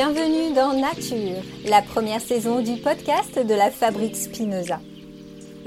Bienvenue 0.00 0.54
dans 0.54 0.74
Nature, 0.74 1.42
la 1.64 1.82
première 1.82 2.20
saison 2.20 2.60
du 2.60 2.76
podcast 2.76 3.36
de 3.36 3.52
la 3.52 3.68
Fabrique 3.68 4.14
Spinoza. 4.14 4.78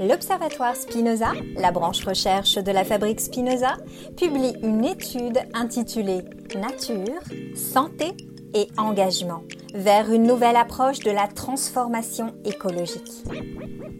L'Observatoire 0.00 0.74
Spinoza, 0.74 1.32
la 1.54 1.70
branche 1.70 2.02
recherche 2.02 2.54
de 2.54 2.72
la 2.72 2.82
Fabrique 2.82 3.20
Spinoza, 3.20 3.76
publie 4.16 4.54
une 4.62 4.86
étude 4.86 5.38
intitulée 5.52 6.22
Nature, 6.54 7.20
santé 7.54 8.16
et 8.54 8.68
engagement 8.78 9.42
vers 9.74 10.10
une 10.10 10.22
nouvelle 10.22 10.56
approche 10.56 11.00
de 11.00 11.10
la 11.10 11.26
transformation 11.26 12.32
écologique. 12.46 13.12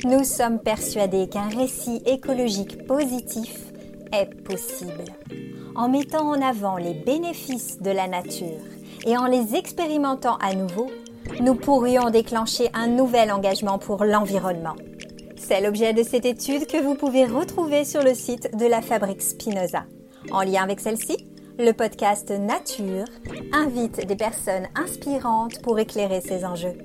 Nous 0.04 0.24
sommes 0.24 0.60
persuadés 0.60 1.28
qu'un 1.28 1.50
récit 1.50 2.00
écologique 2.06 2.86
positif 2.86 3.54
est 4.14 4.34
possible 4.44 5.04
en 5.74 5.90
mettant 5.90 6.26
en 6.26 6.40
avant 6.40 6.78
les 6.78 6.94
bénéfices 6.94 7.82
de 7.82 7.90
la 7.90 8.08
nature 8.08 8.71
et 9.04 9.16
en 9.16 9.26
les 9.26 9.54
expérimentant 9.54 10.36
à 10.36 10.54
nouveau, 10.54 10.90
nous 11.40 11.54
pourrions 11.54 12.10
déclencher 12.10 12.68
un 12.74 12.88
nouvel 12.88 13.30
engagement 13.30 13.78
pour 13.78 14.04
l'environnement. 14.04 14.76
C'est 15.36 15.60
l'objet 15.60 15.92
de 15.92 16.02
cette 16.02 16.24
étude 16.24 16.66
que 16.66 16.82
vous 16.82 16.94
pouvez 16.94 17.26
retrouver 17.26 17.84
sur 17.84 18.02
le 18.02 18.14
site 18.14 18.56
de 18.56 18.66
la 18.66 18.80
Fabrique 18.80 19.22
Spinoza. 19.22 19.84
En 20.30 20.42
lien 20.42 20.62
avec 20.62 20.80
celle-ci, 20.80 21.28
le 21.58 21.72
podcast 21.72 22.30
Nature 22.30 23.04
invite 23.52 24.06
des 24.06 24.16
personnes 24.16 24.68
inspirantes 24.74 25.60
pour 25.62 25.78
éclairer 25.78 26.20
ces 26.20 26.44
enjeux. 26.44 26.76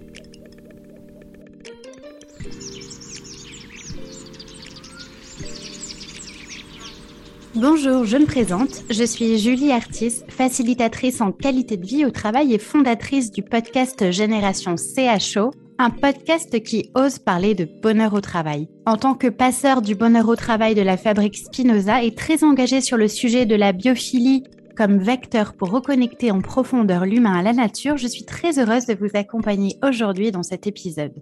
Bonjour, 7.60 8.06
je 8.06 8.18
me 8.18 8.28
présente. 8.28 8.84
Je 8.92 9.04
suis 9.04 9.40
Julie 9.40 9.72
Artis, 9.72 10.22
facilitatrice 10.28 11.22
en 11.22 11.32
qualité 11.32 11.76
de 11.76 11.88
vie 11.88 12.06
au 12.06 12.12
travail 12.12 12.54
et 12.54 12.60
fondatrice 12.60 13.32
du 13.32 13.42
podcast 13.42 14.12
Génération 14.12 14.76
CHO, 14.76 15.50
un 15.80 15.90
podcast 15.90 16.62
qui 16.62 16.92
ose 16.94 17.18
parler 17.18 17.56
de 17.56 17.68
bonheur 17.82 18.14
au 18.14 18.22
travail. 18.22 18.70
En 18.86 18.96
tant 18.96 19.16
que 19.16 19.26
passeur 19.26 19.82
du 19.82 19.96
bonheur 19.96 20.30
au 20.30 20.36
travail 20.36 20.76
de 20.76 20.84
la 20.84 20.98
fabrique 20.98 21.36
Spinoza 21.36 22.04
et 22.04 22.14
très 22.14 22.44
engagée 22.44 22.80
sur 22.80 22.96
le 22.96 23.08
sujet 23.08 23.48
de 23.48 23.56
la 23.56 23.72
biophilie 23.72 24.44
comme 24.76 25.00
vecteur 25.00 25.56
pour 25.56 25.72
reconnecter 25.72 26.30
en 26.30 26.42
profondeur 26.42 27.08
l'humain 27.08 27.40
à 27.40 27.42
la 27.42 27.54
nature, 27.54 27.98
je 27.98 28.08
suis 28.08 28.26
très 28.26 28.60
heureuse 28.60 28.86
de 28.86 28.94
vous 28.94 29.10
accompagner 29.16 29.80
aujourd'hui 29.84 30.32
dans 30.32 30.44
cet 30.44 30.68
épisode. 30.68 31.16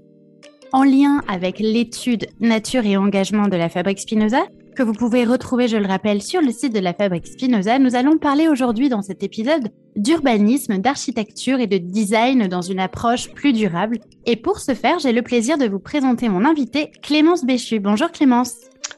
En 0.73 0.83
lien 0.83 1.21
avec 1.29 1.59
l'étude 1.59 2.27
Nature 2.41 2.85
et 2.85 2.97
engagement 2.97 3.47
de 3.47 3.55
la 3.55 3.69
fabrique 3.69 3.99
Spinoza, 3.99 4.43
que 4.75 4.83
vous 4.83 4.93
pouvez 4.93 5.23
retrouver, 5.23 5.67
je 5.67 5.77
le 5.77 5.87
rappelle, 5.87 6.21
sur 6.21 6.41
le 6.41 6.51
site 6.51 6.73
de 6.73 6.79
la 6.79 6.93
Fabrique 6.93 7.25
Spinoza. 7.25 7.79
Nous 7.79 7.95
allons 7.95 8.17
parler 8.17 8.47
aujourd'hui 8.47 8.89
dans 8.89 9.01
cet 9.01 9.23
épisode 9.23 9.69
d'urbanisme, 9.95 10.77
d'architecture 10.77 11.59
et 11.59 11.67
de 11.67 11.77
design 11.77 12.47
dans 12.47 12.61
une 12.61 12.79
approche 12.79 13.31
plus 13.33 13.53
durable. 13.53 13.99
Et 14.25 14.35
pour 14.35 14.59
ce 14.59 14.75
faire, 14.75 14.99
j'ai 14.99 15.13
le 15.13 15.21
plaisir 15.21 15.57
de 15.57 15.65
vous 15.65 15.79
présenter 15.79 16.27
mon 16.27 16.43
invité, 16.45 16.91
Clémence 17.01 17.45
Béchu. 17.45 17.79
Bonjour 17.79 18.11
Clémence. 18.11 18.55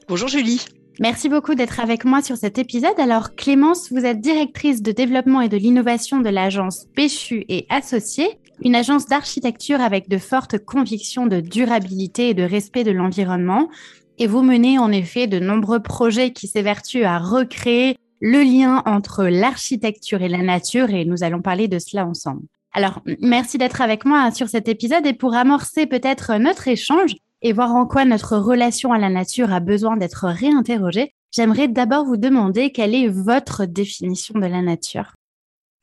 Bonjour 0.09 0.27
Julie. 0.27 0.65
Merci 0.99 1.29
beaucoup 1.29 1.53
d'être 1.53 1.79
avec 1.79 2.05
moi 2.05 2.23
sur 2.23 2.37
cet 2.37 2.57
épisode. 2.57 2.99
Alors 2.99 3.35
Clémence, 3.35 3.91
vous 3.91 4.03
êtes 4.03 4.19
directrice 4.19 4.81
de 4.81 4.91
développement 4.91 5.41
et 5.41 5.49
de 5.49 5.57
l'innovation 5.57 6.19
de 6.19 6.29
l'agence 6.29 6.87
Béchu 6.95 7.45
et 7.49 7.67
Associés, 7.69 8.39
une 8.63 8.75
agence 8.75 9.05
d'architecture 9.05 9.79
avec 9.79 10.09
de 10.09 10.17
fortes 10.17 10.57
convictions 10.57 11.27
de 11.27 11.39
durabilité 11.39 12.29
et 12.29 12.33
de 12.33 12.41
respect 12.41 12.83
de 12.83 12.91
l'environnement. 12.91 13.69
Et 14.17 14.27
vous 14.27 14.41
menez 14.41 14.79
en 14.79 14.91
effet 14.91 15.27
de 15.27 15.39
nombreux 15.39 15.81
projets 15.81 16.31
qui 16.31 16.47
s'évertuent 16.47 17.05
à 17.05 17.19
recréer 17.19 17.97
le 18.19 18.41
lien 18.41 18.81
entre 18.85 19.25
l'architecture 19.25 20.21
et 20.21 20.29
la 20.29 20.41
nature 20.41 20.89
et 20.89 21.05
nous 21.05 21.23
allons 21.23 21.41
parler 21.41 21.67
de 21.67 21.79
cela 21.79 22.05
ensemble. 22.05 22.41
Alors, 22.73 23.01
merci 23.21 23.57
d'être 23.57 23.81
avec 23.81 24.05
moi 24.05 24.31
sur 24.31 24.49
cet 24.49 24.67
épisode 24.67 25.05
et 25.05 25.13
pour 25.13 25.35
amorcer 25.35 25.85
peut-être 25.85 26.35
notre 26.37 26.67
échange 26.67 27.15
et 27.41 27.53
voir 27.53 27.75
en 27.75 27.85
quoi 27.85 28.05
notre 28.05 28.37
relation 28.37 28.91
à 28.91 28.97
la 28.97 29.09
nature 29.09 29.53
a 29.53 29.59
besoin 29.59 29.97
d'être 29.97 30.27
réinterrogée, 30.27 31.13
j'aimerais 31.31 31.67
d'abord 31.67 32.05
vous 32.05 32.17
demander 32.17 32.71
quelle 32.71 32.95
est 32.95 33.07
votre 33.07 33.65
définition 33.65 34.39
de 34.39 34.45
la 34.45 34.61
nature. 34.61 35.13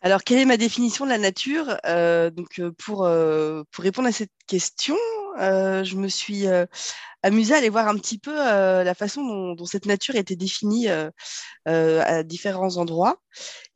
Alors, 0.03 0.23
quelle 0.23 0.39
est 0.39 0.44
ma 0.44 0.56
définition 0.56 1.06
de 1.06 1.11
la 1.11 1.19
nature? 1.19 1.77
Euh, 1.87 2.31
Donc, 2.31 2.59
euh, 2.59 2.73
pour, 2.77 3.05
euh, 3.05 3.62
pour 3.71 3.84
répondre 3.84 4.09
à 4.09 4.12
cette 4.12 4.33
question, 4.47 4.97
je 5.39 5.97
me 5.97 6.09
suis 6.09 6.47
amusé 7.25 7.55
à 7.55 7.56
aller 7.56 7.71
voir 7.71 7.89
un 7.89 7.97
petit 7.97 8.19
peu 8.19 8.34
euh, 8.37 8.84
la 8.84 8.95
façon 8.95 9.55
dont, 9.55 9.65
cette 9.65 9.87
nature 9.87 10.15
était 10.15 10.37
définie 10.37 10.89
euh, 10.89 11.11
euh, 11.69 12.03
à 12.05 12.22
différents 12.22 12.77
endroits. 12.77 13.19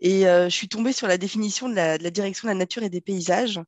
Et 0.01 0.23
je 0.23 0.49
suis 0.51 0.69
tombée 0.69 0.93
sur 0.93 1.09
la 1.09 1.19
définition 1.19 1.69
de 1.69 1.75
la, 1.75 1.99
direction 1.99 2.47
de 2.47 2.53
la 2.53 2.59
nature 2.59 2.85
et 2.85 2.89
des 2.89 3.01
paysages 3.01 3.59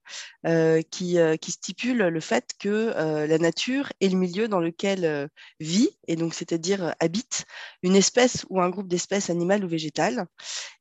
qui, 0.45 1.19
stipule 1.49 1.99
le 1.99 2.21
fait 2.21 2.53
que 2.61 2.95
la 3.27 3.39
nature 3.39 3.93
est 4.01 4.09
le 4.09 4.17
milieu 4.17 4.47
dans 4.47 4.61
lequel 4.61 5.29
vit, 5.59 5.91
et 6.07 6.15
donc 6.15 6.35
c'est-à-dire 6.35 6.95
habite, 7.01 7.45
une 7.83 7.97
espèce 7.97 8.47
ou 8.49 8.61
un 8.61 8.71
groupe 8.71 8.87
d'espèces 8.87 9.29
animales 9.29 9.65
ou 9.65 9.69
végétales, 9.69 10.27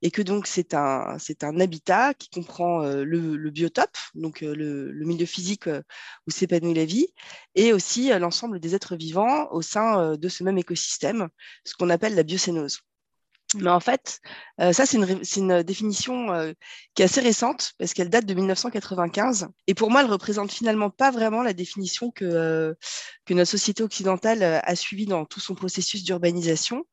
et 0.03 0.11
que 0.11 0.21
donc 0.21 0.45
c'est 0.45 0.75
un, 0.75 1.17
un 1.41 1.59
habitat 1.59 2.13
qui 2.13 2.29
comprend 2.29 2.83
le, 2.83 3.49
biotope, 3.49 3.97
donc 4.13 4.41
le 4.41 5.05
milieu 5.05 5.25
physique 5.25 5.67
où 6.27 6.31
s'épanouit 6.31 6.75
la 6.75 6.85
vie, 6.85 6.98
et 7.55 7.73
aussi 7.73 8.09
l'ensemble 8.19 8.59
des 8.59 8.75
êtres 8.75 8.95
vivants 8.95 9.47
au 9.51 9.61
sein 9.61 9.99
euh, 9.99 10.17
de 10.17 10.29
ce 10.29 10.43
même 10.43 10.57
écosystème, 10.57 11.29
ce 11.65 11.73
qu'on 11.73 11.89
appelle 11.89 12.15
la 12.15 12.23
biocénose. 12.23 12.79
Mais 13.55 13.71
en 13.71 13.79
fait, 13.79 14.19
euh, 14.61 14.73
ça, 14.73 14.85
c'est 14.85 14.97
une, 14.97 15.63
définition 15.63 16.31
euh, 16.31 16.53
qui 16.93 17.01
est 17.01 17.05
assez 17.05 17.19
récente 17.19 17.73
parce 17.79 17.95
qu'elle 17.95 18.09
date 18.09 18.27
de 18.27 18.35
1995. 18.35 19.47
Et 19.65 19.73
pour 19.73 19.89
moi, 19.89 20.01
elle 20.01 20.11
représente 20.11 20.51
finalement 20.51 20.91
pas 20.91 21.09
vraiment 21.09 21.41
la 21.41 21.53
définition 21.53 22.11
que 22.11 22.75
notre 23.31 23.49
société 23.49 23.81
occidentale 23.81 24.43
a 24.43 24.75
suivie 24.75 25.07
dans 25.07 25.25
tout 25.25 25.39
son 25.39 25.55
processus 25.55 26.03
d'urbanisation. 26.03 26.85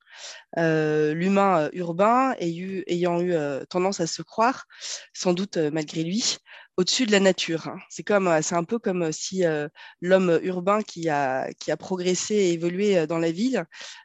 L'humain 0.57 1.69
urbain 1.73 2.35
ayant 2.39 3.21
eu 3.21 3.35
tendance 3.69 4.01
à 4.01 4.07
se 4.07 4.23
croire, 4.23 4.67
sans 5.13 5.33
doute 5.33 5.57
malgré 5.57 6.03
lui, 6.03 6.39
au-dessus 6.77 7.07
de 7.07 7.13
la 7.13 7.21
nature. 7.21 7.69
Hein. 7.69 7.79
C'est 7.89 8.03
comme, 8.03 8.29
euh, 8.29 8.43
c'est 8.43 8.55
un 8.55 8.65
peu 8.65 8.79
comme 8.79 9.05
euh, 9.05 9.13
si 9.13 9.45
euh, 9.45 9.69
l'homme 10.01 10.39
urbain 10.43 10.83
qui 10.83 11.09
a, 11.09 11.51
qui 11.55 11.71
a 11.71 11.77
progressé 11.77 12.35
et 12.35 12.53
évolué 12.53 13.07
dans 13.07 13.19
la 13.19 13.31
ville, 13.31 13.65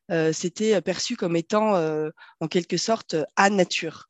euh, 0.10 0.32
c'était 0.34 0.82
perçu 0.82 1.16
comme 1.16 1.36
étant 1.36 1.76
en 2.40 2.48
quelque 2.48 2.78
sorte 2.78 3.16
à 3.36 3.50
nature. 3.50 4.10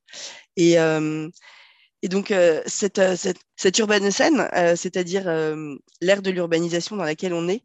Et, 0.57 0.73
et 0.73 2.07
donc 2.09 2.34
cette, 2.66 3.16
cette, 3.16 3.40
cette 3.56 3.78
urbanocène, 3.78 4.47
c'est-à-dire 4.75 5.25
l'ère 6.01 6.22
de 6.22 6.31
l'urbanisation 6.31 6.95
dans 6.95 7.03
laquelle 7.03 7.34
on 7.34 7.47
est, 7.47 7.63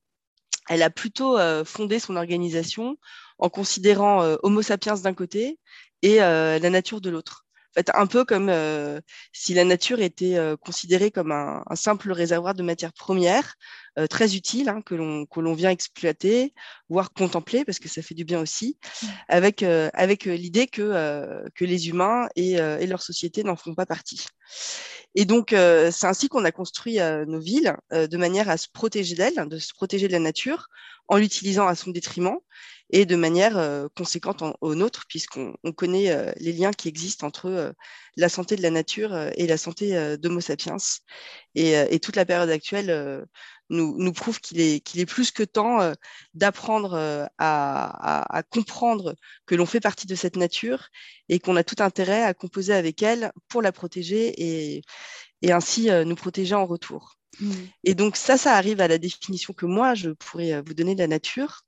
elle 0.68 0.82
a 0.82 0.90
plutôt 0.90 1.38
fondé 1.64 1.98
son 1.98 2.16
organisation 2.16 2.96
en 3.38 3.48
considérant 3.48 4.22
Homo 4.42 4.62
sapiens 4.62 4.94
d'un 4.96 5.14
côté 5.14 5.58
et 6.02 6.16
la 6.16 6.70
nature 6.70 7.00
de 7.00 7.10
l'autre. 7.10 7.46
Fait, 7.76 7.90
un 7.94 8.06
peu 8.06 8.24
comme 8.24 8.48
euh, 8.48 9.02
si 9.32 9.52
la 9.52 9.64
nature 9.64 10.00
était 10.00 10.36
euh, 10.36 10.56
considérée 10.56 11.10
comme 11.10 11.30
un, 11.30 11.62
simple 11.74 12.10
réservoir 12.10 12.54
de 12.54 12.62
matières 12.62 12.94
premières, 12.94 13.54
euh, 13.98 14.06
très 14.06 14.36
utile, 14.36 14.68
hein, 14.68 14.82
que 14.82 14.94
l'on 14.94 15.54
vient 15.54 15.70
exploiter, 15.70 16.54
voire 16.88 17.12
contempler, 17.12 17.64
parce 17.64 17.78
que 17.78 17.88
ça 17.88 18.02
fait 18.02 18.14
du 18.14 18.24
bien 18.24 18.40
aussi, 18.40 18.78
avec, 19.28 19.62
avec 19.62 20.24
l'idée 20.24 20.66
que, 20.66 21.42
que 21.54 21.64
les 21.64 21.88
humains 21.88 22.28
et, 22.36 22.52
et 22.52 22.86
leur 22.86 23.02
société 23.02 23.42
n'en 23.44 23.56
font 23.56 23.74
pas 23.74 23.86
partie. 23.86 24.26
Et 25.14 25.24
donc, 25.24 25.50
c'est 25.50 26.06
ainsi 26.06 26.28
qu'on 26.28 26.44
a 26.44 26.52
construit 26.52 26.98
nos 27.26 27.40
villes, 27.40 27.74
de 27.90 28.16
manière 28.16 28.48
à 28.48 28.56
se 28.56 28.68
protéger 28.72 29.14
d'elles, 29.14 29.48
de 29.48 29.58
se 29.58 29.72
protéger 29.74 30.08
de 30.08 30.12
la 30.12 30.18
nature, 30.18 30.68
en 31.08 31.16
l'utilisant 31.16 31.66
à 31.66 31.74
son 31.74 31.90
détriment 31.90 32.38
et 32.90 33.04
de 33.04 33.16
manière 33.16 33.56
euh, 33.56 33.88
conséquente 33.96 34.42
au 34.60 34.74
nôtre, 34.74 35.04
puisqu'on 35.08 35.54
connaît 35.76 36.10
euh, 36.10 36.30
les 36.36 36.52
liens 36.52 36.72
qui 36.72 36.88
existent 36.88 37.26
entre 37.26 37.46
euh, 37.46 37.72
la 38.16 38.28
santé 38.28 38.54
de 38.54 38.62
la 38.62 38.70
nature 38.70 39.14
et 39.34 39.46
la 39.46 39.58
santé 39.58 40.16
d'Homo 40.16 40.40
sapiens. 40.40 40.76
Et, 41.54 41.98
toute 42.00 42.16
la 42.16 42.24
période 42.24 42.48
actuelle 42.48 43.26
nous, 43.70 43.96
nous, 43.98 44.12
prouve 44.12 44.40
qu'il 44.40 44.60
est, 44.60 44.80
qu'il 44.80 45.00
est 45.00 45.06
plus 45.06 45.30
que 45.30 45.42
temps 45.42 45.92
d'apprendre 46.34 47.28
à, 47.38 48.36
à, 48.36 48.42
comprendre 48.42 49.16
que 49.46 49.54
l'on 49.54 49.66
fait 49.66 49.80
partie 49.80 50.06
de 50.06 50.14
cette 50.14 50.36
nature 50.36 50.88
et 51.28 51.40
qu'on 51.40 51.56
a 51.56 51.64
tout 51.64 51.82
intérêt 51.82 52.22
à 52.22 52.34
composer 52.34 52.74
avec 52.74 53.02
elle 53.02 53.32
pour 53.48 53.62
la 53.62 53.72
protéger 53.72 54.34
et, 54.38 54.82
et 55.42 55.52
ainsi 55.52 55.88
nous 55.90 56.16
protéger 56.16 56.54
en 56.54 56.66
retour. 56.66 57.16
Mmh. 57.40 57.52
Et 57.84 57.94
donc 57.94 58.16
ça, 58.16 58.38
ça 58.38 58.54
arrive 58.54 58.80
à 58.80 58.88
la 58.88 58.98
définition 58.98 59.52
que 59.52 59.66
moi, 59.66 59.94
je 59.94 60.10
pourrais 60.10 60.62
vous 60.62 60.74
donner 60.74 60.94
de 60.94 61.00
la 61.00 61.08
nature. 61.08 61.62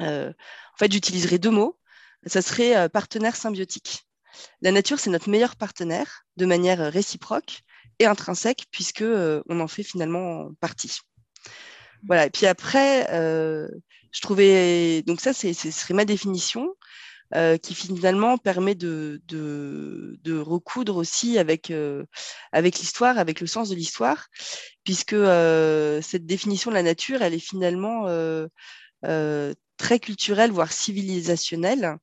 Euh, 0.00 0.30
en 0.30 0.76
fait, 0.78 0.92
j'utiliserai 0.92 1.38
deux 1.38 1.50
mots. 1.50 1.78
Ça 2.26 2.42
serait 2.42 2.76
euh, 2.76 2.88
partenaire 2.88 3.36
symbiotique. 3.36 4.06
La 4.62 4.72
nature, 4.72 4.98
c'est 4.98 5.10
notre 5.10 5.30
meilleur 5.30 5.56
partenaire 5.56 6.24
de 6.36 6.46
manière 6.46 6.92
réciproque 6.92 7.62
et 7.98 8.06
intrinsèque, 8.06 8.64
puisque 8.70 9.02
euh, 9.02 9.42
on 9.48 9.60
en 9.60 9.68
fait 9.68 9.84
finalement 9.84 10.52
partie. 10.60 10.98
Voilà. 12.06 12.26
Et 12.26 12.30
puis 12.30 12.46
après, 12.46 13.06
je 13.10 14.20
trouvais 14.20 15.02
donc 15.02 15.20
ça, 15.20 15.32
ce 15.32 15.52
serait 15.52 15.94
ma 15.94 16.04
définition. 16.04 16.74
qui 17.62 17.74
finalement 17.74 18.38
permet 18.38 18.74
de, 18.74 19.20
recoudre 20.40 20.96
aussi 20.96 21.38
avec, 21.38 21.72
avec 22.52 22.78
l'histoire, 22.78 23.18
avec 23.18 23.40
le 23.40 23.46
sens 23.46 23.68
de 23.70 23.74
l'histoire, 23.74 24.28
puisque 24.84 25.16
cette 26.02 26.26
définition 26.26 26.70
de 26.70 26.76
la 26.76 26.82
nature, 26.82 27.22
elle 27.22 27.34
est 27.34 27.38
finalement 27.38 28.06
très 29.76 29.98
culturel, 29.98 30.50
voire 30.50 30.72
civilisationnel, 30.72 31.98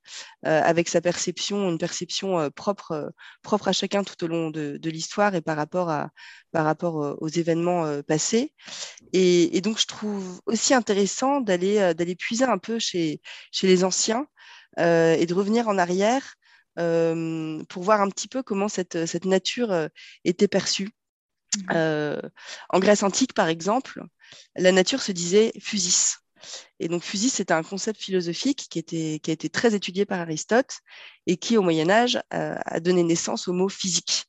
euh, 0.45 0.61
avec 0.63 0.89
sa 0.89 1.01
perception, 1.01 1.69
une 1.69 1.77
perception 1.77 2.39
euh, 2.39 2.49
propre, 2.49 2.91
euh, 2.91 3.09
propre 3.43 3.69
à 3.69 3.71
chacun 3.71 4.03
tout 4.03 4.23
au 4.23 4.27
long 4.27 4.49
de, 4.51 4.79
l'histoire 4.83 5.35
et 5.35 5.41
par 5.41 5.57
rapport, 5.57 5.89
à, 5.89 6.09
par 6.51 6.65
rapport 6.65 7.17
aux 7.21 7.27
événements 7.27 8.01
passés. 8.03 8.53
Et, 9.13 9.61
donc, 9.61 9.79
je 9.79 9.87
trouve 9.87 10.41
aussi 10.45 10.73
intéressant 10.73 11.39
d'aller 11.39 11.93
d'aller 11.93 12.15
puiser 12.15 12.43
un 12.43 12.57
peu 12.57 12.77
chez, 12.77 13.21
chez 13.51 13.67
les 13.67 13.83
anciens 13.83 14.27
et 14.77 15.25
de 15.25 15.33
revenir 15.33 15.69
en 15.69 15.77
arrière 15.77 16.35
pour 16.75 17.83
voir 17.83 18.01
un 18.01 18.09
petit 18.09 18.27
peu 18.27 18.43
comment 18.43 18.67
cette, 18.67 19.05
cette 19.05 19.25
nature 19.25 19.89
était 20.25 20.49
perçue. 20.49 20.89
Mmh. 21.69 22.19
en 22.69 22.79
Grèce 22.79 23.03
antique, 23.03 23.33
par 23.33 23.47
exemple, 23.47 24.03
la 24.55 24.71
nature 24.71 25.01
se 25.01 25.11
disait 25.11 25.53
fusis. 25.59 26.20
Et 26.79 26.87
donc, 26.87 27.03
fusil, 27.03 27.29
c'est 27.29 27.51
un 27.51 27.63
concept 27.63 28.01
philosophique 28.01 28.67
qui, 28.69 28.79
a 28.79 29.31
été 29.31 29.49
très 29.49 29.75
étudié 29.75 30.05
par 30.05 30.19
Aristote 30.19 30.79
et 31.27 31.37
qui, 31.37 31.57
au 31.57 31.61
Moyen 31.61 31.89
Âge, 31.89 32.19
a 32.31 32.79
donné 32.79 33.03
naissance 33.03 33.47
au 33.47 33.53
mot 33.53 33.69
physique. 33.69 34.25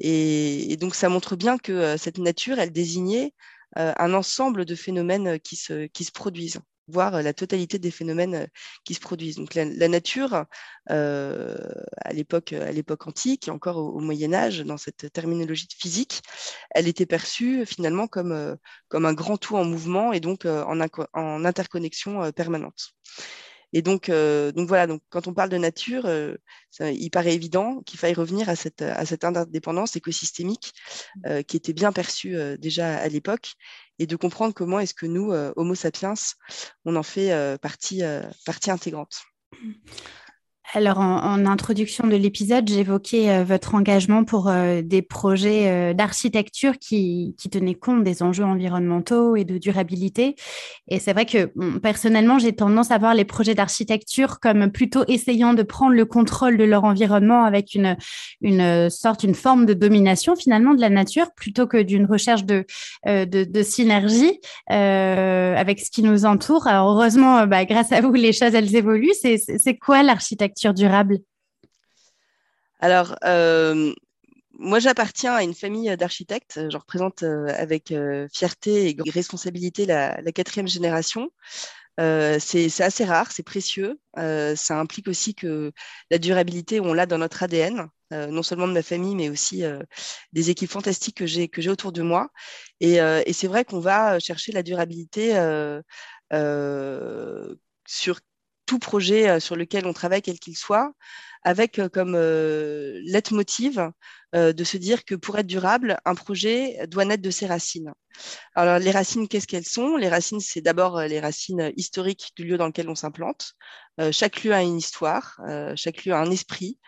Et, 0.00 0.76
donc, 0.76 0.94
ça 0.94 1.08
montre 1.08 1.36
bien 1.36 1.58
que 1.58 1.72
euh, 1.72 1.96
cette 1.96 2.18
nature, 2.18 2.58
elle 2.58 2.72
désignait 2.72 3.34
euh, 3.78 3.92
un 3.98 4.14
ensemble 4.14 4.64
de 4.64 4.74
phénomènes 4.74 5.40
qui 5.40 5.56
se 5.56 6.12
produisent 6.12 6.60
voir 6.88 7.14
euh, 7.14 7.22
la 7.22 7.32
totalité 7.32 7.78
des 7.78 7.90
phénomènes 7.90 8.34
euh, 8.34 8.46
qui 8.84 8.94
se 8.94 9.00
produisent. 9.00 9.36
Donc 9.36 9.54
la, 9.54 9.88
nature, 9.88 10.44
euh, 10.90 11.56
à 11.98 12.12
l'époque 12.12 12.52
antique 13.06 13.48
et 13.48 13.50
encore 13.50 13.76
au, 13.78 14.00
Moyen 14.00 14.32
Âge, 14.32 14.60
dans 14.60 14.78
cette 14.78 15.12
terminologie 15.12 15.66
de 15.66 15.72
physique, 15.72 16.22
elle 16.70 16.88
était 16.88 17.06
perçue 17.06 17.66
finalement 17.66 18.06
comme 18.06 18.56
comme 18.88 19.06
un 19.06 19.12
grand 19.12 19.36
tout 19.36 19.56
en 19.56 19.64
mouvement 19.64 20.12
et 20.12 20.20
donc 20.20 20.46
en, 20.46 21.44
interconnexion 21.44 22.32
permanente. 22.32 22.90
Et 23.74 23.82
donc, 23.82 24.10
donc 24.10 24.68
voilà, 24.68 24.86
donc 24.86 25.02
quand 25.10 25.26
on 25.28 25.34
parle 25.34 25.50
de 25.50 25.58
nature, 25.58 26.06
euh, 26.06 26.36
il 26.80 27.10
paraît 27.10 27.34
évident 27.34 27.82
qu'il 27.84 27.98
faille 27.98 28.14
revenir 28.14 28.48
à 28.48 28.56
cette, 28.56 28.82
à 28.82 29.04
cette 29.04 29.24
interdépendance 29.24 29.96
écosystémique 29.96 30.72
qui 31.46 31.56
était 31.56 31.72
bien 31.74 31.92
perçue 31.92 32.36
déjà 32.58 32.96
à 32.96 33.08
l'époque 33.08 33.54
et 33.98 34.06
de 34.06 34.16
comprendre 34.16 34.54
comment 34.54 34.80
est-ce 34.80 34.94
que 34.94 35.06
nous, 35.06 35.32
Homo 35.56 35.74
sapiens, 35.74 36.14
on 36.84 36.96
en 36.96 37.02
fait 37.02 37.58
partie, 37.58 38.02
partie 38.44 38.70
intégrante. 38.70 39.22
Alors, 40.74 40.98
en, 40.98 41.46
introduction 41.46 42.06
de 42.06 42.16
l'épisode, 42.16 42.68
j'évoquais 42.68 43.30
euh, 43.30 43.42
votre 43.42 43.74
engagement 43.74 44.24
pour 44.24 44.48
euh, 44.48 44.82
des 44.82 45.00
projets 45.00 45.66
euh, 45.66 45.94
d'architecture 45.94 46.78
qui, 46.78 47.34
tenaient 47.50 47.74
compte 47.74 48.04
des 48.04 48.22
enjeux 48.22 48.44
environnementaux 48.44 49.34
et 49.34 49.44
de 49.44 49.56
durabilité. 49.56 50.36
Et 50.88 50.98
c'est 50.98 51.14
vrai 51.14 51.24
que 51.24 51.50
personnellement, 51.78 52.38
j'ai 52.38 52.52
tendance 52.52 52.90
à 52.90 52.98
voir 52.98 53.14
les 53.14 53.24
projets 53.24 53.54
d'architecture 53.54 54.40
comme 54.40 54.70
plutôt 54.70 55.04
essayant 55.08 55.54
de 55.54 55.62
prendre 55.62 55.94
le 55.94 56.04
contrôle 56.04 56.58
de 56.58 56.64
leur 56.64 56.84
environnement 56.84 57.44
avec 57.44 57.74
une, 57.74 57.96
une 58.42 58.90
sorte, 58.90 59.22
une 59.22 59.34
forme 59.34 59.64
de 59.64 59.72
domination 59.72 60.36
finalement 60.36 60.74
de 60.74 60.82
la 60.82 60.90
nature, 60.90 61.30
plutôt 61.34 61.66
que 61.66 61.78
d'une 61.78 62.04
recherche 62.04 62.44
de, 62.44 62.66
de, 63.06 63.62
synergie 63.62 64.38
avec 64.68 65.80
ce 65.80 65.90
qui 65.90 66.02
nous 66.02 66.26
entoure. 66.26 66.66
Alors, 66.66 66.90
heureusement, 66.90 67.46
bah, 67.46 67.64
grâce 67.64 67.92
à 67.92 68.02
vous, 68.02 68.12
les 68.12 68.34
choses, 68.34 68.54
elles 68.54 68.76
évoluent. 68.76 69.14
C'est 69.14 69.78
quoi 69.78 70.02
l'architecture? 70.02 70.57
Durable? 70.74 71.20
Alors, 72.80 73.16
euh, 73.24 73.92
moi, 74.52 74.78
j'appartiens 74.78 75.34
à 75.34 75.42
une 75.42 75.54
famille 75.54 75.94
d'architectes. 75.96 76.60
Je 76.70 76.76
représente 76.76 77.22
euh, 77.22 77.46
avec 77.56 77.92
euh, 77.92 78.28
fierté 78.32 78.90
et 78.90 79.10
responsabilité 79.10 79.86
la, 79.86 80.20
quatrième 80.32 80.68
génération. 80.68 81.30
c'est 81.98 82.80
assez 82.80 83.04
rare, 83.04 83.32
c'est 83.32 83.42
précieux. 83.42 83.98
ça 84.16 84.78
implique 84.78 85.08
aussi 85.08 85.34
que 85.34 85.72
la 86.10 86.18
durabilité, 86.18 86.80
on 86.80 86.92
l'a 86.94 87.06
dans 87.06 87.18
notre 87.18 87.42
ADN, 87.42 87.88
non 88.12 88.42
seulement 88.42 88.68
de 88.68 88.72
ma 88.72 88.82
famille, 88.82 89.16
mais 89.16 89.30
aussi 89.30 89.64
des 90.32 90.50
équipes 90.50 90.70
fantastiques 90.70 91.16
que 91.16 91.26
j'ai 91.26 91.70
autour 91.70 91.92
de 91.92 92.02
moi. 92.02 92.30
Et 92.80 93.00
c'est 93.32 93.48
vrai 93.48 93.64
qu'on 93.64 93.80
va 93.80 94.20
chercher 94.20 94.52
la 94.52 94.62
durabilité 94.62 95.32
sur 97.86 98.20
tout 98.68 98.78
projet 98.78 99.28
euh, 99.28 99.40
sur 99.40 99.56
lequel 99.56 99.86
on 99.86 99.92
travaille, 99.92 100.22
quel 100.22 100.38
qu'il 100.38 100.56
soit, 100.56 100.92
avec 101.42 101.78
euh, 101.78 101.88
comme 101.88 102.14
euh, 102.14 103.00
leitmotiv 103.04 103.90
de 104.34 104.62
se 104.62 104.76
dire 104.76 105.06
que 105.06 105.14
pour 105.14 105.38
être 105.38 105.46
durable, 105.46 105.96
un 106.04 106.14
projet 106.14 106.86
doit 106.86 107.06
naître 107.06 107.22
de 107.22 107.30
ses 107.30 107.46
racines. 107.46 107.94
Alors 108.54 108.78
les 108.78 108.90
racines, 108.90 109.26
qu'est-ce 109.26 109.46
qu'elles 109.46 109.64
sont? 109.64 109.96
Les 109.96 110.10
racines, 110.10 110.40
c'est 110.40 110.60
d'abord 110.60 111.00
les 111.00 111.18
racines 111.18 111.72
historiques 111.78 112.32
du 112.36 112.44
lieu 112.44 112.58
dans 112.58 112.66
lequel 112.66 112.90
on 112.90 112.94
s'implante. 112.94 113.54
chaque 114.12 114.44
lieu 114.44 114.52
a 114.52 114.60
une 114.60 114.76
histoire, 114.76 115.40
chaque 115.76 116.04
lieu 116.04 116.12
a 116.12 116.18
un 116.18 116.30
esprit. 116.30 116.78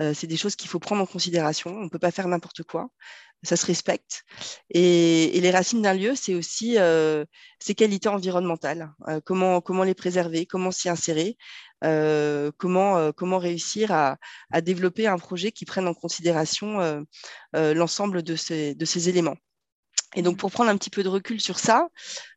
c'est 0.00 0.26
des 0.26 0.36
choses 0.36 0.56
qu'il 0.56 0.68
faut 0.68 0.80
prendre 0.80 1.00
en 1.00 1.06
considération. 1.06 1.70
On 1.70 1.84
ne 1.84 1.88
peut 1.88 2.00
pas 2.00 2.10
faire 2.10 2.26
n'importe 2.26 2.64
quoi 2.64 2.90
ça 3.42 3.56
se 3.56 3.66
respecte. 3.66 4.24
Et, 4.70 5.40
les 5.40 5.50
racines 5.50 5.82
d'un 5.82 5.94
lieu, 5.94 6.14
c'est 6.14 6.34
aussi 6.34 6.78
euh, 6.78 7.24
ses 7.58 7.74
qualités 7.74 8.08
environnementales. 8.08 8.92
Euh, 9.08 9.20
comment, 9.24 9.84
les 9.84 9.94
préserver, 9.94 10.46
comment 10.46 10.70
s'y 10.70 10.88
insérer, 10.88 11.36
euh, 11.84 12.50
comment, 12.58 13.12
comment 13.12 13.38
réussir 13.38 13.92
à, 13.92 14.16
développer 14.62 15.06
un 15.06 15.18
projet 15.18 15.52
qui 15.52 15.64
prenne 15.64 15.88
en 15.88 15.94
considération 15.94 17.04
l'ensemble 17.52 18.22
de 18.22 18.36
ces 18.36 19.08
éléments. 19.08 19.36
Et 20.16 20.22
donc, 20.22 20.38
pour 20.38 20.50
prendre 20.50 20.70
un 20.70 20.76
petit 20.76 20.90
peu 20.90 21.02
de 21.02 21.08
recul 21.08 21.40
sur 21.40 21.58
ça, 21.58 21.88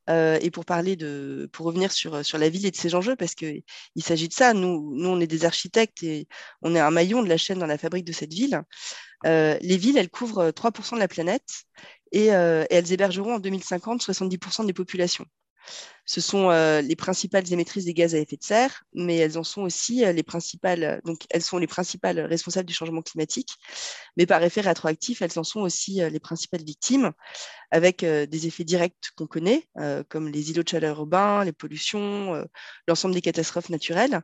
et 0.09 0.51
pour 0.51 0.65
parler 0.65 0.97
de, 0.97 1.49
pour 1.53 1.65
revenir 1.65 1.89
sur, 1.89 2.25
sur 2.25 2.37
la 2.37 2.49
ville 2.49 2.65
et 2.65 2.71
de 2.71 2.75
ses 2.75 2.95
enjeux, 2.95 3.15
parce 3.15 3.33
qu'il 3.33 3.63
s'agit 3.97 4.27
de 4.27 4.33
ça. 4.33 4.53
Nous, 4.53 4.93
nous, 4.93 5.07
on 5.07 5.21
est 5.21 5.27
des 5.27 5.45
architectes 5.45 6.03
et 6.03 6.27
on 6.61 6.75
est 6.75 6.81
un 6.81 6.91
maillon 6.91 7.23
de 7.23 7.29
la 7.29 7.37
chaîne 7.37 7.59
dans 7.59 7.65
la 7.65 7.77
fabrique 7.77 8.03
de 8.03 8.11
cette 8.11 8.33
ville. 8.33 8.61
Euh, 9.25 9.57
les 9.61 9.77
villes, 9.77 9.97
elles 9.97 10.09
couvrent 10.09 10.51
3% 10.51 10.95
de 10.95 10.99
la 10.99 11.07
planète 11.07 11.63
et, 12.11 12.33
euh, 12.33 12.63
et 12.69 12.75
elles 12.75 12.91
hébergeront 12.91 13.35
en 13.35 13.39
2050 13.39 14.01
70% 14.01 14.65
des 14.65 14.73
populations. 14.73 15.25
Ce 16.05 16.19
sont 16.19 16.49
euh, 16.49 16.81
les 16.81 16.95
principales 16.95 17.51
émettrices 17.53 17.85
des 17.85 17.93
gaz 17.93 18.15
à 18.15 18.17
effet 18.17 18.35
de 18.35 18.43
serre, 18.43 18.83
mais 18.93 19.15
elles 19.17 19.37
en 19.37 19.43
sont 19.43 19.61
aussi 19.61 20.03
les 20.03 20.23
principales, 20.23 21.01
donc 21.05 21.21
elles 21.29 21.41
sont 21.43 21.57
les 21.57 21.67
principales 21.67 22.19
responsables 22.21 22.67
du 22.67 22.73
changement 22.73 23.01
climatique, 23.01 23.55
mais 24.17 24.25
par 24.25 24.43
effet 24.43 24.61
rétroactif, 24.61 25.21
elles 25.21 25.37
en 25.37 25.43
sont 25.43 25.61
aussi 25.61 26.01
les 26.09 26.19
principales 26.19 26.63
victimes, 26.63 27.11
avec 27.69 28.03
des 28.03 28.47
effets 28.47 28.63
directs 28.65 29.11
qu'on 29.15 29.27
connaît, 29.27 29.67
comme 30.09 30.27
les 30.27 30.51
îlots 30.51 30.63
de 30.63 30.69
chaleur 30.69 30.99
urbains, 30.99 31.45
les 31.45 31.53
pollutions, 31.53 32.45
l'ensemble 32.87 33.13
des 33.13 33.21
catastrophes 33.21 33.69
naturelles, 33.69 34.21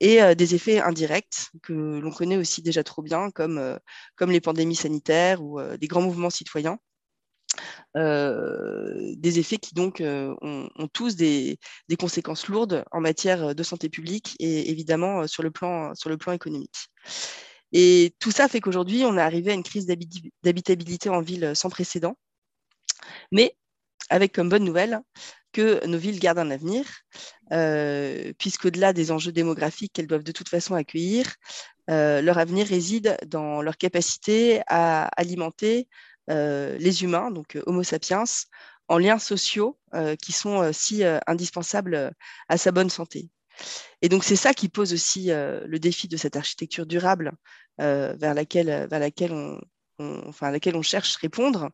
et 0.00 0.22
euh, 0.22 0.34
des 0.34 0.54
effets 0.54 0.80
indirects 0.80 1.48
que 1.62 1.72
l'on 1.72 2.10
connaît 2.10 2.36
aussi 2.36 2.62
déjà 2.62 2.84
trop 2.84 3.02
bien, 3.02 3.30
comme, 3.30 3.58
euh, 3.58 3.78
comme 4.16 4.30
les 4.30 4.40
pandémies 4.40 4.76
sanitaires 4.76 5.42
ou 5.42 5.60
euh, 5.60 5.76
les 5.80 5.88
grands 5.88 6.02
mouvements 6.02 6.30
citoyens. 6.30 6.78
Des 7.94 9.38
effets 9.38 9.58
qui 9.58 9.74
donc 9.74 10.02
ont, 10.02 10.88
tous 10.92 11.16
des, 11.16 11.58
conséquences 11.98 12.48
lourdes 12.48 12.84
en 12.90 13.00
matière 13.00 13.54
de 13.54 13.62
santé 13.62 13.88
publique 13.88 14.36
et 14.40 14.70
évidemment 14.70 15.26
sur 15.26 15.42
le 15.42 15.50
plan, 15.50 15.94
sur 15.94 16.10
le 16.10 16.16
plan 16.16 16.32
économique. 16.32 16.88
Et 17.72 18.14
tout 18.20 18.30
ça 18.30 18.48
fait 18.48 18.60
qu'aujourd'hui, 18.60 19.04
on 19.04 19.18
est 19.18 19.20
arrivé 19.20 19.50
à 19.50 19.54
une 19.54 19.62
crise 19.62 19.86
d'habitabilité 19.86 21.08
en 21.08 21.20
ville 21.20 21.52
sans 21.54 21.70
précédent, 21.70 22.16
mais 23.32 23.56
avec 24.10 24.32
comme 24.32 24.48
bonne 24.48 24.64
nouvelle 24.64 25.00
que 25.52 25.86
nos 25.86 25.98
villes 25.98 26.18
gardent 26.18 26.40
un 26.40 26.50
avenir, 26.50 26.84
euh, 27.52 28.32
puisqu'au-delà 28.38 28.92
des 28.92 29.12
enjeux 29.12 29.32
démographiques 29.32 29.92
qu'elles 29.92 30.06
doivent 30.06 30.24
de 30.24 30.32
toute 30.32 30.48
façon 30.48 30.74
accueillir, 30.74 31.34
euh, 31.90 32.20
leur 32.20 32.38
avenir 32.38 32.66
réside 32.66 33.16
dans 33.26 33.62
leur 33.62 33.76
capacité 33.76 34.62
à 34.66 35.06
alimenter 35.16 35.80
euh, 35.80 36.13
les 36.28 37.02
humains, 37.02 37.30
donc 37.30 37.58
Homo 37.66 37.82
sapiens, 37.82 38.24
en 38.88 38.98
liens 38.98 39.18
sociaux 39.18 39.78
qui 40.22 40.32
sont 40.32 40.72
si 40.72 41.02
indispensables 41.26 42.12
à 42.48 42.56
sa 42.56 42.70
bonne 42.70 42.90
santé. 42.90 43.30
Et 44.02 44.08
donc 44.08 44.24
c'est 44.24 44.36
ça 44.36 44.54
qui 44.54 44.68
pose 44.68 44.92
aussi 44.92 45.26
le 45.28 45.78
défi 45.78 46.08
de 46.08 46.16
cette 46.16 46.36
architecture 46.36 46.86
durable 46.86 47.32
vers 47.78 48.34
laquelle, 48.34 48.88
on, 49.30 49.60
à 50.40 50.50
laquelle 50.50 50.76
on 50.76 50.82
cherche 50.82 51.16
répondre, 51.16 51.70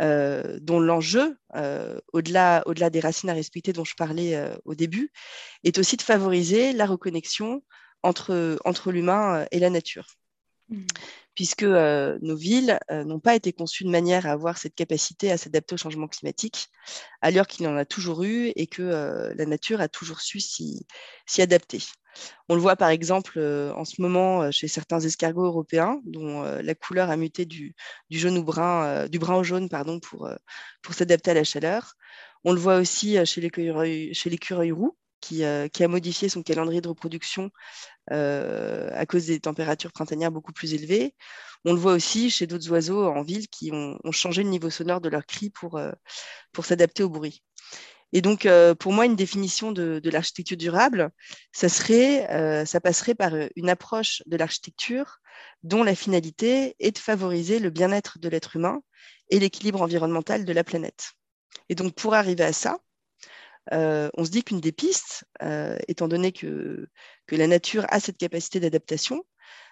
euh, 0.00 0.58
dont 0.60 0.78
l'enjeu, 0.78 1.38
euh, 1.54 1.98
au-delà, 2.12 2.62
des 2.90 3.00
racines 3.00 3.30
à 3.30 3.34
respecter 3.34 3.72
dont 3.72 3.84
je 3.84 3.94
parlais 3.94 4.36
euh, 4.36 4.54
au 4.64 4.74
début, 4.74 5.10
est 5.64 5.78
aussi 5.78 5.96
de 5.96 6.02
favoriser 6.02 6.72
la 6.72 6.86
reconnexion 6.86 7.62
entre, 8.02 8.58
entre 8.64 8.92
l'humain 8.92 9.46
et 9.50 9.58
la 9.58 9.70
nature. 9.70 10.06
Mmh. 10.68 10.84
Puisque 11.36 11.62
nos 11.64 12.34
villes 12.34 12.80
n'ont 12.90 13.20
pas 13.20 13.36
été 13.36 13.52
conçues 13.52 13.84
de 13.84 13.90
manière 13.90 14.26
à 14.26 14.30
avoir 14.30 14.58
cette 14.58 14.74
capacité 14.74 15.30
à 15.30 15.36
s'adapter 15.36 15.74
au 15.74 15.78
changement 15.78 16.08
climatique, 16.08 16.68
alors 17.20 17.46
qu'il 17.46 17.68
en 17.68 17.76
a 17.76 17.84
toujours 17.84 18.24
eu 18.24 18.52
et 18.56 18.66
que 18.66 19.34
la 19.36 19.46
nature 19.46 19.80
a 19.80 19.88
toujours 19.88 20.20
su 20.20 20.40
s'y, 20.40 20.86
adapter. 21.38 21.80
On 22.48 22.54
le 22.54 22.60
voit 22.62 22.76
par 22.76 22.88
exemple 22.88 23.38
en 23.38 23.84
ce 23.84 24.00
moment 24.00 24.50
chez 24.50 24.66
certains 24.66 25.00
escargots 25.00 25.44
européens, 25.44 26.00
dont 26.04 26.42
la 26.42 26.74
couleur 26.74 27.10
a 27.10 27.16
muté 27.18 27.44
du, 27.44 27.76
jaune 28.10 28.38
au 28.38 28.42
brun, 28.42 29.06
du 29.08 29.18
brun 29.18 29.36
au 29.36 29.44
jaune 29.44 29.68
pardon, 29.68 30.00
pour, 30.00 30.28
pour 30.82 30.94
s'adapter 30.94 31.32
à 31.32 31.34
la 31.34 31.44
chaleur. 31.44 31.96
On 32.44 32.52
le 32.52 32.58
voit 32.58 32.76
aussi 32.76 33.18
chez 33.26 33.40
l'écureuil 33.42 34.72
roux, 34.72 34.96
qui, 35.20 35.42
qui, 35.72 35.84
a 35.84 35.88
modifié 35.88 36.28
son 36.28 36.42
calendrier 36.42 36.80
de 36.80 36.88
reproduction 36.88 37.50
à 38.10 39.06
cause 39.06 39.26
des 39.26 39.40
températures 39.40 39.92
printanières 39.92 40.30
beaucoup 40.30 40.52
plus 40.52 40.74
élevées. 40.74 41.14
On 41.64 41.72
le 41.72 41.80
voit 41.80 41.94
aussi 41.94 42.30
chez 42.30 42.46
d'autres 42.46 42.70
oiseaux 42.70 43.06
en 43.06 43.22
ville 43.22 43.48
qui 43.48 43.72
ont, 43.72 43.98
changé 44.12 44.42
le 44.42 44.50
niveau 44.50 44.70
sonore 44.70 45.00
de 45.00 45.08
leur 45.08 45.26
cri 45.26 45.50
pour, 45.50 45.80
pour 46.52 46.64
s'adapter 46.64 47.02
au 47.02 47.08
bruit. 47.08 47.42
Et 48.12 48.22
donc, 48.22 48.48
pour 48.78 48.92
moi, 48.92 49.06
une 49.06 49.16
définition 49.16 49.72
de, 49.72 50.00
l'architecture 50.04 50.56
durable, 50.56 51.10
ça, 51.52 51.68
serait, 51.68 52.64
ça 52.64 52.80
passerait 52.80 53.14
par 53.14 53.32
une 53.56 53.68
approche 53.68 54.22
de 54.26 54.36
l'architecture 54.36 55.18
dont 55.62 55.82
la 55.82 55.94
finalité 55.94 56.76
est 56.78 56.92
de 56.92 56.98
favoriser 56.98 57.58
le 57.58 57.70
bien-être 57.70 58.18
de 58.18 58.28
l'être 58.28 58.56
humain 58.56 58.80
et 59.30 59.38
l'équilibre 59.38 59.82
environnemental 59.82 60.44
de 60.44 60.52
la 60.52 60.64
planète. 60.64 61.12
Et 61.68 61.74
donc, 61.74 61.94
pour 61.94 62.14
arriver 62.14 62.44
à 62.44 62.52
ça, 62.52 62.78
on 63.72 64.24
se 64.24 64.30
dit 64.30 64.44
qu'une 64.44 64.60
des 64.60 64.72
pistes, 64.72 65.24
étant 65.88 66.08
donné 66.08 66.32
que, 66.32 66.88
la 67.30 67.46
nature 67.46 67.86
a 67.88 68.00
cette 68.00 68.18
capacité 68.18 68.60
d'adaptation, 68.60 69.24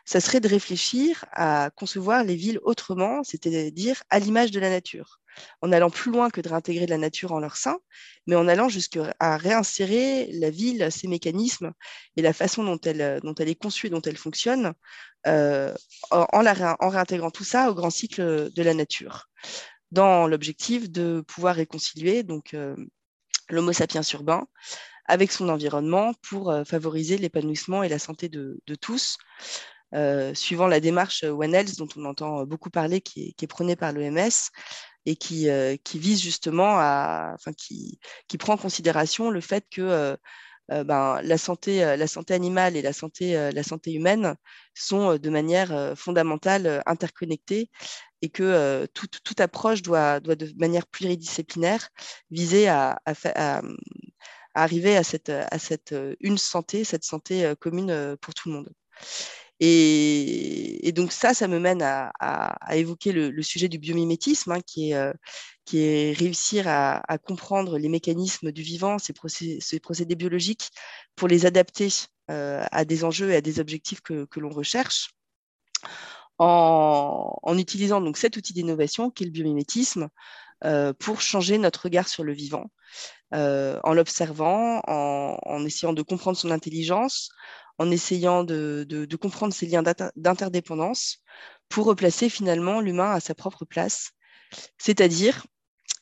ça 0.04 0.20
serait 0.20 0.40
de 0.40 0.48
réfléchir 0.48 1.24
à 1.32 1.70
concevoir 1.74 2.24
les 2.24 2.36
villes 2.36 2.60
autrement, 2.62 3.22
c'est-à-dire 3.24 4.02
à, 4.10 4.18
l'image 4.18 4.50
de 4.50 4.60
la 4.60 4.68
nature, 4.68 5.18
en 5.62 5.72
allant 5.72 5.88
plus 5.90 6.12
loin 6.12 6.28
que 6.28 6.40
de 6.40 6.48
réintégrer 6.48 6.86
la 6.86 6.98
nature 6.98 7.32
en 7.32 7.40
leur 7.40 7.56
sein, 7.56 7.78
mais 8.26 8.36
en 8.36 8.46
allant 8.46 8.68
jusqu'à 8.68 9.14
réinsérer 9.20 10.28
la 10.32 10.50
ville, 10.50 10.90
ses 10.92 11.08
mécanismes 11.08 11.72
et 12.16 12.22
la 12.22 12.34
façon 12.34 12.64
dont 12.64 12.78
elle, 12.84 13.00
elle 13.00 13.48
est 13.48 13.54
conçue, 13.54 13.88
dont 13.88 14.02
elle 14.02 14.18
fonctionne, 14.18 14.74
euh, 15.26 15.74
en, 16.10 16.26
en 16.32 16.88
réintégrant 16.88 17.30
tout 17.30 17.44
ça 17.44 17.70
au 17.70 17.74
grand 17.74 17.90
cycle 17.90 18.52
de 18.52 18.62
la 18.62 18.74
nature, 18.74 19.30
dans 19.90 20.26
l'objectif 20.26 20.90
de 20.90 21.24
pouvoir 21.26 21.56
réconcilier 21.56 22.22
donc 22.24 22.52
euh, 22.52 22.76
l'Homo 23.48 23.72
sapiens 23.72 24.02
urbain 24.12 24.46
avec 25.06 25.32
son 25.32 25.48
environnement 25.48 26.12
pour 26.22 26.50
euh, 26.50 26.64
favoriser 26.64 27.18
l'épanouissement 27.18 27.82
et 27.82 27.88
la 27.88 27.98
santé 27.98 28.28
de, 28.28 28.58
tous, 28.80 29.18
euh, 29.94 30.34
suivant 30.34 30.66
la 30.66 30.80
démarche 30.80 31.24
One 31.24 31.54
Health 31.54 31.76
dont 31.76 31.88
on 31.96 32.04
entend 32.06 32.44
beaucoup 32.46 32.70
parler, 32.70 33.00
qui 33.00 33.34
est, 33.40 33.46
prônée 33.46 33.76
par 33.76 33.92
l'OMS 33.92 34.30
et 35.06 35.16
qui, 35.16 35.48
euh, 35.48 35.76
vise 35.94 36.20
justement 36.20 36.78
à, 36.78 37.32
enfin, 37.34 37.52
qui, 37.52 37.98
prend 38.38 38.54
en 38.54 38.58
considération 38.58 39.30
le 39.30 39.40
fait 39.40 39.66
que 39.70 39.82
euh, 39.82 40.16
ben, 40.68 41.20
la, 41.22 41.38
santé, 41.38 41.80
la 41.80 42.06
santé 42.06 42.34
animale 42.34 42.76
et 42.76 42.82
la 42.82 42.92
santé, 42.92 43.50
la 43.52 43.62
santé 43.62 43.92
humaine 43.92 44.34
sont 44.74 45.16
de 45.16 45.30
manière 45.30 45.94
fondamentale 45.96 46.82
interconnectées 46.86 47.70
et 48.22 48.30
que 48.30 48.86
toute, 48.94 49.40
approche 49.40 49.82
doit, 49.82 50.20
doit, 50.20 50.36
de 50.36 50.52
manière 50.58 50.86
pluridisciplinaire 50.86 51.88
viser 52.30 52.68
à, 52.68 52.98
à, 53.04 53.62
arriver 54.54 54.96
à 54.96 55.02
cette, 55.02 55.30
à 55.30 55.58
cette 55.58 55.94
une 56.20 56.38
santé, 56.38 56.84
cette 56.84 57.04
santé 57.04 57.52
commune 57.60 58.16
pour 58.20 58.34
tout 58.34 58.48
le 58.48 58.54
monde. 58.56 58.70
Et, 59.60 60.92
donc 60.94 61.12
ça, 61.12 61.34
ça 61.34 61.48
me 61.48 61.58
mène 61.58 61.82
à, 61.82 62.76
évoquer 62.76 63.12
le, 63.12 63.42
sujet 63.42 63.68
du 63.68 63.78
biomimétisme, 63.78 64.52
hein, 64.52 64.60
qui, 64.66 64.90
est, 64.90 64.94
euh, 64.94 65.12
qui 65.64 65.80
est 65.80 66.12
réussir 66.12 66.68
à, 66.68 67.02
comprendre 67.18 67.78
les 67.78 67.88
mécanismes 67.88 68.52
du 68.52 68.62
vivant, 68.62 68.98
ces, 68.98 69.12
procédés, 69.80 70.14
biologiques, 70.14 70.70
pour 71.16 71.28
les 71.28 71.46
adapter 71.46 71.88
euh, 72.30 72.64
à 72.70 72.84
des 72.84 73.04
enjeux 73.04 73.30
et 73.30 73.36
à 73.36 73.40
des 73.40 73.60
objectifs 73.60 74.00
que, 74.00 74.26
l'on 74.36 74.50
recherche. 74.50 75.10
En, 76.38 77.56
utilisant 77.56 78.00
donc 78.00 78.16
cet 78.16 78.36
outil 78.36 78.52
d'innovation 78.52 79.10
qui 79.10 79.22
est 79.22 79.26
le 79.26 79.32
biomimétisme 79.32 80.08
euh, 80.64 80.92
pour 80.92 81.20
changer 81.20 81.58
notre 81.58 81.82
regard 81.84 82.08
sur 82.08 82.24
le 82.24 82.32
vivant, 82.32 82.70
en 83.32 83.94
l'observant, 83.94 84.80
en, 84.86 85.64
essayant 85.64 85.92
de 85.92 86.02
comprendre 86.02 86.36
son 86.36 86.50
intelligence, 86.50 87.30
en 87.78 87.90
essayant 87.90 88.44
de, 88.44 89.16
comprendre 89.20 89.54
ces 89.54 89.66
liens 89.66 89.82
d'interdépendance 90.16 91.18
pour 91.68 91.86
replacer 91.86 92.28
finalement 92.28 92.80
l'humain 92.80 93.12
à 93.12 93.20
sa 93.20 93.34
propre 93.34 93.64
place, 93.64 94.12
c'est-à-dire 94.78 95.44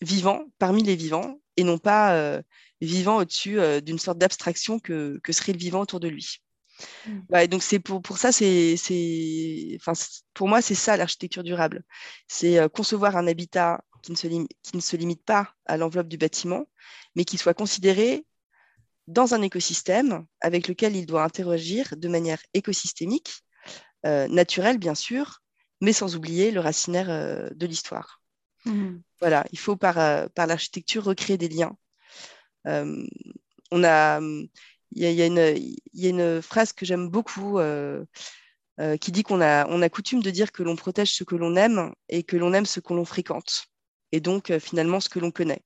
vivant 0.02 0.44
parmi 0.59 0.82
les 0.82 0.97
vivants 0.97 1.40
et 1.56 1.64
non 1.64 1.78
pas 1.78 2.14
euh, 2.14 2.42
vivant 2.80 3.18
au-dessus 3.18 3.61
euh, 3.61 3.80
d'une 3.80 3.99
sorte 3.99 4.18
d'abstraction 4.18 4.78
que, 4.78 5.21
serait 5.30 5.52
le 5.52 5.59
vivant 5.59 5.80
autour 5.80 6.00
de 6.00 6.09
lui. 6.09 6.38
Mmh. 7.06 7.47
donc 7.47 7.62
c'est 7.62 7.78
pour, 7.78 8.02
pour 8.02 8.18
ça, 8.18 8.32
c'est, 8.32 8.75
enfin, 9.76 9.92
pour 10.35 10.49
moi, 10.49 10.61
c'est 10.61 10.75
ça 10.75 10.97
l'architecture 10.97 11.44
durable. 11.44 11.85
C'est 12.26 12.59
euh, 12.59 12.68
concevoir 12.68 13.16
un 13.16 13.26
habitat 13.26 13.85
qui 14.02 14.11
ne, 14.11 14.16
se 14.16 14.26
qui 14.26 14.76
ne 14.76 14.80
se 14.80 14.97
limite 14.97 15.25
pas 15.25 15.54
à 15.66 15.76
l'enveloppe 15.76 16.09
du 16.09 16.16
bâtiment, 16.16 16.66
mais 17.14 17.25
qui 17.25 17.38
soit 17.38 17.54
considéré 17.54 18.25
dans 19.06 19.35
un 19.35 19.42
écosystème 19.42 20.26
avec 20.40 20.66
lequel 20.66 20.97
il 20.97 21.06
doit 21.06 21.23
interagir 21.23 21.94
de 21.97 22.09
manière 22.09 22.40
écosystémique, 22.54 23.44
naturelle 24.04 24.78
bien 24.78 24.97
sûr, 24.97 25.42
mais 25.80 25.92
sans 25.92 26.16
oublier 26.16 26.50
le 26.50 26.61
racinaire 26.61 27.52
de 27.54 27.66
l'histoire. 27.66 28.22
Mmh. 28.64 28.99
Voilà, 29.21 29.45
il 29.52 29.59
faut 29.59 29.76
par, 29.76 29.99
euh, 29.99 30.26
par 30.35 30.47
l'architecture 30.47 31.04
recréer 31.04 31.38
des 31.38 31.49
liens. 31.49 31.76
on 32.64 33.85
a, 33.85 34.21
il 34.21 35.02
y, 35.02 35.12
y, 35.12 36.07
a 36.07 36.09
une 36.09 36.42
phrase 36.42 36.73
que 36.73 36.85
j'aime 36.85 37.09
beaucoup 37.09 37.59
qui 39.00 39.12
dit 39.12 39.23
qu'on 39.23 39.40
a, 39.40 39.66
on 39.69 39.83
a 39.83 39.88
coutume 39.88 40.23
de 40.23 40.31
dire 40.31 40.52
que 40.52 40.62
l'on 40.62 40.76
protège 40.76 41.12
ce 41.12 41.25
que 41.25 41.37
l'on 41.37 41.57
aime 41.57 41.92
et 42.09 42.23
que 42.23 42.37
l'on 42.37 42.52
aime 42.52 42.66
ce 42.66 42.81
que 42.81 42.92
l'on 42.92 43.04
fréquente, 43.04 43.66
et 44.12 44.21
donc 44.21 44.57
finalement 44.59 45.00
ce 45.00 45.09
que 45.09 45.19
l'on 45.19 45.31
connaît. 45.31 45.62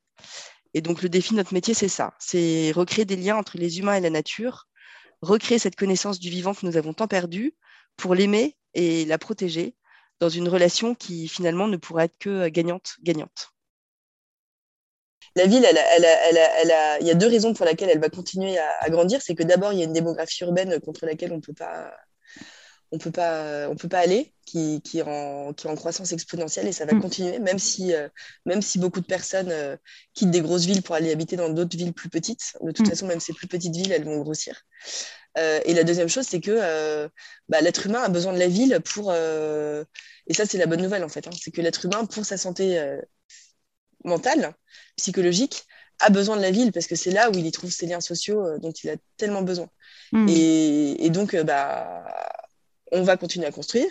Et 0.75 0.83
donc, 0.83 1.03
le 1.03 1.09
défi 1.09 1.31
de 1.31 1.37
notre 1.37 1.55
métier, 1.55 1.73
c'est 1.73 1.89
ça 1.89 2.15
c'est 2.19 2.71
recréer 2.73 3.07
des 3.07 3.17
liens 3.17 3.37
entre 3.37 3.57
les 3.57 3.79
humains 3.79 3.95
et 3.95 4.01
la 4.01 4.11
nature, 4.11 4.69
recréer 5.23 5.59
cette 5.59 5.77
connaissance 5.77 6.19
du 6.19 6.29
vivant 6.29 6.55
que 6.55 6.67
nous 6.67 6.77
avons 6.77 6.93
tant 6.93 7.09
perdue 7.09 7.55
pour 7.97 8.15
l'aimer 8.15 8.57
et 8.75 9.07
la 9.07 9.17
protéger 9.19 9.75
dans 10.21 10.29
une 10.29 10.49
relation 10.49 10.95
qui 10.95 11.29
finalement 11.29 11.69
ne 11.69 11.77
pourra 11.77 12.05
être 12.05 12.19
que 12.19 12.49
gagnante-gagnante. 12.49 13.51
La 15.35 15.47
ville, 15.47 15.67
il 15.69 17.07
y 17.07 17.11
a 17.11 17.15
deux 17.15 17.27
raisons 17.27 17.53
pour 17.53 17.67
lesquelles 17.67 17.91
elle 17.91 18.01
va 18.01 18.09
continuer 18.09 18.57
à, 18.57 18.71
à 18.81 18.89
grandir. 18.89 19.21
C'est 19.21 19.35
que 19.35 19.43
d'abord, 19.43 19.73
il 19.73 19.79
y 19.79 19.83
a 19.83 19.85
une 19.85 19.93
démographie 19.93 20.45
urbaine 20.45 20.81
contre 20.81 21.05
laquelle 21.05 21.33
on 21.33 21.37
ne 21.37 21.43
peut 21.43 21.53
pas 21.53 21.93
on 22.93 22.99
peut 22.99 23.11
pas 23.11 23.69
on 23.69 23.77
peut 23.77 23.89
pas 23.89 23.99
aller 23.99 24.33
qui, 24.45 24.81
qui, 24.83 24.99
est 24.99 25.03
en, 25.03 25.53
qui 25.53 25.67
est 25.67 25.71
en 25.71 25.75
croissance 25.75 26.13
exponentielle 26.13 26.69
et 26.69 26.73
ça 26.73 26.85
va 26.85 26.95
mm. 26.95 27.01
continuer 27.01 27.39
même 27.39 27.59
si 27.59 27.93
euh, 27.93 28.09
même 28.45 28.63
si 28.63 28.79
beaucoup 28.79 29.01
de 29.01 29.07
personnes 29.07 29.51
euh, 29.51 29.77
quittent 30.15 30.31
des 30.31 30.41
grosses 30.41 30.67
villes 30.67 30.83
pour 30.83 30.95
aller 30.95 31.11
habiter 31.11 31.37
dans 31.37 31.49
d'autres 31.49 31.77
villes 31.77 31.93
plus 31.93 32.09
petites 32.09 32.57
de 32.63 32.71
toute 32.71 32.87
mm. 32.87 32.91
façon 32.91 33.07
même 33.07 33.21
ces 33.21 33.33
plus 33.33 33.49
petites 33.49 33.75
villes 33.75 33.93
elles 33.93 34.05
vont 34.05 34.21
grossir 34.21 34.63
euh, 35.39 35.61
et 35.65 35.75
la 35.75 35.85
deuxième 35.85 36.09
chose 36.09 36.27
c'est 36.27 36.41
que 36.41 37.09
bah, 37.49 37.61
l'être 37.61 37.87
humain 37.87 38.03
a 38.03 38.09
besoin 38.09 38.33
de 38.33 38.39
la 38.39 38.49
ville 38.49 38.81
pour 38.85 39.13
et 39.13 40.35
ça 40.35 40.47
c'est 40.47 40.59
la 40.59 40.67
bonne 40.67 40.83
nouvelle 40.83 41.05
en 41.05 41.09
fait 41.09 41.27
hein, 41.27 41.33
c'est 41.41 41.51
que 41.51 41.61
l'être 41.61 41.85
humain 41.85 42.05
pour 42.07 42.25
sa 42.25 42.37
santé 42.37 42.99
mentale 44.05 44.55
psychologique 44.97 45.65
a 46.01 46.11
besoin 46.11 46.37
de 46.37 46.43
la 46.43 46.51
ville 46.51 46.73
parce 46.73 46.87
que 46.87 46.97
c'est 46.97 47.11
là 47.11 47.31
où 47.31 47.35
il 47.35 47.47
y 47.47 47.53
trouve 47.53 47.71
ses 47.71 47.87
liens 47.87 48.01
sociaux 48.01 48.59
dont 48.59 48.73
il 48.73 48.91
a 48.91 48.97
tellement 49.17 49.43
besoin 49.43 49.69
mm. 50.13 50.29
et, 50.29 51.07
et, 51.07 51.11
donc 51.11 51.35
bah 51.37 52.05
on 52.93 53.03
va 53.03 53.17
continuer 53.17 53.47
à 53.47 53.53
construire, 53.53 53.91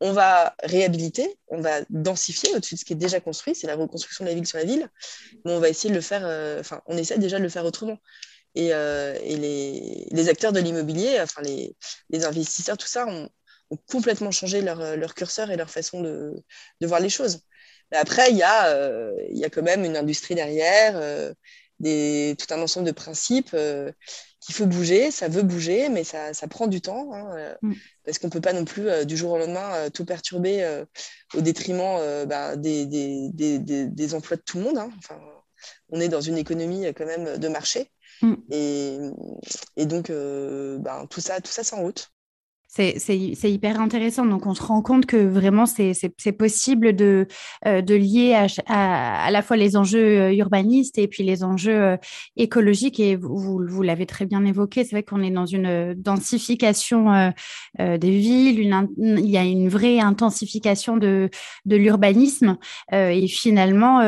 on 0.00 0.12
va 0.12 0.54
réhabiliter, 0.62 1.38
on 1.48 1.60
va 1.60 1.80
densifier 1.90 2.54
au-dessus 2.54 2.74
de 2.74 2.80
ce 2.80 2.84
qui 2.84 2.94
est 2.94 2.96
déjà 2.96 3.20
construit, 3.20 3.54
c'est 3.54 3.66
la 3.66 3.76
reconstruction 3.76 4.24
de 4.24 4.30
la 4.30 4.34
ville 4.34 4.46
sur 4.46 4.58
la 4.58 4.64
ville, 4.64 4.88
mais 5.44 5.52
on 5.52 5.60
va 5.60 5.68
essayer 5.68 5.90
de 5.90 5.94
le 5.94 6.00
faire, 6.00 6.22
euh, 6.24 6.60
enfin, 6.60 6.80
on 6.86 6.96
essaie 6.96 7.18
déjà 7.18 7.38
de 7.38 7.42
le 7.42 7.48
faire 7.48 7.64
autrement. 7.64 7.98
Et, 8.54 8.72
euh, 8.72 9.18
les, 9.18 10.28
acteurs 10.28 10.52
de 10.52 10.60
l'immobilier, 10.60 11.18
enfin, 11.20 11.42
les, 11.42 12.24
investisseurs, 12.24 12.76
tout 12.76 12.86
ça, 12.86 13.06
ont, 13.06 13.28
complètement 13.88 14.32
changé 14.32 14.62
leur, 14.62 15.14
curseur 15.14 15.50
et 15.50 15.56
leur 15.56 15.70
façon 15.70 16.00
de, 16.00 16.42
voir 16.82 17.00
les 17.00 17.08
choses. 17.08 17.40
Mais 17.92 17.98
après, 17.98 18.30
il 18.30 18.36
y, 18.36 18.42
a, 18.42 18.68
euh, 18.68 19.14
y 19.30 19.44
a 19.44 19.50
quand 19.50 19.62
même 19.62 19.84
une 19.84 19.96
industrie 19.96 20.34
derrière, 20.34 21.00
des, 21.78 22.36
tout 22.38 22.52
un 22.52 22.60
ensemble 22.60 22.86
de 22.86 22.92
principes 22.92 23.54
qu'il 24.40 24.54
faut 24.54 24.66
bouger, 24.66 25.10
ça 25.10 25.28
veut 25.28 25.42
bouger, 25.42 25.88
mais 25.90 26.02
ça, 26.02 26.32
prend 26.48 26.66
du 26.66 26.80
temps, 26.80 27.12
hein, 27.12 27.30
euh, 27.36 27.54
mm. 27.62 27.74
parce 28.04 28.18
qu'on 28.18 28.28
ne 28.28 28.32
peut 28.32 28.40
pas 28.40 28.54
non 28.54 28.64
plus 28.64 28.88
euh, 28.88 29.04
du 29.04 29.16
jour 29.16 29.32
au 29.32 29.38
lendemain 29.38 29.74
euh, 29.74 29.90
tout 29.90 30.06
perturber 30.06 30.84
au 31.34 31.40
détriment 31.40 32.26
bah, 32.26 32.56
des, 32.56 32.86
des, 32.86 34.14
emplois 34.14 34.36
de 34.36 34.42
tout 34.42 34.58
le 34.58 34.64
monde. 34.64 34.78
Hein. 34.78 34.90
Enfin, 34.98 35.20
on 35.90 36.00
est 36.00 36.08
dans 36.08 36.22
une 36.22 36.38
économie 36.38 36.86
quand 36.94 37.06
même 37.06 37.36
de 37.36 37.48
marché, 37.48 37.90
mm. 38.22 38.34
et, 38.50 38.98
et, 39.76 39.86
donc 39.86 40.10
bah, 40.80 41.06
tout 41.08 41.20
ça, 41.20 41.40
tout 41.40 41.52
ça, 41.52 41.64
c'est 41.64 41.76
en 41.76 41.82
route. 41.82 42.10
C'est 42.72 43.50
hyper 43.50 43.80
intéressant. 43.80 44.24
Donc, 44.24 44.46
on 44.46 44.54
se 44.54 44.62
rend 44.62 44.80
compte 44.80 45.04
que 45.04 45.16
vraiment, 45.16 45.66
c'est 45.66 46.32
possible 46.38 46.94
de, 46.94 47.26
euh, 47.66 47.82
de 47.82 47.96
lier 47.96 48.34
à, 48.34 48.46
à, 49.24 49.30
la 49.32 49.42
fois 49.42 49.56
les 49.56 49.76
enjeux 49.76 50.20
euh, 50.20 50.32
urbanistes 50.32 50.96
et 50.96 51.08
puis 51.08 51.24
les 51.24 51.42
enjeux 51.42 51.82
euh, 51.82 51.96
écologiques. 52.36 53.00
Et 53.00 53.16
vous, 53.16 53.60
vous 53.66 53.82
l'avez 53.82 54.06
très 54.06 54.24
bien 54.24 54.44
évoqué, 54.44 54.84
c'est 54.84 54.92
vrai 54.92 55.02
qu'on 55.02 55.20
est 55.20 55.32
dans 55.32 55.46
une 55.46 55.94
densification 55.94 57.32
des 57.78 58.10
villes, 58.10 58.60
une, 58.60 58.88
il 59.18 59.30
y 59.30 59.36
a 59.36 59.42
une 59.42 59.68
vraie 59.68 59.98
intensification 59.98 60.96
de, 60.96 61.28
de 61.64 61.76
l'urbanisme. 61.76 62.56
et 62.92 63.26
finalement, 63.26 64.00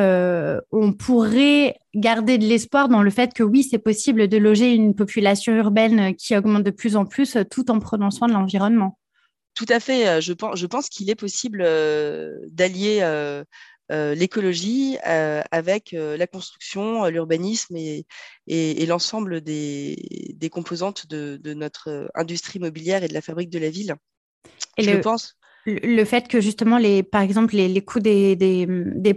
on 0.71 0.93
pourrait 0.93 1.77
garder 1.95 2.39
de 2.39 2.47
l'espoir 2.47 2.89
dans 2.89 3.03
le 3.03 3.11
fait 3.11 3.35
que 3.35 3.43
oui, 3.43 3.63
c'est 3.63 3.79
possible 3.79 4.29
de 4.29 4.37
loger 4.39 4.73
une 4.73 4.95
population 4.95 5.55
urbaine 5.55 6.15
qui 6.17 6.37
augmente 6.37 6.65
de 6.65 6.71
plus 6.71 6.97
en 6.97 7.05
plus 7.05 7.37
tout 7.51 7.71
en 7.71 7.79
prenant 7.79 8.11
soin 8.11 8.29
de 8.29 8.33
l'environnement. 8.33 8.99
Tout 9.55 9.67
à 9.69 9.81
fait. 9.81 10.09
Euh, 10.09 10.21
je 10.21 10.33
pense, 10.33 10.59
je 10.59 10.67
pense 10.67 10.89
qu'il 10.89 11.11
est 11.11 11.15
possible 11.15 11.63
euh, 11.65 12.39
d'allier 12.49 13.01
euh, 13.03 13.45
l'écologie 14.15 14.97
avec 15.03 15.93
la 15.93 16.27
construction, 16.27 17.05
l'urbanisme 17.09 17.77
et, 17.77 18.07
et, 18.47 18.87
l'ensemble 18.87 19.43
des, 19.43 20.35
des, 20.35 20.49
composantes 20.49 21.07
de, 21.09 21.39
de, 21.39 21.53
notre 21.53 22.09
industrie 22.15 22.59
immobilière 22.59 23.03
et 23.03 23.09
de 23.09 23.13
la 23.13 23.21
fabrique 23.21 23.51
de 23.51 23.59
la 23.59 23.69
ville. 23.69 23.97
Et 24.79 24.85
je 24.85 24.97
pense 24.97 25.37
le 25.67 26.05
fait 26.05 26.27
que 26.29 26.41
justement 26.41 26.79
les 26.79 27.03
par 27.03 27.21
exemple 27.23 27.55
les, 27.55 27.69
les 27.69 27.85
coûts 27.85 28.01
des 28.01 28.35
des 28.37 28.67
des, 28.67 29.17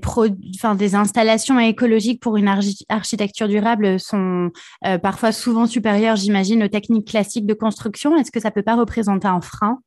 enfin, 0.55 0.75
des 0.75 0.95
installations 0.95 1.59
écologiques 1.59 2.21
pour 2.21 2.37
une 2.37 2.47
architecture 2.89 3.47
durable 3.47 3.99
sont 3.99 4.51
euh, 4.85 4.97
parfois 4.97 5.31
souvent 5.31 5.65
supérieurs 5.65 6.15
j'imagine 6.15 6.63
aux 6.63 6.67
techniques 6.67 7.07
classiques 7.07 7.47
de 7.47 7.53
construction 7.53 8.15
est-ce 8.15 8.31
que 8.31 8.39
ça 8.39 8.51
peut 8.51 8.63
pas 8.63 8.75
représenter 8.75 9.27
un 9.27 9.41
frein? 9.41 9.79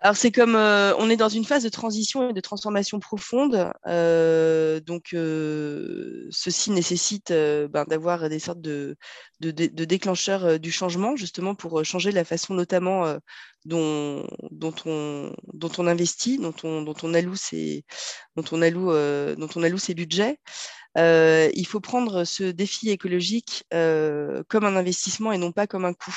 Alors 0.00 0.16
c'est 0.16 0.30
comme 0.30 0.56
euh, 0.56 0.94
on 0.98 1.08
est 1.08 1.16
dans 1.16 1.30
une 1.30 1.44
phase 1.46 1.62
de 1.62 1.70
transition 1.70 2.28
et 2.30 2.32
de 2.34 2.40
transformation 2.40 3.00
profonde, 3.00 3.72
euh, 3.86 4.78
donc 4.80 5.14
euh, 5.14 6.28
ceci 6.30 6.70
nécessite 6.70 7.32
ben, 7.32 7.84
d'avoir 7.88 8.28
des 8.28 8.38
sortes 8.38 8.60
de, 8.60 8.96
de, 9.40 9.50
de, 9.50 9.84
déclencheurs 9.86 10.60
du 10.60 10.70
changement, 10.70 11.16
justement 11.16 11.54
pour 11.54 11.82
changer 11.82 12.12
la 12.12 12.24
façon 12.24 12.52
notamment 12.52 13.16
dont, 13.64 14.26
dont, 14.50 14.74
on, 14.84 15.32
dont 15.54 15.72
on 15.78 15.86
investit, 15.86 16.38
dont 16.38 16.54
on, 16.62 16.82
dont 16.82 16.96
on 17.02 17.14
alloue 17.14 17.36
ses, 17.36 17.84
dont 18.36 18.44
on 18.52 18.60
alloue, 18.60 18.92
dont 19.36 19.48
on 19.56 19.62
alloue 19.62 19.78
ses 19.78 19.94
budgets. 19.94 20.38
il 20.96 21.66
faut 21.66 21.80
prendre 21.80 22.24
ce 22.24 22.44
défi 22.44 22.90
écologique 22.90 23.64
comme 23.70 24.64
un 24.64 24.76
investissement 24.76 25.32
et 25.32 25.38
non 25.38 25.52
pas 25.52 25.66
comme 25.66 25.86
un 25.86 25.94
coût. 25.94 26.14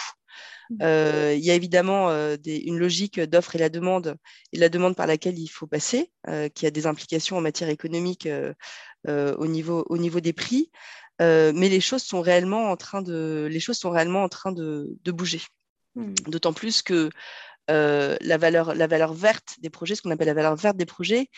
Euh, 0.81 1.33
il 1.35 1.43
y 1.43 1.51
a 1.51 1.55
évidemment 1.55 2.09
euh, 2.09 2.37
une 2.45 2.77
logique 2.77 3.19
d'offre 3.19 3.55
et 3.55 3.59
la 3.59 3.69
demande, 3.69 4.17
et 4.53 4.59
la 4.59 4.69
demande 4.69 4.95
par 4.95 5.07
laquelle 5.07 5.37
il 5.39 5.47
faut 5.47 5.67
passer, 5.67 6.11
euh, 6.27 6.49
qui 6.49 6.65
a 6.65 6.71
des 6.71 6.85
implications 6.85 7.37
en 7.37 7.41
matière 7.41 7.69
économique 7.69 8.27
au, 9.07 9.47
niveau, 9.47 9.85
au 9.89 9.97
niveau 9.97 10.19
des 10.19 10.33
prix. 10.33 10.71
mais 11.19 11.69
les 11.69 11.81
choses 11.81 12.03
sont 12.03 12.21
réellement 12.21 12.71
en 12.71 12.77
train 12.77 13.01
de, 13.01 13.47
les 13.49 13.59
choses 13.59 13.77
sont 13.77 13.89
réellement 13.89 14.23
en 14.23 14.29
train 14.29 14.51
de, 14.51 14.97
bouger. 15.05 15.41
Mmh. 15.95 16.13
D'autant 16.27 16.53
plus 16.53 16.81
que 16.81 17.09
la, 17.67 18.37
valeur, 18.37 18.75
la 18.75 18.87
valeur 18.87 19.13
verte 19.13 19.55
des 19.59 19.69
projets, 19.69 19.95
ce 19.95 20.01
qu'on 20.01 20.11
appelle 20.11 20.27
la 20.27 20.33
valeur 20.33 20.55
verte 20.55 20.77
des 20.77 20.85
projets, 20.85 21.29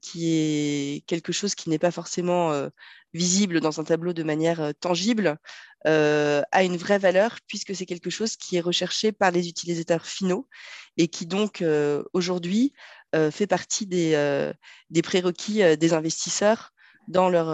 qui 0.00 0.30
est 0.30 1.04
quelque 1.06 1.32
chose 1.32 1.54
qui 1.54 1.68
n'est 1.68 1.78
pas 1.78 1.90
forcément 1.90 2.70
visible 3.14 3.60
dans 3.60 3.80
un 3.80 3.84
tableau 3.84 4.12
de 4.12 4.22
manière 4.22 4.72
tangible, 4.80 5.38
euh, 5.86 6.42
a 6.50 6.64
une 6.64 6.76
vraie 6.76 6.98
valeur 6.98 7.38
puisque 7.46 7.74
c'est 7.74 7.86
quelque 7.86 8.10
chose 8.10 8.36
qui 8.36 8.56
est 8.56 8.60
recherché 8.60 9.12
par 9.12 9.30
les 9.30 9.48
utilisateurs 9.48 10.06
finaux 10.06 10.48
et 10.96 11.06
qui 11.06 11.24
donc 11.24 11.62
euh, 11.62 12.02
aujourd'hui 12.12 12.72
euh, 13.14 13.30
fait 13.30 13.46
partie 13.46 13.86
des, 13.86 14.52
des 14.90 15.02
prérequis 15.02 15.76
des 15.76 15.92
investisseurs 15.92 16.72
dans, 17.06 17.30
leur, 17.30 17.46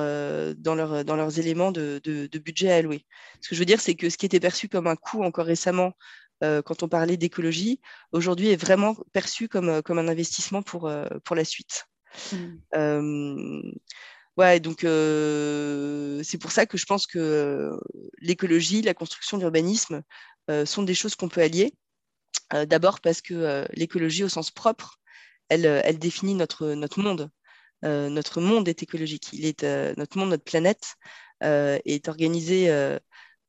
dans, 0.57 0.75
leur, 0.75 1.05
dans 1.05 1.17
leurs 1.17 1.39
éléments 1.39 1.71
de, 1.71 2.01
de, 2.03 2.39
budget 2.39 2.73
à 2.73 2.77
allouer. 2.77 3.05
Ce 3.41 3.49
que 3.49 3.55
je 3.55 3.61
veux 3.61 3.67
dire, 3.67 3.81
c'est 3.81 3.95
que 3.95 4.11
ce 4.11 4.17
qui 4.17 4.27
était 4.27 4.41
perçu 4.41 4.69
comme 4.69 4.87
un 4.87 4.97
coût 4.97 5.23
encore 5.23 5.47
récemment 5.47 5.93
quand 6.41 6.83
on 6.83 6.89
parlait 6.89 7.17
d'écologie, 7.17 7.81
aujourd'hui 8.11 8.49
est 8.49 8.57
vraiment 8.57 8.97
perçu 9.13 9.49
comme, 9.49 9.81
comme 9.83 9.99
un 9.99 10.09
investissement 10.09 10.63
pour, 10.63 10.93
pour 11.25 11.37
la 11.37 11.45
suite. 11.45 11.85
Mmh. 12.33 13.71
Ouais, 14.37 14.59
donc 14.59 14.83
euh, 14.83 16.21
c'est 16.25 16.39
pour 16.39 16.51
ça 16.51 16.67
que 16.67 16.77
je 16.77 16.87
pense 16.87 17.07
que 17.07 17.19
euh, 17.21 17.79
l'écologie, 18.19 18.83
la 18.83 18.93
construction, 18.93 19.39
l'urbanisme 19.39 20.03
euh, 20.51 20.67
sont 20.67 20.83
des 20.83 20.95
choses 20.95 21.15
qu'on 21.15 21.29
peut 21.29 21.41
allier. 21.43 21.73
D'abord 22.69 23.01
parce 23.01 23.21
que 23.21 23.67
l'écologie 23.73 24.23
au 24.23 24.29
sens 24.29 24.51
propre, 24.51 24.99
elle, 25.49 25.99
définit 25.99 26.35
notre, 26.35 26.75
monde. 26.99 27.31
notre 27.83 28.41
monde 28.41 28.69
est 28.69 28.83
écologique. 28.83 29.31
Il 29.33 29.47
est, 29.47 29.65
notre 29.97 30.19
monde, 30.19 30.31
notre 30.31 30.45
planète 30.45 30.95
est 31.41 32.09
organisé 32.09 32.71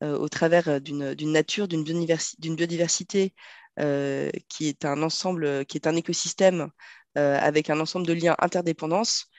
au 0.01 0.29
travers 0.29 0.81
d'une 0.81 1.31
nature, 1.31 1.67
d'une 1.67 1.83
biodiversité 1.83 3.35
qui 3.77 4.67
est 4.67 4.85
un 4.85 5.03
ensemble, 5.03 5.65
qui 5.65 5.77
est 5.77 5.87
un 5.87 5.95
écosystème 5.95 6.69
avec 7.15 7.69
un 7.69 7.79
ensemble 7.79 8.07
de 8.07 8.13
liens 8.13 8.35
interdépendance 8.39 9.29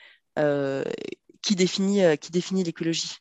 qui 1.46 1.54
définit, 1.54 2.02
euh, 2.02 2.16
qui 2.16 2.32
définit 2.32 2.64
l'écologie. 2.64 3.18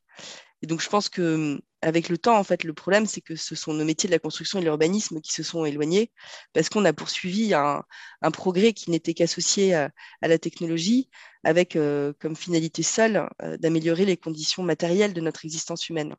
Et 0.63 0.67
donc, 0.67 0.81
je 0.81 0.89
pense 0.89 1.09
que 1.09 1.61
avec 1.83 2.09
le 2.09 2.17
temps, 2.17 2.39
en 2.39 2.43
fait, 2.43 2.63
le 2.63 2.73
problème, 2.73 3.05
c'est 3.05 3.21
que 3.21 3.35
ce 3.35 3.53
sont 3.53 3.71
nos 3.71 3.85
métiers 3.85 4.07
de 4.09 4.15
la 4.15 4.19
construction 4.19 4.57
et 4.57 4.61
de 4.61 4.65
l'urbanisme 4.65 5.21
qui 5.21 5.31
se 5.31 5.43
sont 5.43 5.63
éloignés 5.63 6.11
parce 6.51 6.69
qu'on 6.69 6.85
a 6.85 6.93
poursuivi 6.93 7.53
un, 7.53 7.83
un 8.23 8.31
progrès 8.31 8.73
qui 8.73 8.89
n'était 8.89 9.13
qu'associé 9.13 9.75
à, 9.75 9.91
la 10.23 10.39
technologie 10.39 11.07
avec 11.43 11.75
euh, 11.75 12.13
comme 12.19 12.35
finalité 12.35 12.81
seule 12.81 13.29
euh, 13.43 13.57
d'améliorer 13.57 14.05
les 14.05 14.17
conditions 14.17 14.63
matérielles 14.63 15.13
de 15.13 15.21
notre 15.21 15.45
existence 15.45 15.87
humaine. 15.89 16.15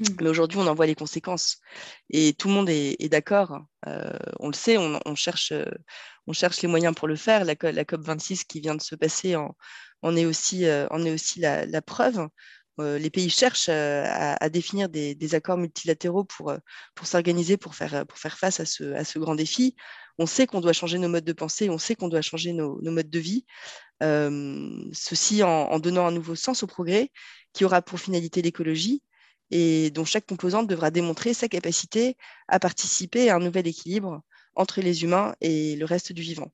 Mmh. 0.00 0.04
Mais 0.22 0.28
aujourd'hui, 0.28 0.58
on 0.58 0.66
en 0.66 0.74
voit 0.74 0.86
les 0.86 0.96
conséquences. 0.96 1.58
Et 2.10 2.32
tout 2.32 2.48
le 2.48 2.54
monde 2.54 2.68
est, 2.68 3.08
d'accord. 3.08 3.60
on 4.40 4.48
le 4.48 4.54
sait, 4.54 4.76
on, 4.76 4.98
on 5.06 5.14
cherche, 5.14 5.52
on 6.26 6.32
cherche 6.32 6.62
les 6.62 6.68
moyens 6.68 6.96
pour 6.96 7.06
le 7.06 7.14
faire. 7.14 7.44
La, 7.44 7.54
la 7.54 7.84
COP26 7.84 8.44
qui 8.44 8.60
vient 8.60 8.74
de 8.74 8.82
se 8.82 8.96
passer 8.96 9.36
en, 9.36 9.54
en 10.04 10.16
est 10.16 10.26
aussi, 10.26 10.66
euh, 10.66 10.86
est 10.88 11.10
aussi 11.10 11.40
la, 11.40 11.82
preuve. 11.82 12.28
Euh, 12.80 12.98
les 12.98 13.10
pays 13.10 13.30
cherchent 13.30 13.68
euh, 13.70 14.04
à, 14.06 14.48
définir 14.50 14.88
des, 14.88 15.34
accords 15.34 15.56
multilatéraux 15.56 16.24
pour, 16.24 16.52
s'organiser, 17.02 17.56
pour 17.56 17.74
faire, 17.74 18.04
face 18.38 18.60
à 18.60 18.66
ce, 18.66 18.92
à 18.92 19.04
ce 19.04 19.18
grand 19.18 19.34
défi. 19.34 19.74
On 20.18 20.26
sait 20.26 20.46
qu'on 20.46 20.60
doit 20.60 20.74
changer 20.74 20.98
nos 20.98 21.08
modes 21.08 21.24
de 21.24 21.32
pensée, 21.32 21.70
on 21.70 21.78
sait 21.78 21.94
qu'on 21.96 22.08
doit 22.08 22.20
changer 22.20 22.52
nos, 22.52 22.78
modes 22.82 23.10
de 23.10 23.18
vie. 23.18 23.46
ceci 24.00 25.42
en, 25.42 25.78
donnant 25.78 26.06
un 26.06 26.12
nouveau 26.12 26.34
sens 26.34 26.62
au 26.62 26.66
progrès 26.66 27.10
qui 27.54 27.64
aura 27.64 27.80
pour 27.80 27.98
finalité 27.98 28.42
l'écologie 28.42 29.02
et 29.50 29.90
dont 29.90 30.04
chaque 30.04 30.26
composante 30.26 30.68
devra 30.68 30.90
démontrer 30.90 31.32
sa 31.32 31.48
capacité 31.48 32.16
à 32.48 32.58
participer 32.60 33.30
à 33.30 33.36
un 33.36 33.40
nouvel 33.40 33.66
équilibre 33.66 34.22
entre 34.54 34.80
les 34.82 35.02
humains 35.02 35.34
et 35.40 35.76
le 35.76 35.84
reste 35.86 36.12
du 36.12 36.22
vivant. 36.22 36.52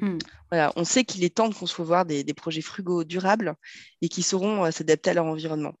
Hmm. 0.00 0.18
Voilà, 0.50 0.72
on 0.76 0.84
sait 0.84 1.04
qu'il 1.04 1.24
est 1.24 1.34
temps 1.34 1.48
de 1.48 1.54
concevoir 1.54 2.06
des, 2.06 2.24
projets 2.34 2.62
frugaux 2.62 3.04
durables 3.04 3.54
et 4.00 4.08
qui 4.08 4.22
sauront 4.22 4.64
euh, 4.64 4.70
s'adapter 4.70 5.10
à 5.10 5.14
leur 5.14 5.26
environnement. 5.26 5.74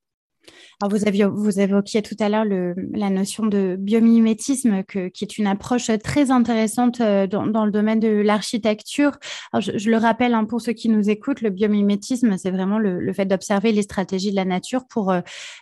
Alors 0.80 0.96
vous, 0.96 1.06
aviez, 1.06 1.26
vous 1.26 1.60
évoquiez 1.60 2.00
tout 2.00 2.16
à 2.20 2.28
l'heure 2.28 2.46
la 2.46 3.10
notion 3.10 3.46
de 3.46 3.76
biomimétisme, 3.78 4.82
qui 4.84 5.24
est 5.24 5.38
une 5.38 5.46
approche 5.46 5.90
très 6.02 6.30
intéressante 6.30 7.00
euh, 7.02 7.26
dans, 7.26 7.64
le 7.64 7.70
domaine 7.70 8.00
de 8.00 8.08
l'architecture. 8.08 9.12
Je, 9.58 9.76
je, 9.76 9.90
le 9.90 9.98
rappelle 9.98 10.32
hein, 10.32 10.44
pour 10.46 10.62
ceux 10.62 10.72
qui 10.72 10.88
nous 10.88 11.10
écoutent, 11.10 11.42
le 11.42 11.50
biomimétisme, 11.50 12.38
c'est 12.38 12.50
vraiment 12.50 12.78
le, 12.78 13.12
fait 13.12 13.26
d'observer 13.26 13.72
les 13.72 13.82
stratégies 13.82 14.30
de 14.30 14.36
la 14.36 14.46
nature 14.46 14.86
pour 14.86 15.10
euh, 15.10 15.20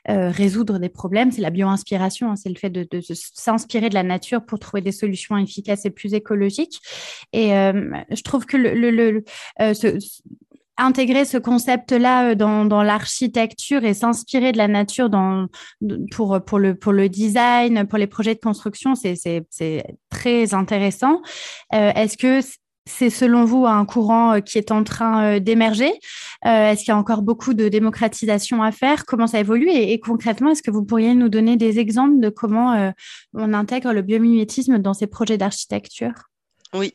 euh, 0.09 0.31
résoudre 0.31 0.79
des 0.79 0.89
problèmes. 0.89 1.33
C'est 1.33 1.43
la 1.43 1.51
bioinspiration, 1.51 2.31
hein, 2.31 2.37
c'est 2.37 2.51
le 2.51 2.55
fait 2.55 2.71
de, 2.71 2.87
s'inspirer 3.13 3.89
de 3.89 3.95
la 3.95 4.05
nature 4.05 4.45
pour 4.45 4.61
trouver 4.61 4.83
des 4.83 4.93
solutions 4.93 5.37
efficaces 5.37 5.85
et 5.85 5.91
plus 5.91 6.15
écologiques. 6.15 6.81
Et 7.33 7.49
je 7.49 8.23
trouve 8.23 8.47
que 8.47 8.57
le, 8.57 8.91
le 8.91 9.25
ce, 9.59 9.99
intégrer 10.79 11.25
ce 11.25 11.37
concept-là 11.37 12.31
euh, 12.31 12.35
dans, 12.35 12.83
l'architecture 12.83 13.85
et 13.85 13.95
s'inspirer 13.95 14.53
de 14.53 14.59
la 14.59 14.69
nature 14.69 15.11
pour, 16.13 16.59
le, 16.59 17.09
design, 17.09 17.87
pour 17.87 17.99
les 17.99 18.07
projets 18.07 18.35
de 18.35 18.41
construction, 18.41 18.95
c'est 18.95 19.85
très 20.09 20.55
intéressant. 20.55 21.21
Euh, 21.75 21.93
Est-ce 21.95 22.17
que 22.17 22.41
c'est 22.87 23.11
selon 23.11 23.45
vous 23.45 23.67
un 23.67 23.85
courant 23.85 24.35
euh, 24.35 24.41
qui 24.41 24.57
est 24.57 24.71
en 24.71 24.83
train 24.85 25.41
d'émerger? 25.41 25.93
Est-ce 26.45 26.85
qu'il 26.85 26.89
y 26.89 26.93
a 26.93 26.97
encore 26.97 27.23
beaucoup 27.23 27.53
de 27.53 27.69
démocratisation 27.69 28.63
à 28.63 28.71
faire? 28.71 29.05
Comment 29.05 29.27
ça 29.27 29.41
évolue? 29.41 29.69
Et, 29.69 29.93
et 29.93 30.01
concrètement, 30.01 30.51
est-ce 30.51 30.63
que 30.63 30.71
vous 30.71 30.85
pourriez 30.85 31.15
nous 31.15 31.29
donner 31.29 31.57
des 31.57 31.81
exemples 31.81 32.21
de 32.21 32.29
comment 32.29 32.93
on 33.35 33.53
intègre 33.53 33.93
le 33.93 34.03
biomimétisme 34.03 34.79
dans 34.79 34.95
ces 34.95 35.09
projets 35.09 35.37
d'architecture? 35.37 36.13
Oui, 36.75 36.95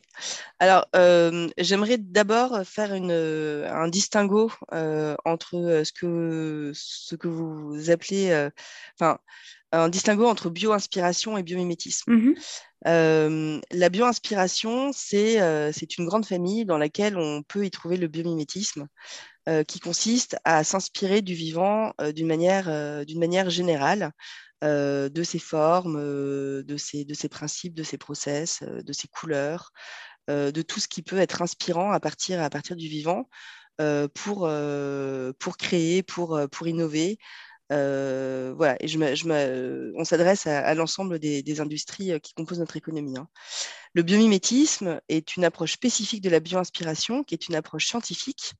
alors 0.60 0.86
euh, 0.94 1.48
j'aimerais 1.58 1.98
d'abord 1.98 2.62
faire 2.64 2.94
une, 2.94 3.10
euh, 3.10 3.68
un 3.72 3.88
distinguo 3.88 4.52
euh, 4.72 5.16
entre 5.24 5.82
ce 5.84 5.92
que, 5.92 6.70
ce 6.74 7.16
que 7.16 7.26
vous 7.26 7.90
appelez, 7.90 8.50
enfin, 8.98 9.18
un 9.72 9.88
distinguo 9.88 10.26
entre 10.26 10.48
bio-inspiration 10.48 11.36
et 11.36 11.42
biomimétisme. 11.42 12.12
Euh, 12.86 13.60
la 13.72 13.88
bio-inspiration, 13.88 14.92
c'est 14.92 15.38
une 15.98 16.06
grande 16.06 16.26
famille 16.26 16.64
dans 16.64 16.78
laquelle 16.78 17.18
on 17.18 17.42
peut 17.42 17.66
y 17.66 17.70
trouver 17.70 17.96
le 17.96 18.06
biomimétisme, 18.06 18.86
qui 19.66 19.80
consiste 19.80 20.36
à 20.44 20.64
s'inspirer 20.64 21.20
du 21.20 21.34
vivant 21.34 21.92
d'une 22.14 22.28
manière, 22.28 23.04
d'une 23.04 23.18
manière 23.18 23.50
générale, 23.50 24.12
de 24.64 25.22
ses 25.22 25.38
formes, 25.38 25.98
de, 26.00 26.76
ses, 26.76 27.04
de 27.04 27.14
ses 27.14 27.28
principes, 27.28 27.74
de 27.74 27.82
ses 27.82 27.98
process, 27.98 28.62
de 28.62 28.92
ses 28.92 29.08
couleurs, 29.08 29.72
de 30.28 30.62
tout 30.62 30.80
ce 30.80 30.88
qui 30.88 31.02
peut 31.02 31.18
être 31.18 31.42
inspirant 31.42 31.92
à 31.92 32.00
partir, 32.00 32.42
à 32.42 32.50
partir 32.50 32.74
du 32.76 32.88
vivant 32.88 33.28
pour, 34.14 34.50
pour 35.38 35.56
créer, 35.56 36.02
pour, 36.02 36.40
pour 36.50 36.66
innover, 36.66 37.18
euh, 37.72 38.52
voilà, 38.56 38.76
et 38.80 38.88
je 38.88 38.98
on 39.96 40.04
s'adresse 40.04 40.46
à, 40.46 40.74
l'ensemble 40.74 41.18
des, 41.18 41.60
industries 41.60 42.12
euh, 42.12 42.18
qui 42.18 42.34
composent 42.34 42.58
notre 42.58 42.76
économie. 42.76 43.16
Hein. 43.16 43.28
Le 43.94 44.02
biomimétisme 44.02 45.00
est 45.08 45.36
une 45.36 45.44
approche 45.44 45.72
spécifique 45.72 46.20
de 46.20 46.30
la 46.30 46.40
bioinspiration, 46.40 47.24
qui 47.24 47.34
est 47.34 47.48
une 47.48 47.54
approche 47.54 47.86
scientifique 47.86 48.52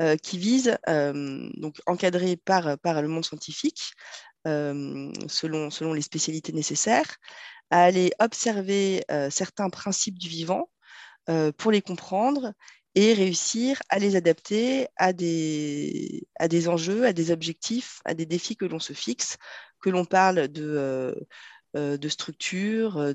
euh, 0.00 0.16
qui 0.16 0.38
vise, 0.38 0.76
donc 0.86 1.80
encadrée 1.86 2.36
par, 2.36 2.78
par 2.78 3.02
le 3.02 3.08
monde 3.08 3.24
scientifique, 3.24 3.92
selon, 4.46 5.92
les 5.92 6.02
spécialités 6.02 6.52
nécessaires, 6.52 7.16
à 7.70 7.82
aller 7.82 8.12
observer 8.20 9.04
certains 9.30 9.70
principes 9.70 10.18
du 10.18 10.28
vivant 10.28 10.70
pour 11.56 11.70
les 11.72 11.82
comprendre 11.82 12.52
et 12.94 13.12
réussir 13.12 13.82
à 13.90 13.98
les 13.98 14.16
adapter 14.16 14.88
à 14.96 15.12
des, 15.12 16.26
à 16.38 16.46
enjeux, 16.68 17.04
à 17.04 17.12
des 17.12 17.30
objectifs, 17.30 18.00
à 18.06 18.14
des 18.14 18.24
défis 18.24 18.56
que 18.56 18.64
l'on 18.64 18.78
se 18.78 18.94
fixe, 18.94 19.36
que 19.80 19.90
l'on 19.90 20.06
parle 20.06 20.48
de, 20.48 21.14
structure, 22.08 23.14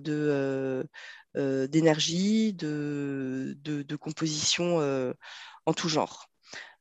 d'énergie, 1.35 2.53
de, 2.53 3.95
composition 3.99 5.13
en 5.65 5.73
tout 5.73 5.89
genre. 5.89 6.30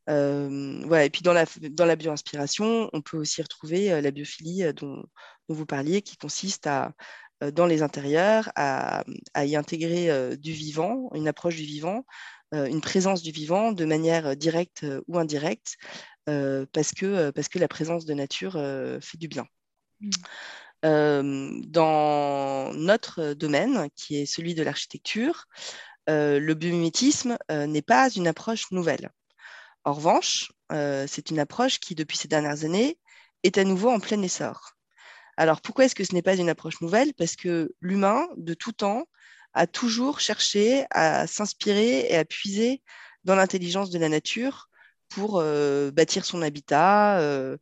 Voilà. 0.06 1.04
Et 1.04 1.10
puis 1.10 1.22
dans 1.22 1.32
la, 1.32 1.44
dans 1.70 1.86
la 1.86 1.96
bioinspiration, 1.96 2.90
on 2.92 3.02
peut 3.02 3.16
aussi 3.16 3.42
retrouver 3.42 4.00
la 4.00 4.10
biophilie 4.10 4.64
dont, 4.74 5.04
dont 5.48 5.54
vous 5.54 5.66
parliez, 5.66 6.02
qui 6.02 6.16
consiste 6.16 6.66
à, 6.66 6.92
dans 7.52 7.66
les 7.66 7.82
intérieurs, 7.82 8.50
à, 8.56 9.04
à 9.34 9.44
y 9.44 9.56
intégrer 9.56 10.36
du 10.36 10.52
vivant, 10.52 11.10
une 11.14 11.28
approche 11.28 11.56
du 11.56 11.64
vivant, 11.64 12.04
euh, 12.52 12.66
une 12.66 12.80
présence 12.80 13.22
du 13.22 13.30
vivant 13.30 13.70
de 13.70 13.84
manière 13.84 14.26
euh, 14.26 14.34
directe 14.34 14.82
euh, 14.82 15.00
ou 15.06 15.18
indirecte, 15.18 15.76
parce, 16.72 16.92
que, 16.92 17.30
parce 17.30 17.48
que 17.48 17.58
la 17.58 17.66
présence 17.66 18.04
de 18.04 18.14
nature 18.14 18.52
fait 19.02 19.18
du 19.18 19.26
bien. 19.26 19.46
Mmh. 19.98 21.62
dans 21.66 22.72
notre 22.72 23.32
domaine, 23.32 23.88
qui 23.96 24.18
est 24.18 24.26
celui 24.26 24.54
de 24.54 24.62
l'architecture, 24.62 25.46
le 26.06 26.54
biomimétisme 26.54 27.36
n'est 27.50 27.82
pas 27.82 28.10
une 28.10 28.28
approche 28.28 28.70
nouvelle. 28.70 29.10
En 29.84 29.92
revanche, 29.92 30.52
c'est 30.70 31.30
une 31.30 31.38
approche 31.38 31.80
qui, 31.80 31.94
depuis 31.94 32.16
ces 32.16 32.28
dernières 32.28 32.64
années, 32.64 32.98
est 33.42 33.58
à 33.58 33.64
nouveau 33.64 33.90
en 33.90 34.00
plein 34.00 34.20
essor. 34.22 34.76
Alors, 35.36 35.60
pourquoi 35.62 35.86
est-ce 35.86 35.94
que 35.94 36.04
ce 36.04 36.14
n'est 36.14 36.22
pas 36.22 36.36
une 36.36 36.50
approche 36.50 36.80
nouvelle? 36.80 37.14
Parce 37.14 37.36
que 37.36 37.74
l'humain, 37.80 38.28
de 38.36 38.54
tout 38.54 38.72
temps, 38.72 39.06
a 39.54 39.66
toujours 39.66 40.20
cherché 40.20 40.84
à 40.90 41.26
s'inspirer 41.26 42.06
et 42.10 42.16
à 42.16 42.24
puiser 42.24 42.82
dans 43.24 43.34
l'intelligence 43.34 43.90
de 43.90 43.98
la 43.98 44.08
nature 44.08 44.68
pour 45.08 45.38
euh, 45.38 45.90
bâtir 45.90 46.24
son 46.24 46.42
habitat, 46.42 47.20
euh, 47.20 47.56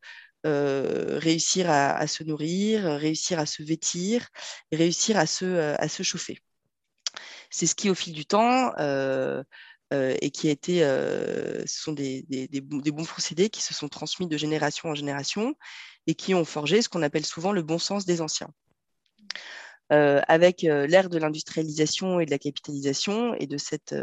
euh, 0.46 1.18
réussir 1.18 1.70
à, 1.70 2.06
se 2.06 2.22
nourrir, 2.24 2.84
réussir 2.84 3.38
à 3.38 3.46
se 3.46 3.62
vêtir, 3.62 4.28
réussir 4.72 5.16
à 5.18 5.26
se 5.26 6.02
chauffer. 6.02 6.38
C'est 7.50 7.66
ce 7.66 7.74
qui, 7.74 7.90
au 7.90 7.94
fil 7.94 8.12
du 8.12 8.26
temps, 8.26 8.72
et 9.92 10.30
qui 10.30 10.48
a 10.48 10.50
été, 10.50 10.80
ce 10.80 11.64
sont 11.66 11.92
des, 11.92 12.22
des, 12.28 12.60
bons 12.60 13.04
procédés 13.04 13.48
qui 13.48 13.62
se 13.62 13.74
sont 13.74 13.88
transmis 13.88 14.26
de 14.26 14.36
génération 14.36 14.90
en 14.90 14.94
génération 14.94 15.54
et 16.06 16.14
qui 16.14 16.34
ont 16.34 16.44
forgé 16.44 16.82
ce 16.82 16.88
qu'on 16.88 17.02
appelle 17.02 17.24
souvent 17.24 17.52
le 17.52 17.62
bon 17.62 17.78
sens 17.78 18.04
des 18.04 18.20
anciens. 18.20 18.52
Euh, 19.90 20.20
avec 20.28 20.64
euh, 20.64 20.86
l'ère 20.86 21.08
de 21.08 21.18
l'industrialisation 21.18 22.20
et 22.20 22.26
de 22.26 22.30
la 22.30 22.38
capitalisation 22.38 23.34
et 23.34 23.46
de 23.46 23.56
cette 23.56 23.94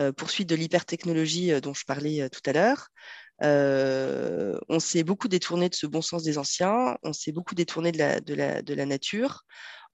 euh, 0.00 0.12
poursuite 0.12 0.48
de 0.48 0.54
l'hypertechnologie 0.54 1.60
dont 1.60 1.74
je 1.74 1.84
parlais 1.84 2.30
tout 2.30 2.40
à 2.46 2.52
l'heure. 2.52 2.88
on 4.68 4.78
s'est 4.78 5.02
beaucoup 5.02 5.26
détourné 5.26 5.68
de 5.68 5.74
ce 5.74 5.88
bon 5.88 6.02
sens 6.02 6.22
des 6.22 6.38
anciens, 6.38 6.96
on 7.02 7.12
s'est 7.12 7.32
beaucoup 7.32 7.56
détourné 7.56 7.90
de 7.90 7.98
la, 7.98 8.20
de 8.20 8.34
la, 8.34 8.62
de 8.62 8.74
la 8.74 8.86
nature, 8.86 9.42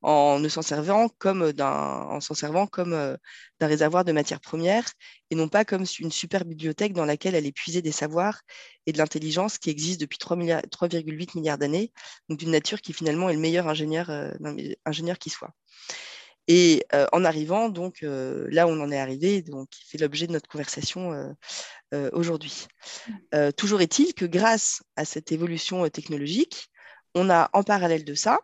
en 0.04 0.38
ne 0.38 0.48
s'en 0.50 0.60
servant 0.60 1.08
comme 1.18 1.52
d'un 1.52 1.66
en 1.66 2.20
s'en 2.20 2.34
servant 2.34 2.66
comme 2.66 2.92
euh, 2.92 3.16
d'un 3.58 3.66
réservoir 3.66 4.04
de 4.04 4.12
matières 4.12 4.40
premières 4.40 4.84
et 5.30 5.34
non 5.34 5.48
pas 5.48 5.64
comme 5.64 5.86
une 5.98 6.12
super 6.12 6.44
bibliothèque 6.44 6.92
dans 6.92 7.06
laquelle 7.06 7.34
elle 7.34 7.46
est 7.46 7.52
puisée 7.52 7.80
des 7.80 7.90
savoirs 7.90 8.42
et 8.84 8.92
de 8.92 8.98
l'intelligence 8.98 9.56
qui 9.56 9.70
existe 9.70 10.00
depuis 10.00 10.18
3,8 10.18 11.36
milliards 11.36 11.58
d'années, 11.58 11.90
donc 12.28 12.38
d'une 12.38 12.50
nature 12.50 12.82
qui 12.82 12.92
finalement 12.92 13.30
est 13.30 13.32
le 13.34 13.40
meilleur 13.40 13.66
ingénieur, 13.66 14.10
euh, 14.10 14.30
ingénieur 14.84 15.18
qui 15.18 15.30
soit. 15.30 15.52
Et 16.48 16.84
euh, 16.92 17.06
en 17.12 17.24
arrivant, 17.24 17.70
donc 17.70 18.00
là 18.02 18.66
où 18.66 18.70
on 18.70 18.80
en 18.80 18.90
est 18.92 18.98
arrivé, 18.98 19.40
donc 19.40 19.70
qui 19.70 19.86
fait 19.86 19.96
l'objet 19.96 20.26
de 20.26 20.32
notre 20.32 20.48
conversation 20.48 21.34
aujourd'hui. 22.12 22.66
toujours 23.56 23.80
est-il 23.80 24.12
que 24.12 24.26
grâce 24.26 24.82
à 24.96 25.06
cette 25.06 25.32
évolution 25.32 25.88
technologique, 25.88 26.68
on 27.14 27.30
a 27.30 27.48
en 27.54 27.62
parallèle 27.62 28.04
de 28.04 28.14
ça 28.14 28.38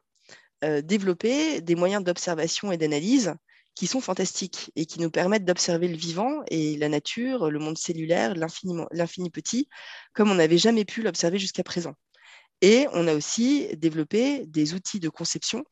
euh, 0.65 0.83
développer 0.83 1.61
des 1.61 1.75
moyens 1.75 2.05
d'observation 2.05 2.73
et 2.73 2.77
d'analyse 2.77 3.35
qui 3.75 3.87
sont 3.87 4.01
fantastiques 4.01 4.71
et 4.77 4.85
qui 4.85 5.01
nous 5.01 5.11
permettent 5.11 5.45
d'observer 5.45 5.89
le 5.89 5.97
vivant 5.97 6.43
et 6.49 6.77
la 6.77 6.89
nature, 6.89 7.51
le 7.51 7.59
monde 7.59 7.79
cellulaire, 7.79 8.35
l'infini 8.35 9.31
petit, 9.31 9.69
comme 10.13 10.31
on 10.31 10.35
n'avait 10.35 10.59
jamais 10.59 10.85
pu 10.85 11.03
l'observer 11.03 11.39
jusqu'à 11.39 11.63
présent. 11.63 11.95
Et 12.63 12.87
on 12.93 13.07
a 13.09 13.15
aussi 13.15 13.75
développé 13.77 14.45
des 14.47 14.75
outils 14.75 15.01
de 15.01 15.09
conception 15.09 15.65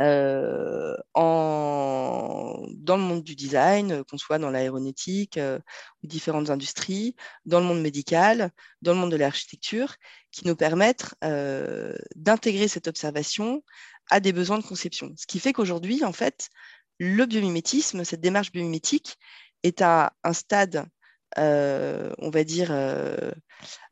euh, 0.00 0.96
dans 1.14 2.96
le 2.96 3.02
monde 3.02 3.22
du 3.22 3.36
design, 3.36 4.02
qu'on 4.04 4.16
soit 4.16 4.38
dans 4.38 4.50
l'aéronautique 4.50 5.36
euh, 5.36 5.58
ou 6.02 6.06
différentes 6.06 6.50
industries, 6.50 7.14
dans 7.44 7.60
le 7.60 7.66
monde 7.66 7.82
médical, 7.82 8.50
dans 8.82 8.94
le 8.94 8.98
monde 8.98 9.12
de 9.12 9.16
l'architecture, 9.16 9.94
qui 10.32 10.46
nous 10.46 10.56
permettent 10.56 11.14
euh, 11.24 11.94
d'intégrer 12.14 12.68
cette 12.68 12.88
observation 12.88 13.62
à 14.10 14.20
des 14.20 14.32
besoins 14.32 14.58
de 14.58 14.64
conception. 14.64 15.12
Ce 15.16 15.26
qui 15.26 15.38
fait 15.38 15.52
qu'aujourd'hui, 15.52 16.04
en 16.04 16.12
fait, 16.12 16.48
le 16.98 17.26
biomimétisme, 17.26 18.04
cette 18.04 18.20
démarche 18.20 18.52
biomimétique, 18.52 19.16
est 19.62 19.82
à 19.82 20.12
un 20.24 20.32
stade, 20.32 20.86
on 21.36 22.30
va 22.30 22.44
dire, 22.44 22.72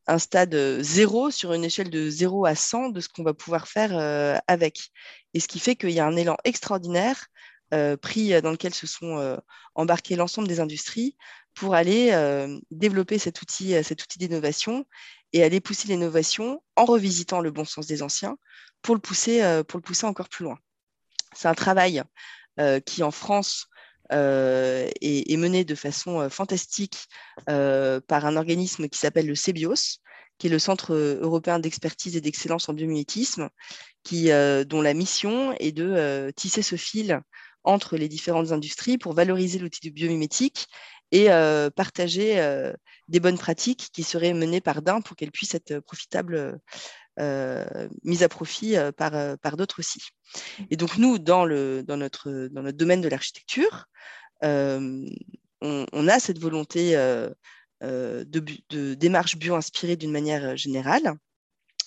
un 0.07 0.19
stade 0.19 0.81
zéro 0.81 1.31
sur 1.31 1.53
une 1.53 1.65
échelle 1.65 1.91
de 1.91 2.09
0 2.11 2.47
à 2.47 2.55
100 2.55 2.89
de 2.91 3.01
ce 3.01 3.09
qu'on 3.09 3.23
va 3.23 3.35
pouvoir 3.35 3.69
faire 3.69 4.41
avec. 4.47 4.91
Et 5.35 5.41
ce 5.41 5.49
qui 5.49 5.59
fait 5.59 5.77
qu'il 5.77 5.91
y 5.91 6.01
a 6.01 6.07
un 6.07 6.17
élan 6.17 6.37
extraordinaire 6.45 7.27
pris 8.01 8.41
dans 8.43 8.51
lequel 8.51 8.75
se 8.75 8.87
sont 8.87 9.39
embarqués 9.75 10.17
l'ensemble 10.17 10.49
des 10.49 10.61
industries 10.61 11.17
pour 11.59 11.75
aller 11.75 12.13
développer 12.71 13.19
cet 13.19 13.43
outil, 13.43 13.75
cet 13.83 14.03
outil 14.03 14.19
d'innovation 14.19 14.85
et 15.33 15.43
aller 15.43 15.61
pousser 15.61 15.89
l'innovation 15.89 16.63
en 16.77 16.85
revisitant 16.85 17.41
le 17.41 17.51
bon 17.51 17.65
sens 17.65 17.87
des 17.87 18.03
anciens 18.03 18.37
pour 18.83 18.95
le 18.95 19.01
pousser, 19.01 19.63
pour 19.67 19.79
le 19.79 19.83
pousser 19.83 20.07
encore 20.07 20.29
plus 20.29 20.45
loin. 20.45 20.59
C'est 21.35 21.49
un 21.49 21.55
travail 21.55 22.03
qui, 22.87 23.03
en 23.03 23.11
France, 23.11 23.69
euh, 24.11 24.89
est, 25.03 25.37
mené 25.37 25.65
de 25.65 25.75
façon 25.75 26.21
euh, 26.21 26.29
fantastique 26.31 27.09
euh, 27.51 28.01
par 28.01 28.25
un 28.25 28.37
organisme 28.37 28.89
qui 28.89 28.99
s'appelle 28.99 29.27
le 29.27 29.35
CEBIOS, 29.35 30.01
qui 30.39 30.47
est 30.47 30.51
le 30.51 30.59
Centre 30.59 30.95
européen 30.95 31.59
d'expertise 31.59 32.17
et 32.17 32.23
d'excellence 32.23 32.69
en 32.71 32.73
biomimétisme, 32.73 33.51
dont 34.11 34.81
la 34.81 34.95
mission 34.95 35.53
est 35.59 35.73
de 35.73 36.33
tisser 36.37 36.63
ce 36.63 36.77
fil 36.77 37.21
entre 37.65 37.97
les 37.99 38.09
différentes 38.09 38.53
industries 38.53 38.97
pour 38.97 39.13
valoriser 39.13 39.59
l'outil 39.59 39.81
du 39.83 39.91
biomimétique 39.91 40.69
et 41.11 41.29
partager 41.75 42.37
des 43.09 43.21
bonnes 43.21 43.39
pratiques 43.39 43.89
qui 43.93 44.03
seraient 44.03 44.35
menées 44.35 44.61
par 44.61 44.83
d'un 44.83 45.01
pour 45.01 45.17
qu'elles 45.17 45.31
puissent 45.31 45.55
être 45.55 45.79
profitables 45.81 46.59
euh, 47.19 47.89
mise 48.05 48.23
à 48.23 48.29
profit 48.29 48.77
euh, 48.77 48.93
par, 48.93 49.17
euh, 49.17 49.35
par 49.43 49.57
d'autres 49.57 49.81
aussi. 49.81 50.01
Et 50.71 50.77
donc 50.77 50.99
nous, 50.99 51.19
dans, 51.19 51.45
le, 51.45 51.83
dans, 51.83 51.97
notre, 51.97 52.49
dans 52.53 52.63
notre 52.63 52.79
domaine 52.79 53.01
de 53.01 53.09
l'architecture, 53.09 53.87
on, 54.41 56.09
a 56.09 56.21
cette 56.21 56.39
volonté 56.39 56.93
de, 57.83 58.95
démarche 58.95 59.37
bio-inspirée 59.37 59.97
d'une 59.97 60.13
manière 60.13 60.57
générale, 60.57 61.15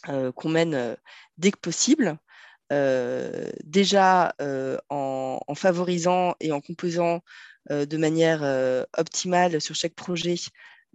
qu'on 0.04 0.50
mène 0.50 0.98
dès 1.38 1.52
que 1.52 1.60
possible, 1.60 2.18
déjà 3.64 4.34
en, 4.90 5.56
favorisant 5.56 6.36
et 6.42 6.52
en 6.52 6.60
composant 6.60 7.22
de 7.70 7.98
manière 7.98 8.44
optimale 8.98 9.62
sur 9.62 9.76
chaque 9.76 9.94
projet 9.96 10.36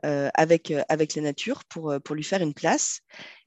avec, 0.03 0.73
avec 0.89 1.15
la 1.15 1.23
nature 1.23 1.65
pour, 1.65 1.95
lui 2.11 2.25
faire 2.25 2.43
une 2.43 2.55
place. 2.55 3.01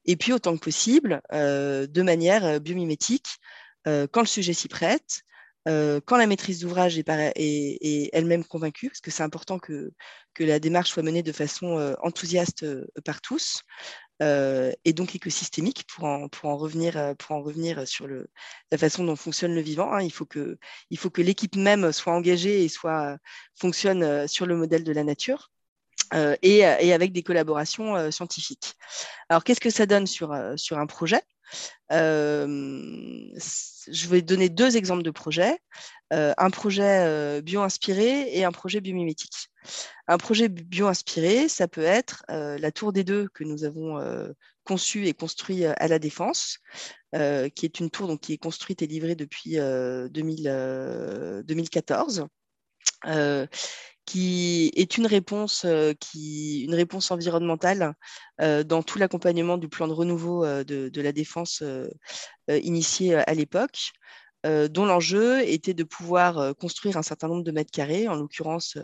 Et 0.04 0.16
puis, 0.16 0.32
autant 0.32 0.56
que 0.56 0.64
possible, 0.64 1.20
de 1.32 2.02
manière 2.02 2.60
biomimétique, 2.60 3.28
quand 3.84 4.20
le 4.20 4.26
sujet 4.26 4.52
s'y 4.52 4.68
prête, 4.68 5.22
quand 5.66 6.16
la 6.16 6.26
maîtrise 6.26 6.60
d'ouvrage 6.60 6.98
est, 6.98 7.08
est, 7.08 8.10
elle-même 8.12 8.44
convaincue, 8.44 8.88
parce 8.88 9.00
que 9.00 9.10
c'est 9.10 9.22
important 9.22 9.58
que, 9.58 9.92
la 10.38 10.58
démarche 10.58 10.90
soit 10.90 11.02
menée 11.02 11.22
de 11.22 11.32
façon 11.32 11.94
enthousiaste 12.02 12.64
par 13.04 13.20
tous, 13.20 13.62
et 14.20 14.92
donc 14.92 15.14
écosystémique 15.14 15.86
pour 15.86 16.04
en, 16.04 16.28
en, 16.42 16.56
revenir, 16.56 17.16
sur 17.86 18.06
la 18.70 18.78
façon 18.78 19.04
dont 19.04 19.16
fonctionne 19.16 19.54
le 19.54 19.60
vivant. 19.60 19.92
Hein. 19.92 20.02
Il 20.02 20.12
faut 20.12 20.26
que, 20.26 20.58
l'équipe 21.22 21.56
même 21.56 21.92
soit 21.92 22.12
engagée 22.12 22.64
et 22.64 22.68
soit, 22.68 23.16
fonctionne 23.58 24.28
sur 24.28 24.46
le 24.46 24.56
modèle 24.56 24.84
de 24.84 24.92
la 24.92 25.04
nature. 25.04 25.50
et, 26.42 26.64
avec 26.64 27.12
des 27.12 27.22
collaborations 27.22 28.10
scientifiques. 28.10 28.74
Alors, 29.28 29.44
qu'est-ce 29.44 29.60
que 29.60 29.70
ça 29.70 29.86
donne 29.86 30.06
sur 30.06 30.32
un 30.32 30.86
projet? 30.86 31.22
Je 31.90 33.28
vais 34.08 34.22
donner 34.22 34.48
deux 34.48 34.76
exemples 34.76 35.02
de 35.02 35.10
projets. 35.10 35.58
un 36.10 36.50
projet 36.50 37.40
bio-inspiré 37.42 38.36
et 38.36 38.44
un 38.44 38.52
projet 38.52 38.80
biomimétique. 38.80 39.49
Un 40.08 40.18
projet 40.18 40.48
bio-inspiré, 40.48 41.48
ça 41.48 41.68
peut 41.68 41.82
être 41.82 42.24
la 42.28 42.72
Tour 42.72 42.92
des 42.92 43.04
Deux 43.04 43.28
que 43.28 43.44
nous 43.44 43.64
avons 43.64 43.98
conçue 44.64 45.06
et 45.06 45.14
construit 45.14 45.64
à 45.64 45.88
la 45.88 45.98
Défense, 45.98 46.58
qui 47.12 47.66
est 47.66 47.80
une 47.80 47.90
tour 47.90 48.08
donc, 48.08 48.20
qui 48.20 48.34
est 48.34 48.38
construite 48.38 48.82
et 48.82 48.86
livrée 48.86 49.14
depuis 49.14 49.52
2014 49.52 52.26
qui 54.10 54.72
est 54.74 54.98
une 54.98 55.06
réponse, 55.06 55.64
euh, 55.64 55.92
qui, 56.00 56.64
une 56.64 56.74
réponse 56.74 57.12
environnementale 57.12 57.94
euh, 58.40 58.64
dans 58.64 58.82
tout 58.82 58.98
l'accompagnement 58.98 59.56
du 59.56 59.68
plan 59.68 59.86
de 59.86 59.92
renouveau 59.92 60.44
euh, 60.44 60.64
de, 60.64 61.00
la 61.00 61.12
défense 61.12 61.62
initié 62.48 63.14
à 63.14 63.34
l'époque. 63.34 63.92
Dont 64.44 64.86
l'enjeu 64.86 65.46
était 65.46 65.74
de 65.74 65.84
pouvoir 65.84 66.54
construire 66.56 66.96
un 66.96 67.02
certain 67.02 67.28
nombre 67.28 67.44
de 67.44 67.50
mètres 67.50 67.70
carrés, 67.70 68.08
en 68.08 68.14
l'occurrence 68.14 68.78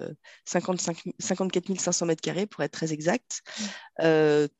55, 0.45 1.03
54 1.19 1.81
500 1.81 2.07
mètres 2.07 2.21
carrés 2.21 2.47
pour 2.47 2.63
être 2.63 2.73
très 2.73 2.93
exact, 2.93 3.43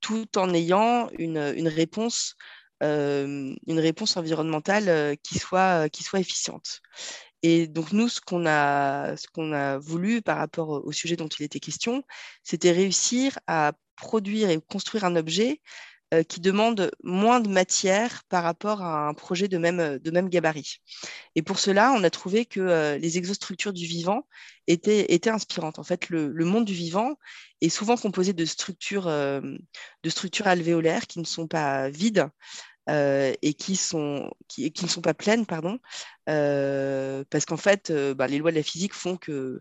tout 0.01 0.39
en 0.39 0.55
ayant 0.55 1.09
une, 1.19 1.53
une 1.57 1.69
réponse 1.69 2.37
une 2.81 3.57
réponse 3.67 4.17
environnementale 4.17 5.17
qui, 5.23 5.39
soit, 5.39 5.89
qui 5.89 6.03
soit 6.03 6.21
efficiente. 6.21 6.81
Et 7.43 7.67
donc, 7.67 7.93
nous, 7.93 8.09
ce 8.09 8.21
qu'on 8.21 8.47
a, 8.47 9.17
ce 9.17 9.27
qu'on 9.29 9.53
a 9.53 9.79
voulu 9.79 10.23
par 10.23 10.39
rapport 10.39 10.85
au 10.85 10.93
sujet 10.93 11.17
dont 11.17 11.29
il 11.29 11.45
était 11.45 11.61
question, 11.61 12.03
c'était 12.43 12.73
réussir 12.73 13.39
à 13.47 13.73
produire 13.97 14.51
et 14.51 14.61
construire 14.61 15.05
un 15.05 15.17
objet 15.17 15.61
euh, 16.15 16.23
qui 16.23 16.41
demande 16.41 16.91
moins 17.03 17.41
de 17.41 17.49
matière 17.49 18.23
par 18.29 18.43
rapport 18.45 18.83
à 18.83 19.09
un 19.09 19.15
projet 19.15 19.49
de 19.49 19.59
même, 19.59 19.99
de 19.99 20.11
même 20.11 20.29
gabarit. 20.29 20.77
Et 21.35 21.43
pour 21.43 21.59
cela, 21.59 21.93
on 21.93 22.05
a 22.05 22.11
trouvé 22.11 22.47
que 22.47 22.61
euh, 22.61 22.99
les 22.99 23.19
exostructures 23.19 23.73
du 23.73 23.87
vivant 23.87 24.27
étaient, 24.67 25.13
étaient 25.13 25.31
inspirantes. 25.31 25.79
En 25.79 25.85
fait, 25.85 26.09
le, 26.09 26.29
le 26.29 26.45
monde 26.45 26.65
du 26.65 26.75
vivant 26.75 27.17
est 27.61 27.69
souvent 27.69 27.97
composé 27.97 28.33
de 28.33 28.45
structures, 28.45 29.09
euh, 29.09 29.41
de 30.03 30.11
structures 30.11 30.47
alvéolaires 30.47 31.07
qui 31.07 31.19
ne 31.19 31.25
sont 31.25 31.47
pas 31.47 31.89
vides, 31.91 32.29
euh, 32.89 33.33
et 33.43 33.55
qui, 33.55 33.75
sont, 33.75 34.31
qui, 34.47 34.71
qui, 34.71 34.85
ne 34.85 34.89
sont 34.91 35.01
pas 35.01 35.15
pleines, 35.15 35.45
pardon, 35.45 35.81
euh, 36.29 37.25
parce 37.31 37.45
qu'en 37.45 37.57
fait, 37.57 37.91
euh, 37.91 38.15
bah, 38.15 38.29
les 38.29 38.39
lois 38.39 38.53
de 38.53 38.57
la 38.57 38.63
physique 38.63 38.95
font 38.95 39.17
que, 39.17 39.61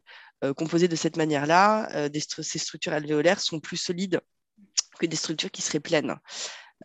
composées 0.57 0.87
de 0.87 0.95
cette 0.95 1.17
manière-là, 1.17 2.07
ces 2.13 2.59
structures 2.59 2.93
alvéolaires 2.93 3.39
sont 3.39 3.59
plus 3.59 3.77
solides 3.77 4.21
que 4.97 5.05
des 5.05 5.15
structures 5.15 5.51
qui 5.51 5.61
seraient 5.61 5.79
pleines. 5.79 6.15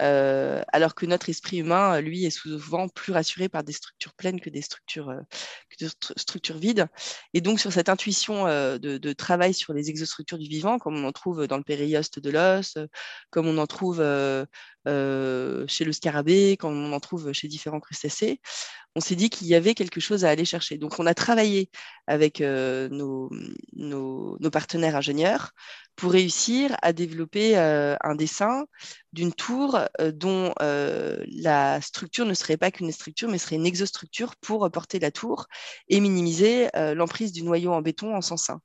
Euh, 0.00 0.62
alors 0.72 0.94
que 0.94 1.04
notre 1.04 1.28
esprit 1.28 1.58
humain, 1.58 2.00
lui, 2.00 2.24
est 2.24 2.30
souvent 2.30 2.88
plus 2.88 3.12
rassuré 3.12 3.48
par 3.48 3.64
des 3.64 3.72
structures 3.72 4.14
pleines 4.14 4.40
que 4.40 4.48
des 4.48 4.62
structures, 4.62 5.10
euh, 5.10 5.20
que 5.68 5.84
des 5.84 5.90
structures 6.16 6.56
vides. 6.56 6.86
Et 7.34 7.40
donc, 7.40 7.60
sur 7.60 7.72
cette 7.72 7.88
intuition 7.88 8.46
euh, 8.46 8.78
de, 8.78 9.12
travail 9.12 9.52
sur 9.52 9.72
les 9.74 9.90
exostructures 9.90 10.38
du 10.38 10.48
vivant, 10.48 10.78
comme 10.78 10.96
on 10.96 11.06
en 11.06 11.12
trouve 11.12 11.46
dans 11.46 11.58
le 11.58 11.64
périoste 11.64 12.18
de 12.20 12.30
l'os, 12.30 12.78
comme 13.30 13.46
on 13.46 13.58
en 13.58 13.66
trouve 13.66 14.02
chez 14.86 15.84
le 15.84 15.92
scarabée, 15.92 16.56
comme 16.56 16.76
on 16.76 16.92
en 16.92 17.00
trouve 17.00 17.32
chez 17.32 17.48
différents 17.48 17.80
crustacés, 17.80 18.40
on 18.96 19.00
s'est 19.00 19.14
dit 19.14 19.30
qu'il 19.30 19.46
y 19.46 19.54
avait 19.54 19.74
quelque 19.74 20.00
chose 20.00 20.24
à 20.24 20.30
aller 20.30 20.44
chercher. 20.44 20.76
Donc, 20.76 20.98
on 20.98 21.06
a 21.06 21.14
travaillé 21.14 21.70
avec 22.06 22.40
nos, 22.40 23.30
nos, 23.72 24.50
partenaires 24.50 24.96
ingénieurs 24.96 25.52
pour 25.94 26.12
réussir 26.12 26.76
à 26.82 26.92
développer 26.92 27.56
un 27.56 28.14
dessin 28.16 28.64
d'une 29.12 29.32
tour 29.32 29.78
dont 30.14 30.52
la 30.58 31.80
structure 31.80 32.26
ne 32.26 32.34
serait 32.34 32.56
pas 32.56 32.72
qu'une 32.72 32.90
structure, 32.90 33.28
mais 33.28 33.38
serait 33.38 33.56
une 33.56 33.66
exostructure 33.66 34.34
pour 34.36 34.68
porter 34.72 34.98
la 34.98 35.12
tour 35.12 35.46
et 35.88 36.00
minimiser 36.00 36.68
l'emprise 36.74 37.32
du 37.32 37.42
noyau 37.42 37.72
en 37.72 37.82
béton 37.82 38.16
en 38.16 38.22
sens 38.22 38.50
1. 38.50 38.60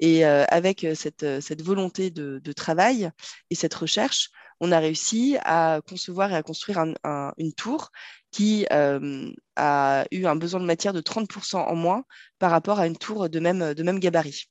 Et 0.00 0.24
avec 0.24 0.86
cette, 0.94 1.62
volonté 1.62 2.10
de, 2.10 2.52
travail 2.52 3.10
et 3.48 3.54
cette 3.54 3.74
recherche, 3.74 4.30
on 4.62 4.70
a 4.70 4.78
réussi 4.78 5.36
à 5.42 5.80
concevoir 5.88 6.32
et 6.32 6.36
à 6.36 6.42
construire 6.44 6.78
une 6.78 7.52
tour 7.52 7.90
qui 8.30 8.64
a 8.70 10.04
eu 10.12 10.24
un 10.24 10.36
besoin 10.36 10.60
de 10.60 10.64
matière 10.64 10.92
de 10.92 11.00
30% 11.00 11.56
en 11.56 11.74
moins 11.74 12.04
par 12.38 12.52
rapport 12.52 12.78
à 12.78 12.86
une 12.86 12.96
tour 12.96 13.28
de 13.28 13.40
même, 13.40 13.98
gabarit. 13.98 14.44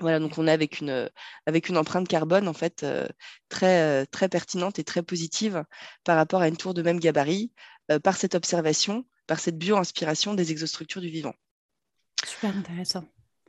Voilà, 0.00 0.18
donc 0.18 0.36
on 0.36 0.46
est 0.46 0.52
avec 0.52 0.80
une, 0.80 1.08
empreinte 1.76 2.08
carbone 2.08 2.46
en 2.46 2.52
fait 2.52 2.84
très, 3.48 4.04
très 4.06 4.28
pertinente 4.28 4.78
et 4.78 4.84
très 4.84 5.02
positive 5.02 5.64
par 6.04 6.16
rapport 6.16 6.42
à 6.42 6.48
une 6.48 6.58
tour 6.58 6.74
de 6.74 6.82
même 6.82 7.00
gabarit 7.00 7.52
par 8.04 8.16
cette 8.16 8.34
observation, 8.34 9.06
par 9.26 9.40
cette 9.40 9.56
bio-inspiration 9.56 10.34
des 10.34 10.52
exostructures 10.52 11.00
du 11.00 11.08
vivant. 11.08 11.34
Super 12.22 12.54
intéressant. 12.54 13.04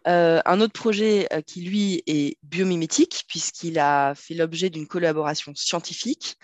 Euh, 0.08 0.42
un 0.46 0.60
autre 0.60 0.74
projet 0.74 1.28
euh, 1.34 1.42
qui, 1.42 1.62
lui, 1.62 2.04
est 2.08 2.38
biomimétique, 2.44 3.24
puisqu'il 3.28 3.80
a 3.80 4.14
fait 4.16 4.34
l'objet 4.34 4.70
d'une 4.70 4.88
collaboration 4.88 5.54
scientifique, 5.56 6.38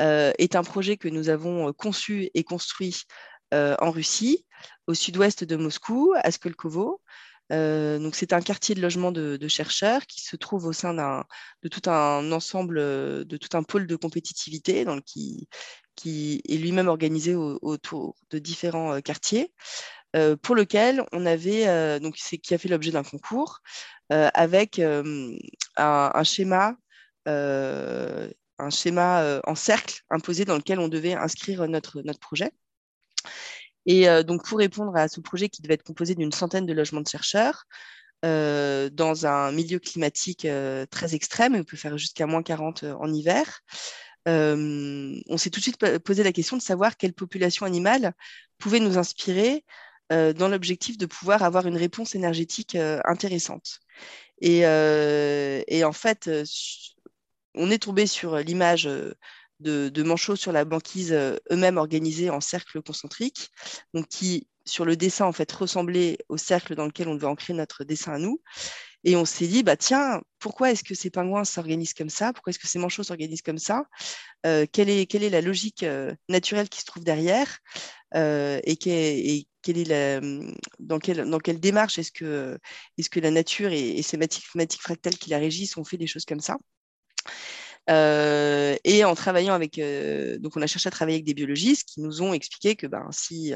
euh, 0.00 0.32
est 0.38 0.56
un 0.56 0.62
projet 0.64 0.96
que 0.96 1.08
nous 1.08 1.28
avons 1.28 1.72
conçu 1.72 2.30
et 2.34 2.44
construit 2.44 3.02
en 3.52 3.92
Russie, 3.92 4.44
au 4.88 4.94
sud-ouest 4.94 5.44
de 5.44 5.54
Moscou, 5.54 6.12
à 6.16 6.32
Skolkovo. 6.32 7.00
c'est 7.50 8.32
un 8.32 8.40
quartier 8.40 8.74
de 8.74 8.80
logement 8.80 9.12
de, 9.12 9.46
chercheurs 9.46 10.06
qui 10.06 10.22
se 10.22 10.34
trouve 10.34 10.64
au 10.66 10.72
sein 10.72 10.92
de 11.62 11.68
tout 11.68 11.88
un 11.88 12.32
ensemble, 12.32 12.78
de 12.80 13.36
tout 13.36 13.56
un 13.56 13.62
pôle 13.62 13.86
de 13.86 13.94
compétitivité 13.94 14.84
qui 15.04 16.42
est 16.48 16.56
lui-même 16.56 16.88
organisé 16.88 17.36
autour 17.36 18.16
de 18.30 18.40
différents 18.40 19.00
quartiers. 19.00 19.52
Euh, 20.14 20.36
pour 20.36 20.54
lequel 20.54 21.04
on 21.12 21.26
avait, 21.26 21.66
euh, 21.66 21.98
donc 21.98 22.14
c'est 22.18 22.38
qui 22.38 22.54
a 22.54 22.58
fait 22.58 22.68
l'objet 22.68 22.92
d'un 22.92 23.02
concours, 23.02 23.60
euh, 24.12 24.28
avec 24.34 24.78
un, 24.78 26.22
schéma, 26.22 26.76
un 27.26 28.70
schéma 28.70 29.40
en 29.44 29.54
cercle 29.54 30.02
imposé 30.10 30.44
dans 30.44 30.56
lequel 30.56 30.78
on 30.78 30.88
devait 30.88 31.14
inscrire 31.14 31.66
notre, 31.68 32.02
notre 32.02 32.20
projet. 32.20 32.52
Et 33.86 34.06
donc 34.24 34.46
pour 34.46 34.58
répondre 34.58 34.96
à 34.96 35.08
ce 35.08 35.20
projet 35.20 35.48
qui 35.48 35.62
devait 35.62 35.74
être 35.74 35.82
composé 35.82 36.14
d'une 36.14 36.32
centaine 36.32 36.66
de 36.66 36.72
logements 36.72 37.00
de 37.00 37.08
chercheurs, 37.08 37.64
dans 38.22 39.26
un 39.26 39.52
milieu 39.52 39.78
climatique 39.78 40.46
très 40.90 41.14
extrême, 41.14 41.54
on 41.54 41.64
peut 41.64 41.76
faire 41.76 41.98
jusqu'à 41.98 42.26
moins 42.26 42.42
40 42.42 42.84
en 42.84 43.12
hiver. 43.12 43.60
on 44.26 45.36
s'est 45.36 45.50
tout 45.50 45.60
de 45.60 45.64
suite 45.64 45.98
posé 45.98 46.22
la 46.22 46.32
question 46.32 46.56
de 46.56 46.62
savoir 46.62 46.96
quelle 46.96 47.14
population 47.14 47.66
animale 47.66 48.12
pouvait 48.58 48.80
nous 48.80 48.96
inspirer 48.98 49.64
dans 50.10 50.48
l'objectif 50.48 50.98
de 50.98 51.06
pouvoir 51.06 51.42
avoir 51.42 51.66
une 51.66 51.76
réponse 51.76 52.14
énergétique 52.14 52.74
euh, 52.74 53.00
intéressante. 53.04 53.80
Et, 54.40 54.66
euh, 54.66 55.62
et, 55.68 55.84
en 55.84 55.92
fait, 55.92 56.30
on 57.54 57.70
est 57.70 57.82
tombé 57.82 58.06
sur 58.06 58.36
l'image 58.38 58.84
de, 58.84 59.88
de, 59.88 60.02
manchots 60.02 60.36
sur 60.36 60.52
la 60.52 60.64
banquise 60.64 61.12
eux-mêmes 61.12 61.78
organisés 61.78 62.30
en 62.30 62.40
cercle 62.40 62.82
concentrique, 62.82 63.50
donc 63.94 64.08
qui, 64.08 64.48
sur 64.66 64.84
le 64.84 64.96
dessin, 64.96 65.26
en 65.26 65.32
fait, 65.32 65.50
ressemblait 65.52 66.18
au 66.28 66.36
cercle 66.36 66.74
dans 66.74 66.86
lequel 66.86 67.08
on 67.08 67.14
devait 67.14 67.26
ancrer 67.26 67.54
notre 67.54 67.84
dessin 67.84 68.12
à 68.14 68.18
nous. 68.18 68.40
Et 69.04 69.16
on 69.16 69.24
s'est 69.24 69.46
dit, 69.46 69.62
bah, 69.62 69.76
tiens, 69.76 70.22
pourquoi 70.38 70.72
est-ce 70.72 70.82
que 70.82 70.94
ces 70.94 71.10
pingouins 71.10 71.44
s'organisent 71.44 71.94
comme 71.94 72.10
ça? 72.10 72.32
Pourquoi 72.32 72.50
est-ce 72.50 72.58
que 72.58 72.66
ces 72.66 72.78
manchots 72.78 73.04
s'organisent 73.04 73.42
comme 73.42 73.58
ça? 73.58 73.84
Quelle, 74.42 74.90
est, 74.90 75.30
la 75.30 75.40
logique 75.40 75.84
naturelle 76.28 76.68
qui 76.68 76.80
se 76.80 76.86
trouve 76.86 77.04
derrière? 77.04 77.58
La, 79.72 80.20
dans, 80.78 80.98
quelle, 80.98 81.60
démarche 81.60 81.98
est-ce 81.98 82.12
que, 82.12 82.58
la 83.16 83.30
nature 83.30 83.72
et, 83.72 84.02
ces 84.02 84.16
mathématiques 84.16 84.82
fractales 84.82 85.16
qui 85.16 85.30
la 85.30 85.38
régissent 85.38 85.76
ont 85.76 85.84
fait 85.84 85.96
des 85.96 86.06
choses 86.06 86.24
comme 86.24 86.40
ça. 86.40 86.56
Et 87.88 89.04
en 89.04 89.14
travaillant 89.14 89.54
avec, 89.54 89.80
donc 90.40 90.56
on 90.56 90.62
a 90.62 90.66
cherché 90.66 90.88
à 90.88 90.90
travailler 90.90 91.16
avec 91.16 91.26
des 91.26 91.34
biologistes 91.34 91.88
qui 91.88 92.00
nous 92.00 92.22
ont 92.22 92.32
expliqué 92.32 92.76
que 92.76 92.86
ben, 92.86 93.08
si 93.10 93.52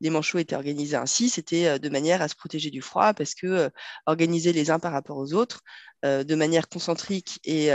les 0.00 0.10
manchots 0.10 0.38
étaient 0.38 0.56
organisés 0.56 0.96
ainsi, 0.96 1.28
c'était 1.28 1.78
de 1.78 1.88
manière 1.88 2.22
à 2.22 2.28
se 2.28 2.36
protéger 2.36 2.70
du 2.70 2.82
froid 2.82 3.12
parce 3.14 3.34
que 3.34 3.70
organiser 4.06 4.52
les 4.52 4.70
uns 4.70 4.78
par 4.78 4.92
rapport 4.92 5.16
aux 5.16 5.34
autres 5.34 5.62
de 6.04 6.34
manière 6.34 6.68
concentrique 6.68 7.40
et 7.44 7.68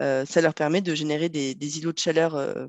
ça 0.00 0.40
leur 0.40 0.54
permet 0.54 0.82
de 0.82 0.94
générer 0.94 1.28
des 1.28 1.78
îlots 1.78 1.92
de 1.92 1.98
chaleur 1.98 2.68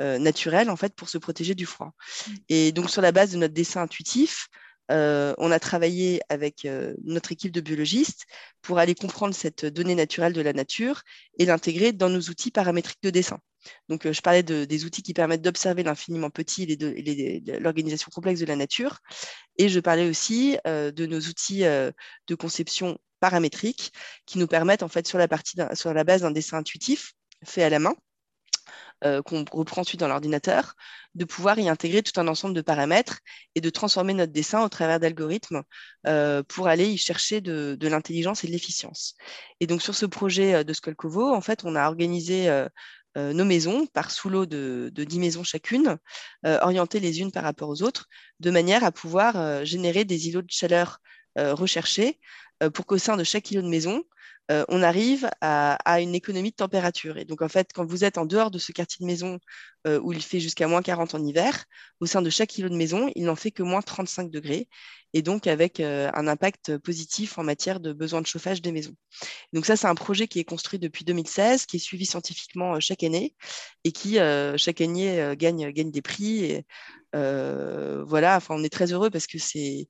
naturels 0.00 0.70
en 0.70 0.76
fait 0.76 0.94
pour 0.94 1.08
se 1.08 1.18
protéger 1.18 1.54
du 1.54 1.66
froid. 1.66 1.92
Mmh. 2.26 2.32
Et 2.48 2.72
donc 2.72 2.90
sur 2.90 3.02
la 3.02 3.12
base 3.12 3.30
de 3.32 3.36
notre 3.36 3.54
dessin 3.54 3.82
intuitif, 3.82 4.48
euh, 4.90 5.34
on 5.38 5.50
a 5.50 5.58
travaillé 5.58 6.20
avec 6.28 6.64
euh, 6.64 6.94
notre 7.04 7.32
équipe 7.32 7.52
de 7.52 7.60
biologistes 7.60 8.26
pour 8.60 8.78
aller 8.78 8.94
comprendre 8.94 9.34
cette 9.34 9.64
donnée 9.64 9.94
naturelle 9.94 10.32
de 10.32 10.40
la 10.40 10.52
nature 10.52 11.02
et 11.38 11.46
l'intégrer 11.46 11.92
dans 11.92 12.10
nos 12.10 12.20
outils 12.20 12.50
paramétriques 12.50 13.02
de 13.02 13.10
dessin. 13.10 13.38
Donc, 13.88 14.04
euh, 14.04 14.12
je 14.12 14.20
parlais 14.20 14.42
des 14.42 14.84
outils 14.84 15.02
qui 15.02 15.14
permettent 15.14 15.40
d'observer 15.40 15.82
l'infiniment 15.82 16.28
petit 16.28 16.64
et 16.64 17.60
l'organisation 17.60 18.10
complexe 18.14 18.40
de 18.40 18.46
la 18.46 18.56
nature. 18.56 18.98
Et 19.56 19.70
je 19.70 19.80
parlais 19.80 20.08
aussi 20.08 20.58
de 20.66 21.06
nos 21.06 21.20
outils 21.20 21.62
de 21.62 22.34
conception 22.34 22.98
paramétrique 23.20 23.92
qui 24.26 24.38
nous 24.38 24.46
permettent, 24.46 24.82
en 24.82 24.88
fait, 24.88 25.06
sur 25.06 25.16
la, 25.16 25.28
partie 25.28 25.56
sur 25.72 25.94
la 25.94 26.04
base 26.04 26.20
d'un 26.20 26.30
dessin 26.30 26.58
intuitif 26.58 27.14
fait 27.42 27.62
à 27.62 27.70
la 27.70 27.78
main, 27.78 27.94
euh, 29.04 29.22
qu'on 29.22 29.44
reprend 29.52 29.82
ensuite 29.82 30.00
dans 30.00 30.08
l'ordinateur, 30.08 30.74
de 31.14 31.24
pouvoir 31.24 31.58
y 31.58 31.68
intégrer 31.68 32.02
tout 32.02 32.18
un 32.18 32.26
ensemble 32.26 32.54
de 32.54 32.62
paramètres 32.62 33.18
et 33.54 33.60
de 33.60 33.68
transformer 33.68 34.14
notre 34.14 34.32
dessin 34.32 34.62
au 34.62 34.68
travers 34.68 34.98
d'algorithmes 34.98 35.62
euh, 36.06 36.42
pour 36.42 36.68
aller 36.68 36.88
y 36.88 36.96
chercher 36.96 37.40
de, 37.40 37.76
l'intelligence 37.82 38.44
et 38.44 38.46
de 38.46 38.52
l'efficience. 38.52 39.14
Et 39.60 39.66
donc 39.66 39.82
sur 39.82 39.94
ce 39.94 40.06
projet 40.06 40.54
euh, 40.54 40.64
de 40.64 40.72
Skolkovo, 40.72 41.34
en 41.34 41.40
fait, 41.40 41.64
on 41.64 41.76
a 41.76 41.86
organisé 41.86 42.48
nos 43.16 43.44
maisons 43.44 43.86
par 43.86 44.10
sous-lot 44.10 44.44
de, 44.44 44.90
de 44.92 45.04
10 45.04 45.18
maisons 45.20 45.44
chacune, 45.44 45.98
orientées 46.42 46.98
les 46.98 47.20
unes 47.20 47.30
par 47.30 47.44
rapport 47.44 47.68
aux 47.68 47.82
autres, 47.82 48.08
de 48.40 48.50
manière 48.50 48.82
à 48.82 48.90
pouvoir 48.90 49.64
générer 49.64 50.04
des 50.04 50.28
îlots 50.28 50.42
de 50.42 50.50
chaleur 50.50 50.98
recherchés 51.36 52.18
pour 52.74 52.86
qu'au 52.86 52.98
sein 52.98 53.16
de 53.16 53.22
chaque 53.22 53.52
îlot 53.52 53.62
de 53.62 53.68
maison, 53.68 54.02
euh, 54.50 54.64
on 54.68 54.82
arrive 54.82 55.28
à, 55.40 56.00
une 56.00 56.14
économie 56.14 56.50
de 56.50 56.56
température. 56.56 57.16
Et 57.16 57.24
donc, 57.24 57.40
en 57.40 57.48
fait, 57.48 57.70
quand 57.72 57.84
vous 57.86 58.04
êtes 58.04 58.18
en 58.18 58.26
dehors 58.26 58.50
de 58.50 58.58
ce 58.58 58.72
quartier 58.72 59.02
de 59.02 59.06
maison 59.06 59.38
euh, 59.86 59.98
où 60.00 60.12
il 60.12 60.22
fait 60.22 60.40
jusqu'à 60.40 60.68
moins 60.68 60.82
40 60.82 61.14
en 61.14 61.24
hiver, 61.24 61.64
au 62.00 62.06
sein 62.06 62.20
de 62.20 62.28
chaque 62.30 62.50
kilo 62.50 62.68
de 62.68 62.76
maison, 62.76 63.10
il 63.14 63.24
n'en 63.24 63.36
fait 63.36 63.50
que 63.50 63.62
moins 63.62 63.80
35 63.80 64.30
degrés, 64.30 64.68
et 65.14 65.22
donc 65.22 65.46
avec 65.46 65.80
euh, 65.80 66.10
un 66.14 66.26
impact 66.26 66.76
positif 66.78 67.38
en 67.38 67.44
matière 67.44 67.80
de 67.80 67.92
besoin 67.92 68.20
de 68.20 68.26
chauffage 68.26 68.60
des 68.60 68.72
maisons. 68.72 68.94
Donc 69.52 69.64
ça, 69.64 69.76
c'est 69.76 69.86
un 69.86 69.94
projet 69.94 70.28
qui 70.28 70.40
est 70.40 70.44
construit 70.44 70.78
depuis 70.78 71.04
2016, 71.04 71.64
qui 71.66 71.76
est 71.76 71.80
suivi 71.80 72.04
scientifiquement 72.04 72.78
chaque 72.80 73.02
année, 73.02 73.34
et 73.84 73.92
qui, 73.92 74.18
chaque 74.58 74.80
année, 74.80 75.34
gagne, 75.38 75.90
des 75.90 76.02
prix. 76.02 76.64
Voilà, 77.12 78.36
enfin, 78.36 78.56
on 78.56 78.64
est 78.64 78.72
très 78.72 78.92
heureux 78.92 79.10
parce 79.10 79.26
que 79.26 79.38
c'est 79.38 79.88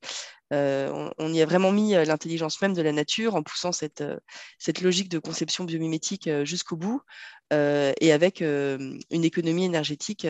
euh, 0.53 1.09
on, 1.17 1.33
y 1.33 1.41
a 1.41 1.45
vraiment 1.45 1.71
mis 1.71 1.95
euh, 1.95 2.05
l'intelligence 2.05 2.61
même 2.61 2.73
de 2.73 2.81
la 2.81 2.91
nature 2.91 3.35
en 3.35 3.41
poussant 3.41 3.71
cette, 3.71 4.01
euh, 4.01 4.17
cette 4.59 4.81
logique 4.81 5.09
de 5.09 5.17
conception 5.19 5.63
biomimétique 5.63 6.29
jusqu'au 6.43 6.77
bout 6.77 7.01
et 7.51 8.11
avec 8.11 8.41
une 8.41 8.99
économie 9.11 9.65
énergétique 9.65 10.27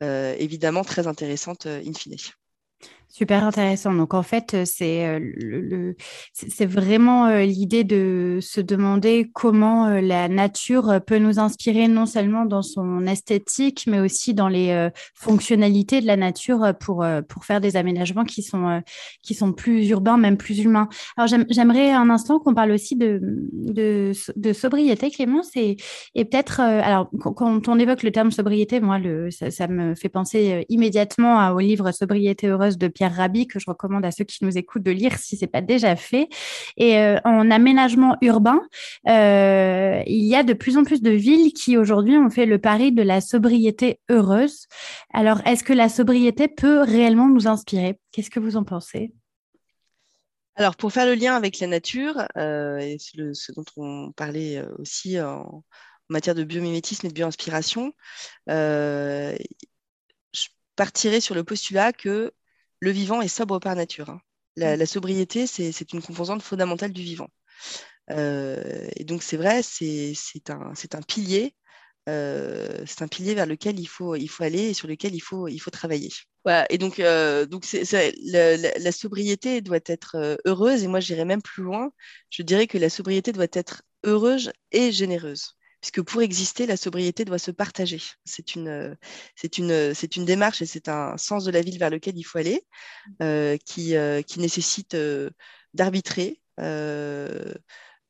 évidemment 0.00 0.84
très 0.84 1.08
intéressante 1.08 1.66
in 1.66 1.92
fine. 1.92 2.14
Super 3.10 3.42
intéressant. 3.42 3.94
Donc 3.94 4.12
en 4.12 4.22
fait, 4.22 4.52
euh, 4.52 4.64
c'est 4.66 5.06
euh, 5.06 5.18
le, 5.18 5.96
vraiment 6.66 7.26
euh, 7.26 7.44
l'idée 7.44 7.82
de 7.82 8.38
se 8.42 8.60
demander 8.60 9.30
comment 9.32 9.88
la 9.88 10.28
nature 10.28 11.00
peut 11.06 11.16
nous 11.16 11.38
inspirer 11.38 11.88
non 11.88 12.04
seulement 12.04 12.44
dans 12.44 12.60
son 12.60 13.06
esthétique, 13.06 13.84
mais 13.86 13.98
aussi 13.98 14.34
dans 14.34 14.48
les 14.48 14.90
fonctionnalités 15.14 16.02
de 16.02 16.06
la 16.06 16.16
nature 16.16 16.74
pour 16.78 17.04
pour 17.28 17.44
faire 17.44 17.60
des 17.60 17.76
aménagements 17.76 18.24
qui 18.24 18.42
sont 18.42 18.82
qui 19.22 19.34
sont 19.34 19.52
plus 19.52 19.88
urbains, 19.88 20.18
même 20.18 20.36
plus 20.36 20.58
humains. 20.60 20.88
Alors 21.16 21.28
j'aimerais 21.48 21.90
un 21.90 22.10
instant 22.10 22.38
qu'on 22.38 22.54
parle 22.54 22.72
aussi 22.72 22.96
de 22.96 23.20
de, 23.22 24.12
de 24.36 24.52
sobriété, 24.52 25.10
Clémence, 25.10 25.56
et, 25.56 25.76
et 26.14 26.24
peut-être 26.24 26.60
alors 26.60 27.10
quand 27.20 27.68
on 27.68 27.78
évoque 27.78 28.02
le 28.02 28.12
terme 28.12 28.30
sobriété, 28.30 28.80
moi 28.80 28.98
le 28.98 29.30
ça, 29.30 29.50
ça 29.50 29.66
me 29.66 29.94
fait 29.94 30.10
penser 30.10 30.66
immédiatement 30.68 31.50
au 31.50 31.58
livre 31.60 31.90
Sobriété 31.92 32.48
heureuse 32.48 32.76
de 32.78 32.88
Pierre 32.98 33.28
que 33.48 33.60
je 33.60 33.66
recommande 33.66 34.04
à 34.04 34.10
ceux 34.10 34.24
qui 34.24 34.44
nous 34.44 34.58
écoutent 34.58 34.82
de 34.82 34.90
lire 34.90 35.18
si 35.18 35.36
c'est 35.36 35.46
pas 35.46 35.60
déjà 35.60 35.94
fait. 35.94 36.28
Et 36.76 36.98
euh, 36.98 37.18
en 37.24 37.48
aménagement 37.48 38.16
urbain, 38.22 38.60
euh, 39.08 40.02
il 40.06 40.24
y 40.24 40.34
a 40.34 40.42
de 40.42 40.52
plus 40.52 40.76
en 40.76 40.82
plus 40.82 41.00
de 41.00 41.12
villes 41.12 41.52
qui 41.52 41.76
aujourd'hui 41.76 42.16
ont 42.16 42.28
fait 42.28 42.44
le 42.44 42.58
pari 42.58 42.90
de 42.90 43.02
la 43.02 43.20
sobriété 43.20 44.00
heureuse. 44.10 44.66
Alors, 45.14 45.40
est-ce 45.46 45.62
que 45.62 45.72
la 45.72 45.88
sobriété 45.88 46.48
peut 46.48 46.80
réellement 46.80 47.28
nous 47.28 47.46
inspirer? 47.46 48.00
Qu'est-ce 48.10 48.30
que 48.30 48.40
vous 48.40 48.56
en 48.56 48.64
pensez? 48.64 49.14
Alors, 50.56 50.74
pour 50.74 50.92
faire 50.92 51.06
le 51.06 51.14
lien 51.14 51.36
avec 51.36 51.60
la 51.60 51.68
nature, 51.68 52.26
euh, 52.36 52.78
et 52.78 52.96
ce 52.98 53.52
dont 53.52 53.64
on 53.76 54.10
parlait 54.10 54.60
aussi 54.78 55.20
en, 55.20 55.62
matière 56.08 56.34
de 56.34 56.42
biomimétisme 56.42 57.06
et 57.06 57.10
de 57.10 57.14
bioinspiration, 57.14 57.92
je 58.48 59.36
partirais 60.74 61.20
sur 61.20 61.34
le 61.36 61.44
postulat 61.44 61.92
que 61.92 62.32
le 62.80 62.90
vivant 62.90 63.20
est 63.20 63.28
sobre 63.28 63.58
par 63.58 63.74
nature. 63.76 64.10
Hein. 64.10 64.20
Mm. 64.56 64.76
La, 64.76 64.86
sobriété, 64.86 65.46
c'est 65.46 65.92
une 65.92 66.02
composante 66.02 66.42
fondamentale 66.42 66.92
du 66.92 67.02
vivant. 67.02 67.28
Euh, 68.10 68.88
et 68.96 69.04
donc, 69.04 69.22
c'est 69.22 69.36
vrai, 69.36 69.62
c'est 69.62 70.14
un, 70.50 70.72
un, 70.72 71.02
pilier. 71.02 71.54
Euh, 72.08 72.82
c'est 72.86 73.02
un 73.02 73.08
pilier 73.08 73.34
vers 73.34 73.46
lequel 73.46 73.78
il 73.78 73.86
faut, 73.86 74.16
il 74.16 74.28
faut 74.28 74.42
aller 74.42 74.70
et 74.70 74.74
sur 74.74 74.88
lequel 74.88 75.14
il 75.14 75.20
faut, 75.20 75.48
il 75.48 75.58
faut 75.58 75.70
travailler. 75.70 76.10
Voilà, 76.44 76.66
et 76.70 76.78
donc, 76.78 77.00
euh, 77.00 77.44
donc 77.44 77.66
la, 77.92 78.56
la, 78.56 78.92
sobriété 78.92 79.60
doit 79.60 79.80
être 79.84 80.38
heureuse, 80.46 80.84
et 80.84 80.86
moi 80.86 81.00
j'irais 81.00 81.26
même 81.26 81.42
plus 81.42 81.62
loin. 81.62 81.90
Je 82.30 82.42
dirais 82.42 82.66
que 82.66 82.78
la 82.78 82.88
sobriété 82.88 83.32
doit 83.32 83.46
être 83.52 83.82
heureuse 84.04 84.52
et 84.72 84.90
généreuse 84.90 85.57
puisque 85.80 86.02
pour 86.02 86.22
exister, 86.22 86.66
la 86.66 86.76
sobriété 86.76 87.24
doit 87.24 87.38
se 87.38 87.50
partager. 87.50 88.00
C'est 88.24 88.54
une, 88.54 88.96
c'est 89.36 89.56
une, 89.56 90.24
démarche 90.24 90.62
et 90.62 90.66
c'est 90.66 90.88
un 90.88 91.16
sens 91.16 91.44
de 91.44 91.50
la 91.50 91.60
ville 91.60 91.78
vers 91.78 91.90
lequel 91.90 92.16
il 92.16 92.24
faut 92.24 92.38
aller, 92.38 92.64
euh, 93.22 93.56
qui, 93.64 93.96
euh, 93.96 94.22
nécessite 94.36 94.94
euh, 94.94 95.30
d'arbitrer, 95.74 96.40
de, 96.58 97.54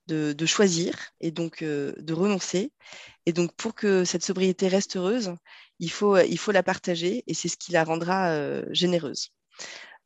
de, 0.06 0.46
choisir 0.46 0.94
et 1.20 1.30
donc 1.30 1.62
de 1.62 2.12
renoncer. 2.12 2.72
Et 3.26 3.32
donc, 3.32 3.54
pour 3.56 3.74
que 3.74 4.04
cette 4.04 4.24
sobriété 4.24 4.68
reste 4.68 4.96
heureuse, 4.96 5.34
il 5.78 5.90
faut, 5.90 6.16
il 6.18 6.38
faut 6.38 6.52
la 6.52 6.62
partager 6.62 7.24
et 7.26 7.34
c'est 7.34 7.48
ce 7.48 7.58
qui 7.58 7.72
la 7.72 7.84
rendra 7.84 8.62
généreuse. 8.72 9.32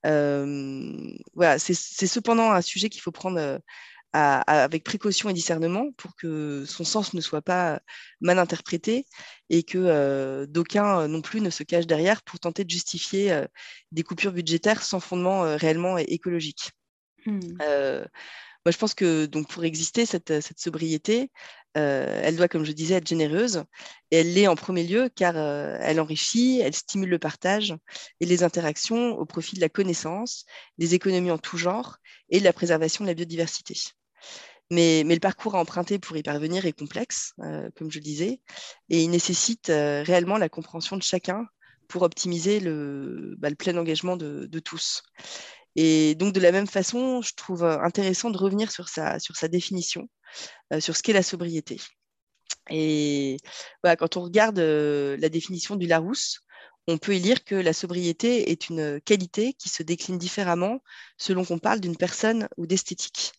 voilà, 0.02 1.58
c'est 1.58 1.74
cependant 1.74 2.50
un 2.50 2.62
sujet 2.62 2.88
qu'il 2.88 3.00
faut 3.00 3.12
prendre 3.12 3.60
avec 4.12 4.84
précaution 4.84 5.30
et 5.30 5.32
discernement 5.32 5.90
pour 5.96 6.14
que 6.16 6.64
son 6.66 6.84
sens 6.84 7.14
ne 7.14 7.20
soit 7.20 7.40
pas 7.42 7.80
mal 8.20 8.38
interprété 8.38 9.06
et 9.48 9.62
que 9.62 9.78
euh, 9.78 10.46
d'aucuns 10.46 11.00
euh, 11.00 11.08
non 11.08 11.22
plus 11.22 11.40
ne 11.40 11.50
se 11.50 11.62
cachent 11.62 11.86
derrière 11.86 12.22
pour 12.22 12.38
tenter 12.38 12.64
de 12.64 12.70
justifier 12.70 13.32
euh, 13.32 13.46
des 13.90 14.02
coupures 14.02 14.32
budgétaires 14.32 14.82
sans 14.82 15.00
fondement 15.00 15.42
réellement 15.56 15.98
écologique. 15.98 16.70
Mmh. 17.24 17.38
moi, 17.58 18.72
je 18.72 18.78
pense 18.78 18.94
que 18.94 19.26
donc, 19.26 19.48
pour 19.48 19.64
exister, 19.64 20.06
cette, 20.06 20.40
cette 20.40 20.58
sobriété, 20.58 21.30
elle 21.74 22.36
doit, 22.36 22.48
comme 22.48 22.64
je 22.64 22.72
disais, 22.72 22.96
être 22.96 23.06
généreuse. 23.06 23.62
Et 24.10 24.16
elle 24.18 24.34
l'est 24.34 24.48
en 24.48 24.56
premier 24.56 24.84
lieu 24.84 25.08
car 25.14 25.36
elle 25.36 26.00
enrichit, 26.00 26.60
elle 26.60 26.74
stimule 26.74 27.10
le 27.10 27.18
partage 27.20 27.74
et 28.20 28.26
les 28.26 28.42
interactions 28.42 29.16
au 29.18 29.24
profit 29.24 29.54
de 29.54 29.60
la 29.60 29.68
connaissance, 29.68 30.44
des 30.78 30.94
économies 30.94 31.30
en 31.30 31.38
tout 31.38 31.56
genre 31.56 31.98
et 32.28 32.40
de 32.40 32.44
la 32.44 32.52
préservation 32.52 33.04
de 33.04 33.08
la 33.08 33.14
biodiversité. 33.14 33.76
Mais, 34.72 35.04
le 35.04 35.20
parcours 35.20 35.54
à 35.54 35.60
emprunter 35.60 35.98
pour 35.98 36.16
y 36.16 36.22
parvenir 36.22 36.64
est 36.64 36.72
complexe, 36.72 37.34
euh, 37.40 37.68
comme 37.76 37.90
je 37.90 37.98
le 37.98 38.04
disais, 38.04 38.40
et 38.88 39.02
il 39.02 39.10
nécessite 39.10 39.68
euh, 39.68 40.02
réellement 40.02 40.38
la 40.38 40.48
compréhension 40.48 40.96
de 40.96 41.02
chacun 41.02 41.44
pour 41.88 42.00
optimiser 42.00 42.58
le, 42.58 43.34
bah, 43.38 43.50
plein 43.54 43.76
engagement 43.76 44.16
de, 44.16 44.58
tous. 44.60 45.02
Et 45.76 46.14
donc, 46.14 46.32
de 46.32 46.40
la 46.40 46.52
même 46.52 46.66
façon, 46.66 47.20
je 47.20 47.34
trouve 47.34 47.64
euh, 47.64 47.78
intéressant 47.80 48.30
de 48.30 48.38
revenir 48.38 48.72
sur 48.72 48.88
sa, 48.88 49.18
sur 49.18 49.36
sa 49.36 49.46
définition, 49.46 50.08
sur 50.80 50.96
ce 50.96 51.02
qu'est 51.02 51.12
la 51.12 51.22
sobriété. 51.22 51.78
Et 52.70 53.36
quand 53.82 54.16
on 54.16 54.22
regarde 54.22 54.58
la 54.58 55.28
définition 55.28 55.76
du 55.76 55.86
Larousse, 55.86 56.40
on 56.86 56.96
peut 56.96 57.14
y 57.14 57.20
lire 57.20 57.44
que 57.44 57.54
la 57.54 57.74
sobriété 57.74 58.50
est 58.50 58.70
une 58.70 59.00
qualité 59.02 59.52
qui 59.52 59.68
se 59.68 59.82
décline 59.82 60.16
différemment 60.16 60.82
selon 61.18 61.44
qu'on 61.44 61.58
parle 61.58 61.80
d'une 61.80 61.96
personne 61.96 62.48
ou 62.56 62.66
d'esthétique. 62.66 63.32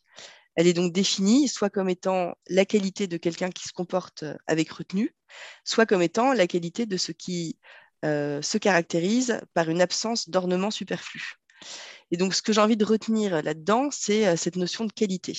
Elle 0.55 0.67
est 0.67 0.73
donc 0.73 0.93
définie 0.93 1.47
soit 1.47 1.69
comme 1.69 1.89
étant 1.89 2.35
la 2.47 2.65
qualité 2.65 3.07
de 3.07 3.17
quelqu'un 3.17 3.49
qui 3.49 3.67
se 3.67 3.73
comporte 3.73 4.23
euh, 4.23 4.35
avec 4.47 4.69
retenue, 4.69 5.15
soit 5.63 5.85
comme 5.85 6.01
étant 6.01 6.33
la 6.33 6.47
qualité 6.47 6.85
de 6.85 6.97
ce 6.97 7.11
qui 7.11 7.57
euh, 8.05 8.41
se 8.41 8.57
caractérise 8.57 9.39
par 9.53 9.69
une 9.69 9.81
absence 9.81 10.29
d'ornement 10.29 10.71
superflu. 10.71 11.33
Et 12.11 12.17
donc, 12.17 12.35
ce 12.35 12.41
que 12.41 12.53
j'ai 12.53 12.61
envie 12.61 12.77
de 12.77 12.85
retenir 12.85 13.41
là-dedans, 13.41 13.89
c'est 13.91 14.27
euh, 14.27 14.35
cette 14.35 14.57
notion 14.57 14.85
de 14.85 14.93
qualité. 14.93 15.33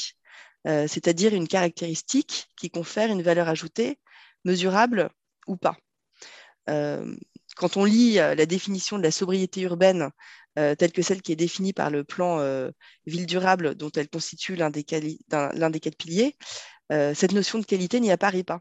c'est-à-dire 0.65 1.35
une 1.35 1.47
caractéristique 1.47 2.47
qui 2.57 2.71
confère 2.71 3.11
une 3.11 3.23
valeur 3.23 3.49
ajoutée, 3.49 3.99
mesurable 4.45 5.11
ou 5.47 5.57
pas. 5.57 5.77
quand 7.57 7.77
on 7.77 7.85
lit 7.85 8.15
la 8.15 8.47
définition 8.47 8.97
de 8.97 9.03
la 9.03 9.11
sobriété 9.11 9.61
urbaine 9.61 10.11
telle 10.55 10.93
que 10.93 11.03
celle 11.03 11.23
qui 11.23 11.33
est 11.33 11.37
définie 11.37 11.73
par 11.73 11.91
le 11.91 12.05
plan 12.05 12.39
ville 13.07 13.27
durable 13.27 13.75
dont 13.75 13.91
elle 13.97 14.09
constitue 14.09 14.55
l'un 14.55 14.71
des, 14.71 14.85
des, 14.85 15.81
quatre 15.81 15.97
piliers, 15.97 16.37
cette 16.91 17.33
notion 17.33 17.59
de 17.59 17.65
qualité 17.65 17.99
n'y 18.01 18.13
apparaît 18.13 18.45
pas. 18.45 18.61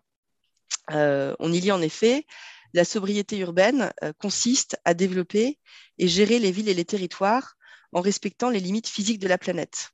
on 0.90 1.54
y 1.54 1.60
lit 1.60 1.72
en 1.72 1.82
effet 1.82 2.26
la 2.74 2.84
sobriété 2.84 3.38
urbaine 3.38 3.94
consiste 4.18 4.76
à 4.86 4.96
développer 4.96 5.60
et 6.00 6.08
gérer 6.08 6.40
les 6.40 6.52
villes 6.52 6.70
et 6.70 6.74
les 6.74 6.86
territoires 6.86 7.56
en 7.94 8.02
respectant 8.02 8.50
les 8.50 8.60
limites 8.60 8.88
physiques 8.88 9.20
de 9.20 9.28
la 9.28 9.38
planète. 9.38 9.92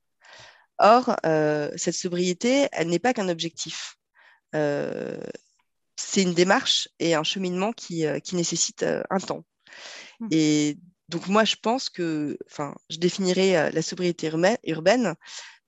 Or, 0.78 1.14
euh, 1.26 1.70
cette 1.76 1.94
sobriété, 1.94 2.68
elle 2.72 2.88
n'est 2.88 2.98
pas 2.98 3.12
qu'un 3.12 3.28
objectif. 3.28 3.96
Euh, 4.54 5.20
c'est 5.96 6.22
une 6.22 6.32
démarche 6.32 6.88
et 6.98 7.14
un 7.14 7.22
cheminement 7.22 7.72
qui, 7.72 8.06
euh, 8.06 8.18
qui 8.18 8.34
nécessite 8.34 8.84
un 9.10 9.18
temps. 9.18 9.44
Mmh. 10.20 10.28
Et 10.30 10.78
donc, 11.10 11.28
moi, 11.28 11.44
je 11.44 11.56
pense 11.56 11.90
que, 11.90 12.38
enfin, 12.46 12.74
je 12.88 12.98
définirais 12.98 13.70
la 13.72 13.82
sobriété 13.82 14.30
urbaine 14.64 15.14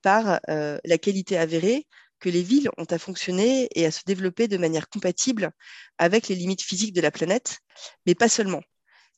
par 0.03 0.40
la 0.49 0.99
qualité 0.99 1.36
avérée 1.38 1.86
que 2.20 2.28
les 2.28 2.43
villes 2.43 2.70
ont 2.78 2.84
à 2.84 2.99
fonctionner 2.99 3.68
et 3.74 3.84
à 3.84 3.90
se 3.90 4.03
développer 4.07 4.49
de 4.49 4.57
manière 4.57 4.88
compatible 4.88 5.51
avec 5.99 6.28
les 6.28 6.36
limites 6.36 6.62
physiques 6.62 6.95
de 6.95 7.01
la 7.01 7.11
planète, 7.11 7.59
mais 8.07 8.14
pas 8.14 8.28
seulement, 8.28 8.62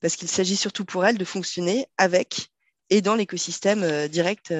parce 0.00 0.16
qu'il 0.16 0.28
s'agit 0.28 0.56
surtout 0.56 0.84
pour 0.84 1.04
elles 1.04 1.18
de 1.18 1.24
fonctionner 1.24 1.86
avec 1.98 2.48
et 2.90 3.02
dans 3.02 3.14
l'écosystème 3.14 4.08
direct 4.08 4.52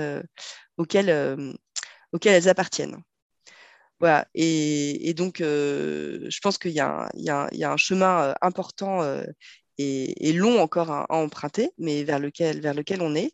auxquelles, 0.76 1.10
euh, 1.10 1.52
auxquelles 2.12 2.34
elles 2.34 2.48
appartiennent. 2.48 3.02
Voilà. 4.00 4.26
Et, 4.34 5.14
donc, 5.14 5.40
euh, 5.40 6.26
je 6.28 6.38
pense 6.40 6.58
qu'il 6.58 6.72
y, 6.72 6.80
a 6.80 7.08
un 7.12 7.76
chemin 7.76 8.22
euh, 8.22 8.34
important 8.42 9.02
et, 9.78 10.32
long 10.32 10.60
encore 10.60 10.90
à, 10.90 11.06
emprunter, 11.10 11.70
mais 11.78 12.04
vers 12.04 12.18
lequel, 12.18 12.60
vers 12.60 12.74
lequel 12.74 13.02
on 13.02 13.14
est. 13.14 13.32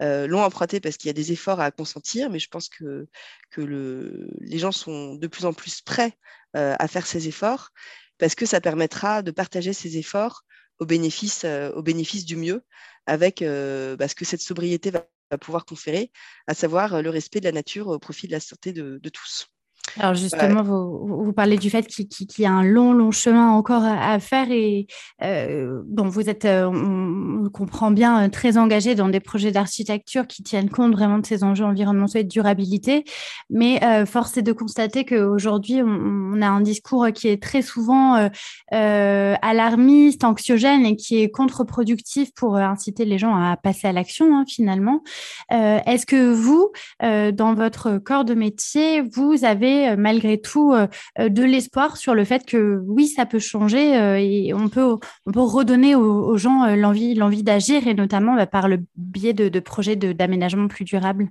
long 0.00 0.42
à 0.42 0.46
emprunter 0.46 0.80
parce 0.80 0.96
qu'il 0.96 1.08
y 1.08 1.10
a 1.10 1.14
des 1.14 1.32
efforts 1.32 1.60
à 1.60 1.70
consentir, 1.70 2.30
mais 2.30 2.38
je 2.38 2.48
pense 2.48 2.68
que, 2.68 3.08
que 3.50 3.60
le, 3.60 4.28
les 4.40 4.58
gens 4.58 4.72
sont 4.72 5.14
de 5.14 5.26
plus 5.26 5.44
en 5.44 5.52
plus 5.52 5.80
prêts 5.80 6.18
à 6.54 6.88
faire 6.88 7.06
ces 7.06 7.28
efforts 7.28 7.70
parce 8.18 8.34
que 8.34 8.46
ça 8.46 8.60
permettra 8.60 9.22
de 9.22 9.30
partager 9.30 9.72
ces 9.72 9.96
efforts 9.98 10.42
au 10.78 10.86
bénéfice, 10.86 11.44
au 11.74 11.82
bénéfice 11.82 12.24
du 12.24 12.36
mieux 12.36 12.64
avec 13.06 13.40
bah, 13.40 14.08
ce 14.08 14.14
que 14.14 14.24
cette 14.24 14.42
sobriété 14.42 14.90
va 14.90 15.04
pouvoir 15.38 15.64
conférer, 15.64 16.10
à 16.46 16.54
savoir 16.54 16.94
euh, 16.94 17.02
le 17.02 17.10
respect 17.10 17.40
de 17.40 17.46
la 17.46 17.52
nature 17.52 17.88
au 17.88 17.98
profit 17.98 18.26
de 18.26 18.32
la 18.32 18.40
santé 18.40 18.72
de, 18.72 18.98
tous. 19.08 19.51
Alors 19.98 20.14
justement, 20.14 20.62
vous, 20.62 21.24
vous, 21.24 21.32
parlez 21.32 21.56
du 21.58 21.70
fait 21.70 21.86
qu'il 21.86 22.06
y 22.38 22.46
a 22.46 22.52
un 22.52 22.62
long, 22.62 22.92
long 22.92 23.10
chemin 23.10 23.50
encore 23.50 23.84
à, 23.84 24.18
faire 24.18 24.50
et 24.50 24.86
euh, 25.22 25.82
bon, 25.86 26.08
vous 26.08 26.28
êtes, 26.28 26.44
euh, 26.44 26.66
on, 26.66 27.50
comprend 27.50 27.90
bien, 27.90 28.28
très 28.30 28.56
engagé 28.56 28.94
dans 28.94 29.08
des 29.08 29.20
projets 29.20 29.50
d'architecture 29.50 30.26
qui 30.26 30.42
tiennent 30.42 30.70
compte 30.70 30.92
vraiment 30.92 31.18
de 31.18 31.26
ces 31.26 31.44
enjeux 31.44 31.64
environnementaux 31.64 32.18
et 32.18 32.24
de 32.24 32.28
durabilité. 32.28 33.04
Mais 33.50 33.80
force 34.06 34.36
est 34.36 34.42
de 34.42 34.52
constater 34.52 35.04
qu'aujourd'hui, 35.04 35.82
on, 35.82 36.32
on, 36.34 36.42
a 36.42 36.48
un 36.48 36.60
discours 36.60 37.08
qui 37.14 37.28
est 37.28 37.42
très 37.42 37.62
souvent 37.62 38.28
alarmiste, 38.70 40.24
anxiogène 40.24 40.86
et 40.86 40.96
qui 40.96 41.22
est 41.22 41.30
contre-productif 41.30 42.32
pour 42.34 42.56
inciter 42.56 43.04
les 43.04 43.18
gens 43.18 43.34
à 43.34 43.56
passer 43.56 43.88
à 43.88 43.92
l'action 43.92 44.36
hein, 44.36 44.44
finalement. 44.48 45.02
Est-ce 45.50 46.06
que 46.06 46.32
vous, 46.32 46.70
dans 47.00 47.54
votre 47.54 47.98
corps 47.98 48.24
de 48.24 48.34
métier, 48.34 49.02
vous 49.02 49.44
avez 49.44 49.81
euh, 49.88 49.96
malgré 49.96 50.40
tout 50.40 50.72
euh, 50.72 50.86
euh, 51.18 51.28
de 51.28 51.42
l'espoir 51.42 51.96
sur 51.96 52.14
le 52.14 52.24
fait 52.24 52.44
que 52.44 52.82
oui, 52.86 53.08
ça 53.08 53.26
peut 53.26 53.38
changer 53.38 53.92
et 54.20 54.54
on 54.54 54.68
peut, 54.68 54.96
on 55.26 55.32
peut 55.32 55.40
redonner 55.40 55.94
aux, 55.94 56.36
gens 56.36 56.74
l'envie, 56.74 57.14
l'envie 57.14 57.42
d'agir 57.42 57.86
et 57.86 57.94
notamment 57.94 58.34
bah, 58.34 58.46
par 58.46 58.68
le 58.68 58.78
biais 58.96 59.32
de, 59.32 59.60
projets 59.60 59.96
d'aménagement 59.96 60.68
plus 60.68 60.84
durables 60.84 61.28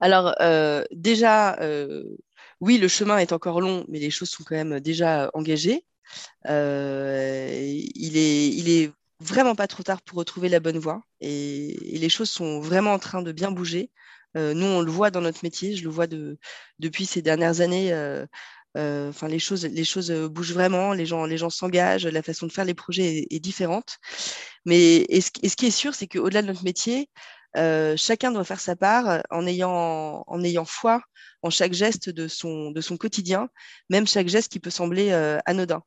Alors 0.00 0.34
déjà, 0.92 1.58
oui, 2.60 2.78
le 2.78 2.88
chemin 2.88 3.18
est 3.18 3.32
encore 3.32 3.60
long, 3.60 3.84
mais 3.88 3.98
les 3.98 4.10
choses 4.10 4.30
sont 4.30 4.44
quand 4.44 4.56
même 4.56 4.80
déjà 4.80 5.30
engagées. 5.34 5.84
il, 6.46 8.16
est, 8.16 8.92
vraiment 9.20 9.54
pas 9.54 9.66
trop 9.66 9.82
tard 9.82 10.02
pour 10.02 10.18
retrouver 10.18 10.48
la 10.48 10.60
bonne 10.60 10.78
voie 10.78 11.02
et, 11.20 11.76
les 11.98 12.08
choses 12.08 12.30
sont 12.30 12.60
vraiment 12.60 12.92
en 12.92 12.98
train 12.98 13.22
de 13.22 13.32
bien 13.32 13.50
bouger. 13.50 13.90
Euh, 14.36 14.54
nous, 14.54 14.66
on 14.66 14.80
le 14.80 14.90
voit 14.90 15.10
dans 15.10 15.20
notre 15.20 15.40
métier, 15.42 15.76
je 15.76 15.84
le 15.84 15.90
vois 15.90 16.06
de, 16.06 16.38
depuis 16.78 17.06
ces 17.06 17.22
dernières 17.22 17.60
années. 17.60 17.92
Euh, 17.92 18.26
euh, 18.76 19.10
enfin, 19.10 19.28
les 19.28 19.38
choses, 19.38 19.64
les 19.64 19.84
choses 19.84 20.10
bougent 20.10 20.52
vraiment, 20.52 20.92
les 20.92 21.06
gens, 21.06 21.26
les 21.26 21.38
gens 21.38 21.50
s'engagent, 21.50 22.06
la 22.06 22.22
façon 22.22 22.46
de 22.46 22.52
faire 22.52 22.64
les 22.64 22.74
projets 22.74 23.26
est, 23.30 23.40
différente. 23.40 23.98
Mais 24.64 25.06
ce, 25.20 25.30
qui 25.30 25.66
est 25.66 25.70
sûr, 25.70 25.94
c'est 25.94 26.08
qu'au-delà 26.08 26.42
de 26.42 26.48
notre 26.48 26.64
métier, 26.64 27.08
euh, 27.56 27.94
chacun 27.96 28.32
doit 28.32 28.44
faire 28.44 28.60
sa 28.60 28.76
part 28.76 29.22
en 29.30 29.46
ayant, 29.46 30.24
en 30.26 30.42
ayant 30.42 30.64
foi 30.64 31.02
en 31.42 31.50
chaque 31.50 31.74
geste 31.74 32.08
de 32.08 32.26
son, 32.26 32.70
de 32.70 32.80
son 32.80 32.96
quotidien, 32.96 33.48
même 33.90 34.06
chaque 34.06 34.28
geste 34.28 34.50
qui 34.50 34.60
peut 34.60 34.70
sembler 34.70 35.10
euh, 35.10 35.38
anodin. 35.44 35.82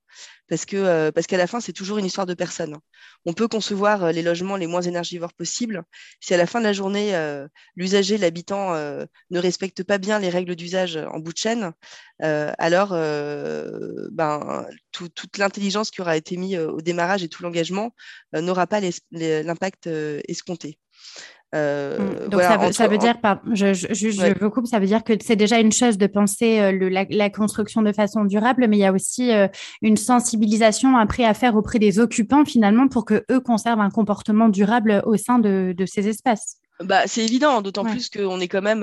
Parce 0.47 0.65
euh, 0.73 1.11
parce 1.11 1.27
qu'à 1.27 1.37
la 1.37 1.47
fin, 1.47 1.59
c'est 1.59 1.73
toujours 1.73 1.97
une 1.97 2.05
histoire 2.05 2.27
de 2.27 2.35
personne. 2.35 2.77
On 3.25 3.33
peut 3.33 3.47
concevoir 3.47 4.13
les 4.13 4.21
logements 4.21 4.55
les 4.55 4.67
moins 4.67 4.81
énergivores 4.81 5.33
possibles. 5.33 5.83
Si 6.21 6.33
à 6.33 6.37
la 6.37 6.45
fin 6.45 6.59
de 6.59 6.63
la 6.63 6.73
journée, 6.73 7.13
l'usager, 7.75 8.17
l'habitant 8.17 8.73
ne 8.75 9.39
respecte 9.39 9.83
pas 9.83 9.97
bien 9.97 10.19
les 10.19 10.29
règles 10.29 10.55
d'usage 10.55 10.95
en 10.95 11.19
bout 11.19 11.33
de 11.33 11.37
chaîne, 11.37 11.73
alors 12.19 12.91
ben, 12.91 14.65
toute 14.91 15.37
l'intelligence 15.37 15.91
qui 15.91 16.01
aura 16.01 16.15
été 16.15 16.37
mise 16.37 16.57
au 16.57 16.79
démarrage 16.79 17.23
et 17.23 17.29
tout 17.29 17.43
l'engagement 17.43 17.93
n'aura 18.33 18.67
pas 18.67 18.79
l'impact 19.11 19.87
escompté. 20.27 20.79
Euh, 21.55 21.97
mmh. 21.97 22.29
Donc 22.29 22.41
ça, 22.41 22.57
veut, 22.87 22.97
dire, 22.97 23.15
je, 23.53 23.73
je, 23.73 23.87
je, 23.93 24.39
vous 24.39 24.49
coupe, 24.49 24.67
ça 24.67 24.79
veut 24.79 24.85
dire 24.85 25.03
que 25.03 25.13
c'est 25.23 25.37
déjà 25.37 25.59
une 25.59 25.71
chose 25.71 25.97
de 25.97 26.05
penser 26.07 26.59
euh, 26.59 26.71
le, 26.73 26.89
la, 26.89 27.29
construction 27.29 27.81
de 27.81 27.93
façon 27.93 28.25
durable, 28.25 28.67
mais 28.67 28.77
il 28.77 28.81
y 28.81 28.85
a 28.85 28.91
aussi 28.91 29.31
euh, 29.31 29.47
une 29.81 29.95
sensibilisation 29.95 30.97
après 30.97 31.23
à 31.23 31.33
faire 31.33 31.55
auprès 31.55 31.79
des 31.79 31.99
occupants 31.99 32.43
finalement 32.43 32.89
pour 32.89 33.05
que 33.05 33.23
eux 33.31 33.39
conservent 33.39 33.79
un 33.79 33.89
comportement 33.89 34.49
durable 34.49 35.01
au 35.05 35.15
sein 35.15 35.39
de, 35.39 35.73
de 35.75 35.85
ces 35.85 36.09
espaces. 36.09 36.57
Bah, 36.81 37.03
c'est 37.07 37.23
évident, 37.23 37.61
d'autant 37.61 37.85
plus 37.85 38.09
qu'on 38.09 38.39
est 38.39 38.49
quand 38.49 38.61
même 38.61 38.81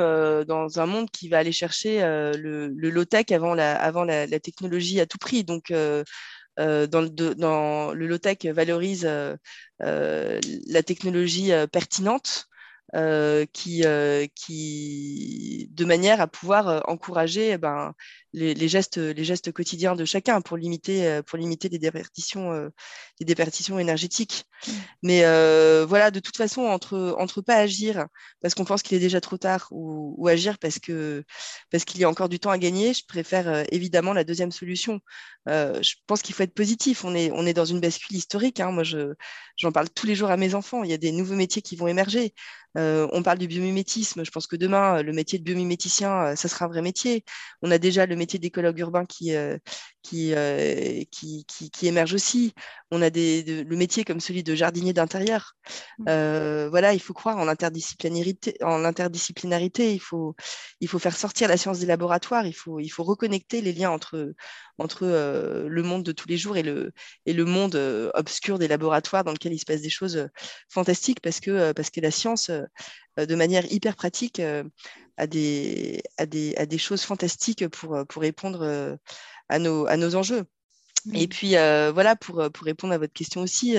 dans 0.49 0.81
un 0.81 0.87
monde 0.87 1.11
qui 1.11 1.29
va 1.29 1.39
aller 1.39 1.53
chercher 1.53 2.01
le, 2.01 2.67
le 2.67 2.91
low-tech 2.91 3.27
avant, 3.31 3.55
la, 3.55 3.77
avant 3.77 4.03
la, 4.03 4.27
la, 4.27 4.41
technologie 4.41 5.01
à 5.01 5.07
tout 5.07 5.19
prix. 5.19 5.45
Donc, 5.45 5.71
euh, 5.71 6.03
dans, 6.59 7.03
le, 7.03 7.09
dans, 7.09 7.93
le 7.93 8.07
low-tech 8.09 8.39
valorise 8.47 9.09
la 9.79 10.83
technologie 10.83 11.53
pertinente 11.71 12.49
qui, 13.53 13.85
euh, 13.85 14.26
qui, 14.35 15.68
de 15.72 15.85
manière 15.85 16.20
à 16.20 16.26
pouvoir 16.26 16.68
euh, 16.68 16.80
encourager 16.87 17.51
eh 17.53 17.59
ben, 17.59 17.95
les, 18.35 18.68
gestes, 18.68 18.99
les 18.99 19.24
gestes 19.24 19.53
quotidiens 19.53 19.95
de 19.95 20.05
chacun 20.05 20.41
pour 20.41 20.57
limiter, 20.57 21.20
pour 21.26 21.39
limiter 21.39 21.68
les 21.68 21.78
déperditions, 21.78 22.70
les 23.20 23.26
déperditions 23.26 23.78
énergétiques. 23.78 24.45
Mmh. 24.66 24.72
Mais 25.03 25.20
voilà, 25.85 26.11
de 26.11 26.20
toute 26.20 26.37
façon, 26.37 26.62
entre, 26.62 27.14
entre 27.18 27.41
pas 27.41 27.57
agir 27.57 28.07
parce 28.43 28.55
qu'on 28.55 28.64
pense 28.64 28.82
qu'il 28.82 28.97
est 28.97 29.01
déjà 29.01 29.20
trop 29.20 29.39
tard 29.39 29.68
ou, 29.70 30.14
ou 30.18 30.28
agir 30.28 30.59
parce 30.59 30.78
que 30.78 31.24
parce 31.70 31.85
qu'il 31.85 32.01
y 32.01 32.05
a 32.05 32.09
encore 32.09 32.28
du 32.28 32.39
temps 32.39 32.51
à 32.51 32.59
gagner, 32.59 32.93
je 32.93 33.05
préfère 33.07 33.64
évidemment 33.72 34.12
la 34.12 34.24
deuxième 34.24 34.53
solution. 34.53 35.01
je 35.47 35.95
pense 36.07 36.22
qu'il 36.22 36.35
faut 36.35 36.43
être 36.43 36.55
positif. 36.55 37.05
On 37.05 37.14
est, 37.14 37.30
on 37.32 37.47
est 37.47 37.55
dans 37.55 37.64
une 37.64 37.80
bascule 37.80 38.16
historique. 38.16 38.61
Hein. 38.61 38.72
Moi, 38.72 38.82
je, 38.85 39.14
j'en 39.57 39.72
parle 39.72 39.89
tous 39.91 40.07
les 40.07 40.14
jours 40.14 40.30
à 40.30 40.37
mes 40.37 40.55
enfants. 40.55 40.85
Il 40.85 40.91
y 40.91 40.95
a 40.95 40.99
des 40.99 41.12
nouveaux 41.12 41.35
métiers 41.35 41.62
qui 41.62 41.76
vont 41.76 41.89
émerger. 41.89 42.35
Euh, 42.76 43.09
on 43.12 43.22
parle 43.22 43.39
du 43.39 43.47
biomimétisme. 43.47 44.24
Je 44.24 44.30
pense 44.30 44.47
que 44.47 44.57
demain, 44.57 45.03
le 45.03 45.12
métier 45.12 45.39
de 45.39 45.45
biomiméticien, 45.45 46.26
euh, 46.26 46.37
ça 46.37 46.49
sera 46.49 46.64
un 46.64 46.68
vrai 46.68 46.82
métier. 46.82 47.24
On 47.62 47.70
a 47.70 47.78
déjà 47.78 48.07
le 48.07 48.16
métier 48.16 48.24
d'écologue 48.39 48.79
urbain 48.79 49.07
qui, 49.07 49.33
euh, 50.13 51.03
qui, 51.11 51.45
qui, 51.47 51.71
qui, 51.71 51.87
émerge 51.87 52.15
aussi. 52.15 52.55
On 52.91 53.03
a 53.03 53.11
des, 53.11 53.65
le 53.65 53.77
métier 53.77 54.05
comme 54.05 54.21
celui 54.21 54.43
de 54.43 54.55
jardinier 54.55 54.93
d'intérieur. 54.93 55.55
Mmh. 55.99 56.67
voilà, 56.69 56.93
il 56.93 57.01
faut 57.01 57.15
croire 57.15 57.39
en 57.39 57.45
l'interdisciplinarité. 57.45 58.57
En 58.63 58.85
il 58.85 60.01
faut, 60.01 60.37
il 60.81 60.89
faut 60.89 60.99
faire 60.99 61.17
sortir 61.17 61.49
la 61.49 61.57
science 61.57 61.81
des 61.81 61.87
laboratoires. 61.87 62.47
Il 62.47 62.53
faut, 62.53 62.81
il 62.81 62.89
faut 62.89 63.05
reconnecter 63.05 63.61
les 63.61 63.73
liens 63.73 63.91
entre, 63.91 64.35
entre 64.79 65.07
le 65.07 65.83
monde 65.83 66.03
de 66.03 66.13
tous 66.13 66.29
les 66.29 66.37
jours 66.37 66.57
et 66.57 66.63
le, 66.63 66.93
et 67.27 67.33
le 67.33 67.45
monde 67.45 67.77
obscur 68.15 68.59
des 68.59 68.69
laboratoires 68.69 69.25
dans 69.25 69.33
lequel 69.33 69.53
il 69.53 69.59
se 69.59 69.65
passe 69.65 69.83
des 69.83 69.91
choses 69.91 70.29
fantastiques 70.69 71.21
parce 71.21 71.41
que, 71.41 71.73
parce 71.73 71.91
que 71.91 72.01
la 72.01 72.11
science 72.11 72.51
euh, 73.19 73.27
de 73.27 73.35
manière 73.35 73.71
hyper 73.73 73.97
pratique 73.97 74.41
euh, 74.41 74.65
à 75.17 75.27
des, 75.27 76.03
à, 76.19 76.27
des, 76.27 76.55
à 76.57 76.67
des 76.67 76.79
choses 76.79 77.03
fantastiques 77.03 77.69
pour, 77.69 78.05
pour 78.09 78.23
répondre 78.23 78.63
euh, 78.63 78.97
à 79.49 79.59
nos, 79.59 79.86
à 79.86 79.97
nos 79.97 80.14
enjeux. 80.14 80.45
Et 81.12 81.28
puis, 81.28 81.51
voilà, 81.51 82.16
pour, 82.16 82.51
pour 82.51 82.64
répondre 82.64 82.95
à 82.95 82.99
votre 82.99 83.12
question 83.12 83.42
aussi, 83.42 83.76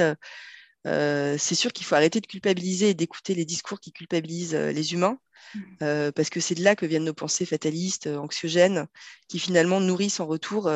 c'est 0.86 1.55
sûr 1.55 1.74
qu'il 1.74 1.86
faut 1.86 1.95
arrêter 1.95 2.22
de 2.22 2.28
culpabiliser 2.28 2.89
et 2.89 2.93
d'écouter 2.93 3.34
les 3.34 3.45
discours 3.45 3.80
qui 3.80 3.91
culpabilisent 3.91 4.55
les 4.55 4.93
humains. 4.93 5.18
mmh. 5.55 6.11
parce 6.11 6.30
que 6.30 6.39
c'est 6.39 6.55
de 6.55 6.63
là 6.63 6.76
que 6.76 6.86
viennent 6.86 7.05
nos 7.05 7.13
pensées 7.13 7.45
fatalistes, 7.45 8.07
anxiogènes, 8.07 8.88
qui 9.28 9.39
finalement 9.39 9.80
nourrissent 9.80 10.20
en 10.20 10.28
retour 10.28 10.72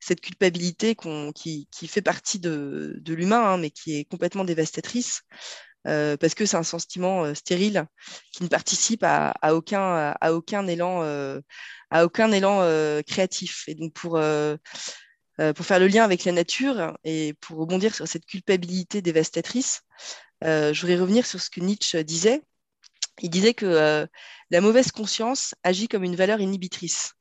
cette 0.00 0.20
culpabilité 0.20 0.96
qui, 1.34 1.68
fait 1.88 2.02
partie 2.02 2.38
de, 2.38 3.02
l'humain, 3.08 3.42
hein, 3.42 3.58
mais 3.58 3.70
qui 3.70 3.96
est 3.96 4.04
complètement 4.04 4.44
dévastatrice. 4.44 5.22
parce 5.84 6.34
que 6.34 6.46
c'est 6.46 6.56
un 6.56 6.62
sentiment 6.62 7.34
stérile 7.34 7.86
qui 8.32 8.44
ne 8.44 8.48
participe 8.48 9.02
à, 9.02 9.34
aucun, 9.52 10.14
à 10.20 10.32
aucun 10.32 10.66
élan, 10.66 11.02
à 11.92 12.04
aucun 12.04 12.32
élan 12.32 12.60
créatif. 13.06 13.64
Et 13.68 13.74
donc 13.74 13.92
pour, 13.92 14.12
pour 14.12 15.66
faire 15.66 15.78
le 15.78 15.86
lien 15.86 16.04
avec 16.04 16.24
la 16.24 16.32
nature 16.32 16.96
et 17.04 17.34
pour 17.40 17.58
rebondir 17.58 17.94
sur 17.94 18.08
cette 18.08 18.26
culpabilité 18.26 19.02
dévastatrice, 19.02 19.82
je 20.42 20.80
voudrais 20.80 20.98
revenir 20.98 21.26
sur 21.26 21.40
ce 21.40 21.50
que 21.50 21.60
Nietzsche 21.60 22.02
disait. 22.02 22.42
Il 23.20 23.30
disait 23.30 23.54
que 23.54 24.08
la 24.50 24.60
mauvaise 24.60 24.90
conscience 24.90 25.54
agit 25.62 25.88
comme 25.88 26.04
une 26.04 26.16
valeur 26.16 26.40
inhibitrice. 26.40 27.12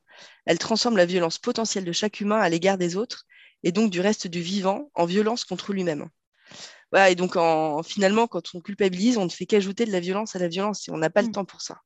Elle 0.46 0.58
transforme 0.58 0.98
la 0.98 1.06
violence 1.06 1.38
potentielle 1.38 1.86
de 1.86 1.92
chaque 1.92 2.22
humain 2.22 2.40
à 2.40 2.50
l'égard 2.50 2.78
des 2.78 2.96
autres 2.96 3.26
et 3.64 3.72
donc 3.72 3.92
du 3.92 4.02
reste 4.02 4.28
du 4.28 4.42
vivant 4.42 4.90
en 4.96 5.06
violence 5.06 5.44
contre 5.46 5.74
lui-même. 5.74 6.10
et 7.08 7.16
donc 7.16 7.38
finalement, 7.86 8.28
quand 8.28 8.56
on 8.56 8.62
culpabilise, 8.62 9.18
on 9.18 9.26
ne 9.26 9.30
fait 9.30 9.46
qu'ajouter 9.46 9.86
de 9.86 9.92
la 9.92 10.00
violence 10.00 10.36
à 10.36 10.40
la 10.40 10.48
violence 10.48 10.88
et 10.88 10.92
on 10.92 10.98
n'a 10.98 11.10
pas 11.10 11.22
le 11.22 11.30
mmh. 11.30 11.34
temps 11.34 11.46
pour 11.46 11.62
ça. 11.62 11.82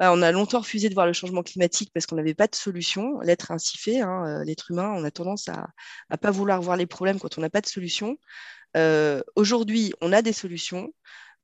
On 0.00 0.22
a 0.22 0.32
longtemps 0.32 0.60
refusé 0.60 0.88
de 0.88 0.94
voir 0.94 1.06
le 1.06 1.12
changement 1.12 1.42
climatique 1.42 1.90
parce 1.92 2.06
qu'on 2.06 2.16
n'avait 2.16 2.34
pas 2.34 2.46
de 2.46 2.54
solution. 2.54 3.20
L'être 3.20 3.50
ainsi 3.50 3.78
fait, 3.78 4.00
hein, 4.00 4.24
euh, 4.26 4.44
l'être 4.44 4.70
humain, 4.70 4.92
on 4.94 5.04
a 5.04 5.10
tendance 5.10 5.48
à 5.48 5.68
ne 6.10 6.16
pas 6.16 6.30
vouloir 6.30 6.60
voir 6.62 6.76
les 6.76 6.86
problèmes 6.86 7.18
quand 7.18 7.38
on 7.38 7.40
n'a 7.40 7.50
pas 7.50 7.60
de 7.60 7.66
solution. 7.66 8.16
Euh, 8.76 9.22
aujourd'hui, 9.34 9.92
on 10.00 10.12
a 10.12 10.22
des 10.22 10.32
solutions. 10.32 10.92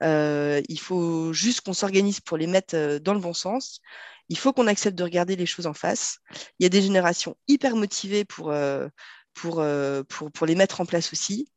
Euh, 0.02 0.60
il 0.68 0.78
faut 0.78 1.32
juste 1.32 1.62
qu'on 1.62 1.72
s'organise 1.72 2.20
pour 2.20 2.36
les 2.36 2.46
mettre 2.46 2.98
dans 2.98 3.14
le 3.14 3.20
bon 3.20 3.34
sens. 3.34 3.80
Il 4.28 4.38
faut 4.38 4.52
qu'on 4.52 4.68
accepte 4.68 4.96
de 4.96 5.04
regarder 5.04 5.36
les 5.36 5.46
choses 5.46 5.66
en 5.66 5.74
face. 5.74 6.18
Il 6.58 6.64
y 6.64 6.66
a 6.66 6.70
des 6.70 6.82
générations 6.82 7.36
hyper 7.48 7.76
motivées 7.76 8.24
pour, 8.24 8.54
pour, 9.34 9.64
pour, 10.08 10.32
pour 10.32 10.46
les 10.46 10.54
mettre 10.54 10.80
en 10.80 10.86
place 10.86 11.12
aussi. 11.12 11.48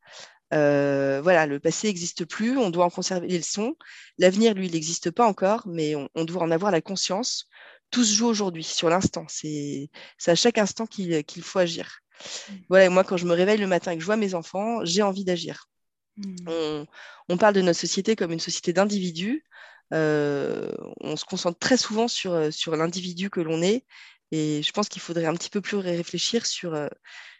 Voilà, 0.51 1.45
le 1.45 1.59
passé 1.59 1.87
n'existe 1.87 2.25
plus, 2.25 2.57
on 2.57 2.69
doit 2.69 2.85
en 2.85 2.89
conserver 2.89 3.27
les 3.27 3.37
leçons. 3.37 3.75
L'avenir, 4.17 4.53
lui, 4.53 4.67
il 4.67 4.73
n'existe 4.73 5.11
pas 5.11 5.25
encore, 5.25 5.63
mais 5.67 5.95
on, 5.95 6.25
doit 6.25 6.43
en 6.43 6.51
avoir 6.51 6.71
la 6.71 6.81
conscience. 6.81 7.47
Tout 7.91 8.03
se 8.03 8.13
joue 8.13 8.27
aujourd'hui, 8.27 8.63
sur 8.63 8.89
l'instant. 8.89 9.25
C'est 9.29 9.89
à 10.25 10.35
chaque 10.35 10.57
instant 10.57 10.85
qu'il 10.85 11.43
faut 11.43 11.59
agir. 11.59 12.01
Mmh. 12.49 12.53
Voilà, 12.69 12.89
moi, 12.89 13.03
quand 13.03 13.17
je 13.17 13.25
me 13.25 13.33
réveille 13.33 13.59
le 13.59 13.67
matin 13.67 13.91
et 13.91 13.95
que 13.95 14.01
je 14.01 14.05
vois 14.05 14.17
mes 14.17 14.33
enfants, 14.33 14.83
j'ai 14.83 15.01
envie 15.01 15.23
d'agir. 15.23 15.69
Mmh. 16.17 16.85
On, 17.29 17.37
parle 17.37 17.53
de 17.53 17.61
notre 17.61 17.79
société 17.79 18.15
comme 18.15 18.31
une 18.31 18.39
société 18.39 18.73
d'individus. 18.73 19.45
Euh, 19.93 20.71
on 21.01 21.15
se 21.15 21.25
concentre 21.25 21.59
très 21.59 21.77
souvent 21.77 22.07
sur, 22.07 22.33
euh, 22.33 22.51
sur 22.51 22.75
l'individu 22.75 23.29
que 23.29 23.39
l'on 23.39 23.61
est. 23.61 23.85
Et 24.31 24.61
je 24.61 24.71
pense 24.71 24.89
qu'il 24.89 25.01
faudrait 25.01 25.25
un 25.25 25.33
petit 25.35 25.49
peu 25.49 25.61
plus 25.61 25.77
réfléchir 25.77 26.45
sur, 26.45 26.73
euh, 26.73 26.87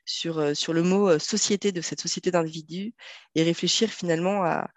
sur, 0.07 0.55
sur 0.55 0.73
le 0.73 0.81
mot 0.81 1.19
société 1.19 1.71
de 1.71 1.81
cette 1.81 2.01
société 2.01 2.31
d'individus 2.31 2.95
et 3.35 3.43
réfléchir 3.43 3.89
finalement 3.89 4.43
à, 4.43 4.71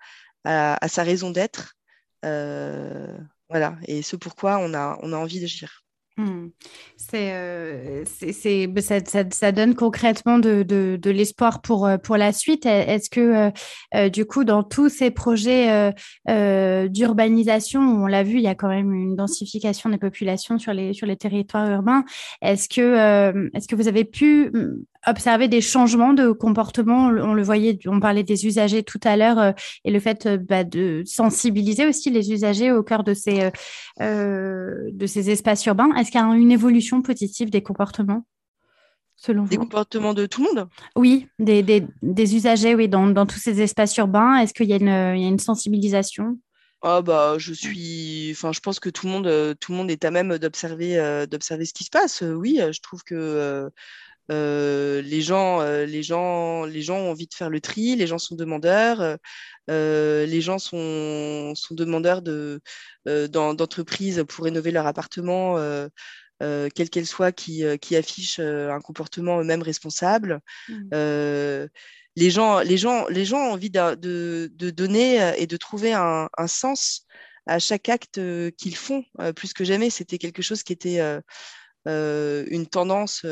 à, 0.45 0.89
sa 0.89 1.03
raison 1.03 1.31
d'être. 1.31 1.76
voilà, 2.22 3.78
et 3.87 4.03
ce 4.03 4.16
pourquoi 4.16 4.59
on 4.59 4.74
a, 4.74 4.99
on 5.03 5.12
a 5.12 5.16
envie 5.16 5.41
d'agir. 5.41 5.81
Hmm. 6.20 6.49
Euh, 7.14 8.05
c'est, 8.05 8.66
bah, 8.66 8.81
ça, 8.83 9.53
donne 9.53 9.74
concrètement 9.74 10.39
de, 10.39 10.62
de, 10.62 11.11
l'espoir 11.11 11.62
pour, 11.62 11.87
euh, 11.87 11.97
pour 11.97 12.16
la 12.16 12.33
suite. 12.33 12.66
Est-ce 12.66 13.09
que, 13.09 13.51
euh, 13.95 14.09
du 14.11 14.26
coup, 14.26 14.45
dans 14.45 14.62
tous 14.62 14.89
ces 14.91 15.11
projets 15.11 15.93
d'urbanisation, 16.26 17.81
on 17.81 18.07
l'a 18.07 18.22
vu, 18.22 18.37
il 18.37 18.43
y 18.43 18.49
a 18.49 18.55
quand 18.55 18.68
même 18.68 18.93
une 18.93 19.16
densification 19.16 19.89
des 19.89 19.99
populations 19.99 20.59
sur 20.59 20.74
les, 20.74 20.93
sur 20.93 21.07
les 21.07 21.16
territoires 21.16 21.70
urbains. 21.70 22.05
Est-ce 22.43 22.68
que, 22.68 23.49
est-ce 23.57 23.66
que 23.66 23.76
vous 23.76 23.89
avez 23.89 24.05
pu 24.05 24.51
hmm, 24.53 24.85
observer 25.07 25.48
des 25.48 25.61
changements 25.61 26.12
de 26.12 26.32
comportement. 26.32 27.07
On 27.07 27.34
le 27.34 27.42
voyait, 27.42 27.78
on 27.86 28.01
parlait 28.01 28.22
des 28.22 28.46
usagers 28.46 28.82
tout 28.82 29.01
à 29.05 29.16
l'heure 29.16 29.55
et 29.84 29.90
le 29.90 30.01
fait 30.01 30.28
bah, 30.28 30.64
de 30.64 31.03
sensibiliser 31.07 31.86
aussi 31.86 32.11
les 32.11 32.32
usagers 32.32 32.72
au 32.72 32.82
cœur 32.82 33.05
de 33.05 33.14
ces, 33.14 33.51
de 33.98 35.07
ces 35.07 35.30
espaces 35.30 35.64
urbains. 35.66 35.94
Est-ce 35.94 36.11
qu'il 36.11 36.20
y 36.20 36.24
a 36.24 36.26
une 36.26 36.53
évolution 36.53 37.03
positive 37.03 37.51
des 37.51 37.62
comportements 37.62 38.24
selon 39.20 39.44
Des 39.44 39.57
comportements 39.57 40.14
de 40.14 40.26
tout 40.26 40.42
le 40.42 40.55
monde? 40.55 40.68
Oui, 40.96 41.28
des, 41.38 41.62
des, 41.62 42.34
usagers 42.34 42.74
oui, 42.74 42.88
dans, 42.88 43.07
dans, 43.07 43.26
tous 43.26 43.38
ces 43.38 43.61
espaces 43.61 43.96
urbains. 43.98 44.36
Est-ce 44.38 44.55
qu'il 44.55 44.66
y, 44.66 44.70
y, 44.70 44.88
a 44.88 45.14
une 45.14 45.38
sensibilisation? 45.38 46.38
Ah 46.82 47.03
bah 47.03 47.34
je 47.36 47.53
suis 47.53 48.30
enfin 48.32 48.53
je 48.53 48.61
pense 48.61 48.80
que 48.80 48.88
tout 48.88 49.07
le 49.07 49.12
monde 49.12 49.57
tout 49.61 49.72
le 49.72 49.76
monde 49.76 49.90
est 49.90 50.03
à 50.03 50.11
même 50.11 50.38
d'observer 50.38 50.98
euh, 50.98 51.26
d'observer 51.26 51.66
ce 51.66 51.74
qui 51.74 51.84
se 51.84 51.90
passe. 51.90 52.22
Oui 52.22 52.59
je 52.59 52.80
trouve 52.80 53.05
que 53.05 53.70
euh, 54.31 55.03
les 55.03 55.20
gens 55.22 55.61
les 55.62 56.03
gens 56.03 56.64
les 56.64 56.83
gens 56.83 56.99
ont 56.99 57.11
envie 57.11 57.26
de 57.26 57.35
faire 57.35 57.51
le 57.51 57.61
tri 57.61 57.97
les 57.97 58.07
gens 58.07 58.18
sont 58.18 58.37
demandeurs 58.37 59.18
les 59.68 60.41
gens 60.41 60.59
sont, 60.59 61.53
sont 61.55 61.74
demandeurs 61.74 62.22
de 62.22 62.61
d'entreprises 63.07 64.24
pour 64.28 64.45
rénover 64.45 64.70
leur 64.70 64.87
appartement 64.87 65.57
euh, 66.43 66.68
quelle 66.74 66.89
qu'elle 66.89 67.07
soit, 67.07 67.33
qui, 67.33 67.64
euh, 67.64 67.76
qui 67.76 67.97
affiche 67.97 68.39
euh, 68.39 68.70
un 68.70 68.81
comportement 68.81 69.41
eux-mêmes 69.41 69.62
responsable. 69.62 70.41
Mmh. 70.68 71.66
les, 72.16 72.31
gens, 72.31 72.61
les, 72.61 72.78
gens, 72.78 73.07
les 73.09 73.24
gens 73.24 73.39
ont 73.39 73.53
envie 73.53 73.70
de, 73.70 73.95
de, 73.95 74.70
donner 74.70 75.33
et 75.37 75.47
de 75.47 75.57
trouver 75.57 75.93
un, 75.93 76.28
un 76.37 76.47
sens 76.47 77.07
à 77.47 77.59
chaque 77.59 77.89
acte 77.89 78.20
qu'ils 78.57 78.76
font. 78.76 79.05
plus 79.37 79.53
que 79.53 79.64
jamais, 79.64 79.91
c'était 79.91 80.18
quelque 80.18 80.43
chose 80.43 80.62
qui 80.62 80.72
était 80.72 81.01
une 81.87 82.66
tendance 82.66 83.24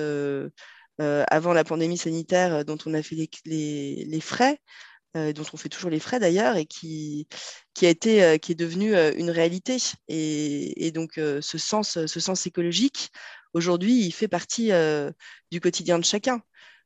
avant 0.98 1.52
la 1.52 1.64
pandémie 1.64 1.98
sanitaire 1.98 2.64
dont 2.64 2.78
on 2.86 2.94
a 2.94 3.02
fait 3.02 3.16
les, 3.44 4.20
frais. 4.20 4.58
Euh, 5.16 5.32
dont 5.32 5.44
on 5.54 5.56
fait 5.56 5.70
toujours 5.70 5.88
les 5.90 6.00
frais 6.00 6.20
d'ailleurs, 6.20 6.56
et 6.56 6.66
qui, 6.66 7.26
a 7.82 7.88
été, 7.88 8.22
euh, 8.22 8.36
qui 8.36 8.52
est 8.52 8.54
devenu 8.54 8.94
euh, 8.94 9.10
une 9.16 9.30
réalité. 9.30 9.78
Et, 10.08 10.90
donc 10.92 11.14
ce, 11.14 11.58
sens, 11.58 12.04
ce 12.06 12.20
sens 12.20 12.46
écologique, 12.46 13.10
aujourd'hui, 13.54 14.04
il 14.04 14.12
fait 14.12 14.28
partie 14.28 14.70
du 15.50 15.60
quotidien 15.60 15.98
de 15.98 16.04
chacun. 16.04 16.42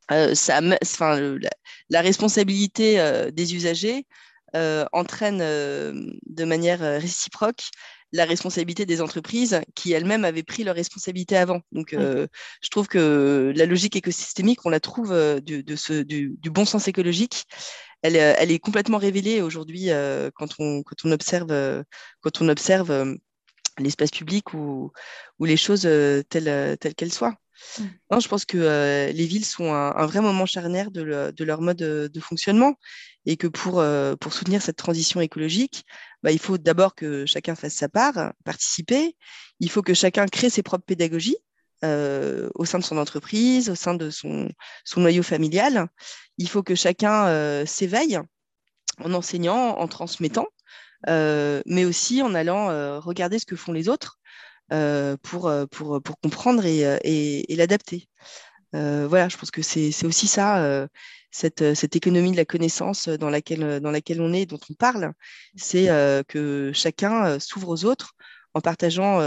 La, 0.09 2.01
responsabilité 2.01 3.31
des 3.33 3.55
usagers 3.55 4.05
entraîne 4.53 5.39
de 5.39 6.45
manière 6.45 6.79
réciproque 6.79 7.71
la 8.13 8.25
responsabilité 8.25 8.85
des 8.85 9.01
entreprises 9.01 9.59
qui 9.75 9.91
elles-mêmes 9.91 10.23
avaient 10.23 10.43
pris 10.43 10.63
leur 10.63 10.75
responsabilité 10.75 11.35
avant. 11.35 11.61
Donc, 11.71 11.93
je 11.93 12.69
trouve 12.71 12.87
que 12.87 13.51
la 13.55 13.65
logique 13.65 13.95
écosystémique, 13.95 14.65
on 14.65 14.69
la 14.69 14.79
trouve 14.79 15.11
de 15.11 15.75
ce, 15.75 16.03
du, 16.03 16.35
du, 16.39 16.49
bon 16.49 16.65
sens 16.65 16.87
écologique 16.87 17.45
euh, 18.05 18.35
elle, 18.37 18.51
est 18.51 18.59
complètement 18.59 18.97
révélée 18.97 19.41
aujourd'hui 19.41 19.89
euh, 19.89 20.29
quand, 20.35 20.55
on, 20.59 20.83
quand 20.83 21.05
on 21.05 21.11
observe, 21.11 21.51
euh, 21.51 21.83
quand 22.21 22.41
on 22.41 22.49
observe 22.49 23.17
l'espace 23.79 24.11
public 24.11 24.53
ou, 24.53 24.91
les 25.39 25.57
choses 25.57 25.81
telles 26.29 26.77
qu'elles 26.95 27.13
soient. 27.13 27.35
Mmh. 27.79 28.19
je 28.19 28.27
pense 28.27 28.45
que 28.45 29.11
les 29.11 29.25
villes 29.25 29.45
sont 29.45 29.73
un, 29.73 30.05
vrai 30.05 30.21
moment 30.21 30.45
charnière 30.45 30.91
de, 30.91 31.01
leur 31.43 31.61
mode 31.61 31.77
de, 31.77 32.19
fonctionnement 32.19 32.75
et 33.25 33.37
que 33.37 33.47
pour, 33.47 33.83
pour 34.19 34.33
soutenir 34.33 34.61
cette 34.61 34.77
transition 34.77 35.21
écologique, 35.21 35.85
bah, 36.23 36.31
il 36.31 36.39
faut 36.39 36.57
d'abord 36.57 36.95
que 36.95 37.25
chacun 37.25 37.55
fasse 37.55 37.75
sa 37.75 37.89
part, 37.89 38.33
participer. 38.43 39.15
Il 39.59 39.69
faut 39.69 39.81
que 39.81 39.93
chacun 39.93 40.25
crée 40.27 40.49
ses 40.49 40.63
propres 40.63 40.85
pédagogies 40.85 41.37
euh, 41.83 42.49
au 42.55 42.63
sein 42.63 42.79
de 42.79 42.83
son 42.83 42.97
entreprise, 42.97 43.69
au 43.69 43.75
sein 43.75 43.93
de 43.93 44.09
son, 44.09 44.49
son 44.85 45.01
noyau 45.01 45.21
familial. 45.21 45.87
Il 46.37 46.47
faut 46.47 46.63
que 46.63 46.75
chacun 46.75 47.27
euh, 47.27 47.65
s'éveille 47.65 48.19
en 49.03 49.13
enseignant, 49.13 49.77
en 49.77 49.87
transmettant, 49.89 50.47
euh, 51.09 51.61
mais 51.65 51.83
aussi 51.83 52.21
en 52.21 52.35
allant 52.35 52.67
regarder 53.01 53.37
ce 53.37 53.45
que 53.45 53.57
font 53.57 53.73
les 53.73 53.89
autres 53.89 54.17
pour, 54.69 55.51
pour, 55.71 56.01
pour, 56.01 56.19
comprendre 56.19 56.65
et, 56.65 57.45
l'adapter. 57.49 58.07
voilà, 58.73 59.29
je 59.29 59.37
pense 59.37 59.51
que 59.51 59.61
c'est 59.61 60.05
aussi 60.05 60.27
ça, 60.27 60.87
cette, 61.31 61.95
économie 61.95 62.31
de 62.31 62.37
la 62.37 62.45
connaissance 62.45 63.09
dans 63.09 63.29
laquelle, 63.29 63.79
dans 63.79 63.91
laquelle 63.91 64.21
on 64.21 64.33
est, 64.33 64.45
dont 64.45 64.59
on 64.69 64.73
parle, 64.73 65.13
c'est 65.55 65.87
que 66.27 66.71
chacun 66.73 67.39
s'ouvre 67.39 67.69
aux 67.69 67.85
autres 67.85 68.13
en 68.53 68.61
partageant 68.61 69.19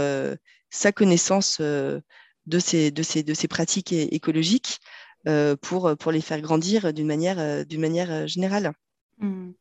sa 0.69 0.91
connaissance 0.91 1.61
de 2.47 2.59
ces, 2.59 3.47
pratiques 3.49 3.93
écologiques 3.93 4.79
euh, 5.27 5.55
pour, 5.57 6.11
les 6.11 6.21
faire 6.21 6.41
grandir 6.41 6.93
d'une 6.93 7.07
manière, 7.07 7.39
euh, 7.39 7.63
euh, 7.69 8.27
générale. 8.27 8.71
Mmh. 9.19 9.53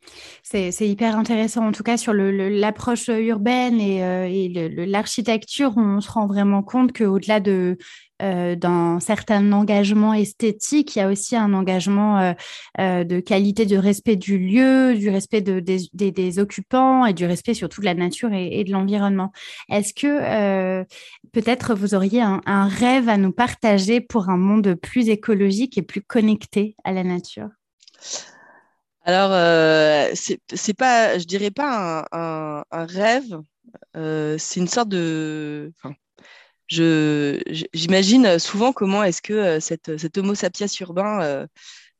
C'est 0.42 0.70
hyper 0.86 1.16
intéressant, 1.16 1.66
en 1.66 1.72
tout 1.72 1.82
cas 1.82 1.96
sur 1.96 2.12
l'approche 2.12 3.08
urbaine 3.08 3.80
et, 3.80 4.04
euh, 4.04 4.86
l'architecture, 4.86 5.72
on 5.76 6.00
se 6.02 6.10
rend 6.10 6.26
vraiment 6.26 6.62
compte 6.62 6.92
qu'au-delà 6.92 7.40
de 7.40 7.78
euh, 8.22 8.54
d'un 8.54 8.98
certain 9.00 9.52
engagement 9.52 10.12
esthétique, 10.14 10.96
il 10.96 10.98
y 10.98 11.02
a 11.02 11.08
aussi 11.08 11.36
un 11.36 11.54
engagement 11.54 12.34
euh, 12.78 13.04
de 13.04 13.20
qualité, 13.20 13.64
de 13.66 13.76
respect 13.76 14.16
du 14.16 14.38
lieu, 14.38 14.94
du 14.94 15.08
respect 15.08 15.40
de, 15.40 15.60
des, 15.60 16.38
occupants 16.38 17.06
et 17.06 17.14
du 17.14 17.24
respect 17.24 17.54
surtout 17.54 17.80
de 17.80 17.86
la 17.86 17.94
nature 17.94 18.32
et, 18.32 18.62
de 18.64 18.72
l'environnement. 18.72 19.32
Est-ce 19.70 19.94
que 19.94 20.82
peut-être 21.32 21.74
vous 21.74 21.94
auriez 21.94 22.20
un 22.22 22.68
rêve 22.68 23.08
à 23.08 23.16
nous 23.16 23.32
partager 23.32 24.00
pour 24.02 24.28
un 24.28 24.38
monde 24.38 24.74
plus 24.74 25.08
écologique 25.08 25.78
et 25.78 25.82
plus 25.82 26.02
connecté 26.02 26.74
à 26.84 26.92
la 26.92 27.04
nature? 27.04 27.48
Alors, 29.06 29.30
euh, 29.32 30.10
c'est 30.14 30.74
pas, 30.74 31.16
je 31.18 31.26
dirais 31.26 31.52
pas 31.52 32.06
un, 32.10 32.64
rêve, 32.72 33.40
euh, 33.96 34.36
c'est 34.36 34.58
une 34.58 34.66
sorte 34.66 34.88
de. 34.88 35.72
j'imagine 36.68 38.40
souvent 38.40 38.72
comment 38.72 39.04
est-ce 39.04 39.22
que 39.22 39.32
euh, 39.32 39.60
cette, 39.60 39.96
cet 39.96 40.18
Homo 40.18 40.34
sapiens 40.34 40.66
urbain 40.80 41.46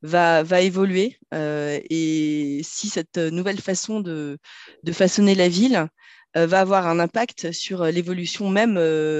va, 0.01 0.43
va 0.43 0.61
évoluer 0.61 1.17
et 1.33 2.61
si 2.63 2.89
cette 2.89 3.17
nouvelle 3.17 3.61
façon 3.61 4.01
de, 4.01 4.37
de 4.83 4.91
façonner 4.91 5.33
la 5.33 5.47
ville 5.47 5.87
va 6.35 6.59
avoir 6.59 6.87
un 6.87 6.99
impact 6.99 7.53
sur 7.53 7.85
l'évolution 7.85 8.49
même 8.49 8.75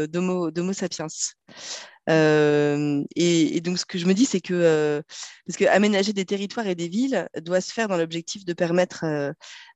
d'Homo 0.07 0.73
sapiens. 0.73 1.07
Euh, 2.09 3.03
et, 3.15 3.61
donc, 3.61 3.77
ce 3.77 3.85
que 3.85 3.97
je 3.97 4.05
me 4.05 4.13
dis, 4.13 4.25
c'est 4.25 4.41
que, 4.41 4.53
euh, 4.53 5.01
parce 5.45 5.57
que 5.57 5.65
aménager 5.65 6.13
des 6.13 6.25
territoires 6.25 6.67
et 6.67 6.75
des 6.75 6.87
villes 6.87 7.27
doit 7.41 7.61
se 7.61 7.73
faire 7.73 7.87
dans 7.87 7.97
l'objectif 7.97 8.45
de 8.45 8.53
permettre 8.53 9.03
euh, 9.03 9.31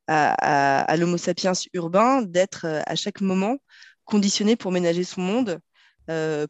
à, 0.07 0.95
l'Homo 0.97 1.17
sapiens 1.17 1.53
urbain 1.73 2.21
d'être 2.21 2.65
à 2.65 2.95
chaque 2.95 3.21
moment 3.21 3.57
conditionné 4.05 4.55
pour 4.55 4.71
ménager 4.71 5.03
son 5.03 5.21
monde, 5.21 5.59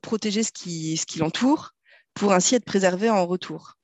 protéger 0.02 0.44
ce 0.44 0.52
qui, 0.52 0.98
ce 0.98 1.06
qui 1.06 1.20
l'entoure, 1.20 1.72
pour 2.14 2.34
ainsi 2.34 2.56
être 2.56 2.66
préservé 2.66 3.10
en 3.10 3.26
retour. 3.26 3.76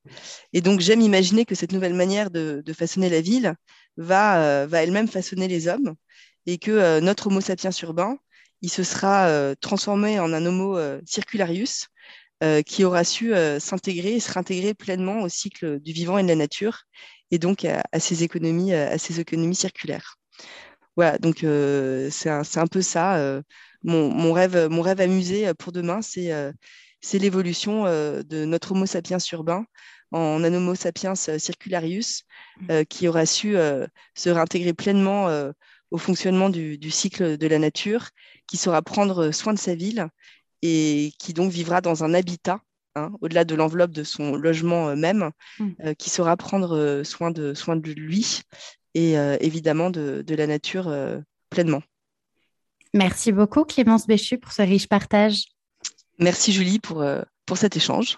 Et 0.54 0.62
donc, 0.62 0.80
j'aime 0.80 1.02
imaginer 1.02 1.46
que 1.46 1.56
cette 1.56 1.72
nouvelle 1.72 1.94
manière 1.94 2.32
de, 2.32 2.62
de 2.66 2.74
façonner 2.74 3.10
la 3.10 3.22
ville 3.22 3.56
va, 3.98 4.66
va 4.66 4.84
elle-même 4.84 5.08
façonner 5.08 5.48
les 5.48 5.68
hommes 5.68 5.96
et 6.48 6.58
que 6.58 7.00
notre 7.02 7.28
Homo 7.28 7.42
sapiens 7.42 7.72
urbain 7.84 8.18
il 8.62 8.70
se 8.70 8.84
sera 8.84 9.28
euh, 9.28 9.56
transformé 9.60 10.20
en 10.20 10.34
un 10.34 10.46
Homo 10.46 10.78
euh, 10.78 11.00
circularius 11.06 11.88
euh, 12.44 12.62
qui 12.62 12.84
aura 12.84 13.04
su 13.04 13.34
s'intégrer 13.60 14.14
et 14.14 14.20
se 14.20 14.32
réintégrer 14.32 14.74
pleinement 14.74 15.22
au 15.22 15.30
cycle 15.30 15.80
du 15.80 15.92
vivant 15.92 16.18
et 16.18 16.24
de 16.24 16.28
la 16.28 16.36
nature 16.36 16.84
et 17.32 17.40
donc 17.40 17.66
à, 17.66 18.00
ces 18.00 18.24
économies, 18.24 18.74
à 18.74 18.98
ces 18.98 19.20
économies 19.20 19.56
circulaires. 19.56 20.16
Voilà, 20.96 21.18
donc 21.18 21.40
c'est 21.40 22.30
un, 22.30 22.68
peu 22.68 22.82
ça. 22.82 23.42
Mon, 23.84 24.32
rêve, 24.32 24.68
mon 24.70 24.82
rêve 24.82 25.02
amusé 25.02 25.54
pour 25.56 25.74
demain, 25.74 26.02
c'est 26.02 27.20
l'évolution 27.20 27.84
de 27.84 28.46
notre 28.46 28.72
Homo 28.72 28.86
sapiens 28.86 29.18
urbain 29.34 29.66
en 30.12 30.42
un 30.42 30.54
Homo 30.54 30.74
sapiens 30.74 31.16
circularius 31.16 32.24
mmh. 32.62 32.84
qui 32.86 33.10
aura 33.10 33.26
su 33.26 33.58
se 34.16 34.30
réintégrer 34.30 34.74
pleinement 34.74 35.52
au 35.92 35.98
fonctionnement 35.98 36.50
du, 36.50 36.92
cycle 36.92 37.38
de 37.38 37.48
la 37.48 37.60
nature, 37.60 38.10
qui 38.48 38.58
saura 38.58 38.82
prendre 38.82 39.32
soin 39.32 39.54
de 39.54 39.60
sa 39.60 39.76
ville 39.76 40.08
et 40.62 41.12
qui 41.20 41.34
donc 41.34 41.52
vivra 41.52 41.82
dans 41.82 42.04
un 42.04 42.14
habitat, 42.14 42.60
hein, 42.96 43.12
au-delà 43.22 43.46
de 43.46 43.56
l'enveloppe 43.56 43.92
de 43.92 44.04
son 44.04 44.36
logement 44.36 44.90
euh, 44.90 44.96
même, 44.96 45.32
mm. 45.60 45.70
euh, 45.86 45.94
qui 45.94 46.10
saura 46.10 46.36
prendre 46.36 46.76
euh, 46.76 47.04
soin 47.04 47.32
de, 47.32 47.54
soin 47.54 47.76
de 47.76 47.92
lui 47.92 48.42
et 48.94 49.14
évidemment 49.42 49.92
de, 49.92 50.24
de, 50.26 50.34
la 50.34 50.48
nature 50.48 50.92
pleinement. 51.52 51.84
Merci 52.96 53.32
beaucoup 53.32 53.64
Clémence 53.64 54.08
Béchu 54.08 54.40
pour 54.40 54.52
ce 54.52 54.64
riche 54.64 54.88
partage. 54.88 55.44
Merci 56.18 56.52
Julie 56.52 56.80
pour, 56.80 57.06
pour 57.46 57.58
cet 57.60 57.78
échange. 57.78 58.18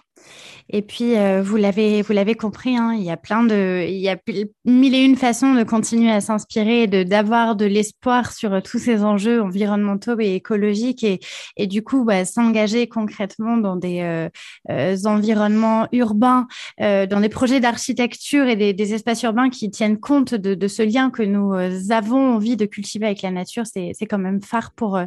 Et 0.72 0.82
puis, 0.82 1.16
euh, 1.16 1.42
vous 1.42 1.56
l'avez, 1.56 2.00
vous 2.02 2.12
l'avez 2.12 2.36
compris, 2.36 2.76
hein, 2.76 2.94
il 2.96 3.02
y 3.02 3.10
a 3.10 3.16
plein 3.16 3.42
de, 3.42 3.84
il 3.88 3.96
y 3.96 4.08
a 4.08 4.16
mille 4.64 4.94
et 4.94 5.04
une 5.04 5.16
façons 5.16 5.54
de 5.54 5.64
continuer 5.64 6.12
à 6.12 6.20
s'inspirer, 6.20 6.86
de 6.86 7.02
d'avoir 7.02 7.56
de 7.56 7.64
l'espoir 7.64 8.32
sur 8.32 8.62
tous 8.62 8.78
ces 8.78 9.02
enjeux 9.02 9.42
environnementaux 9.42 10.20
et 10.20 10.34
écologiques, 10.34 11.02
et, 11.02 11.18
et 11.56 11.66
du 11.66 11.82
coup, 11.82 12.04
bah, 12.04 12.24
s'engager 12.24 12.86
concrètement 12.86 13.56
dans 13.56 13.74
des 13.74 14.00
euh, 14.02 14.28
euh, 14.70 14.96
environnements 15.06 15.88
urbains, 15.92 16.46
dans 16.78 17.20
des 17.20 17.28
projets 17.28 17.60
d'architecture 17.60 18.46
et 18.46 18.56
des, 18.56 18.72
des, 18.72 18.94
espaces 18.94 19.22
urbains 19.22 19.50
qui 19.50 19.70
tiennent 19.70 19.98
compte 19.98 20.34
de, 20.34 20.54
de, 20.54 20.68
ce 20.68 20.82
lien 20.82 21.10
que 21.10 21.22
nous 21.22 21.52
avons 21.90 22.34
envie 22.34 22.56
de 22.56 22.64
cultiver 22.66 23.06
avec 23.06 23.22
la 23.22 23.30
nature. 23.30 23.64
C'est, 23.66 23.92
quand 24.08 24.18
même 24.18 24.40
phare 24.42 24.72
pour 24.72 25.00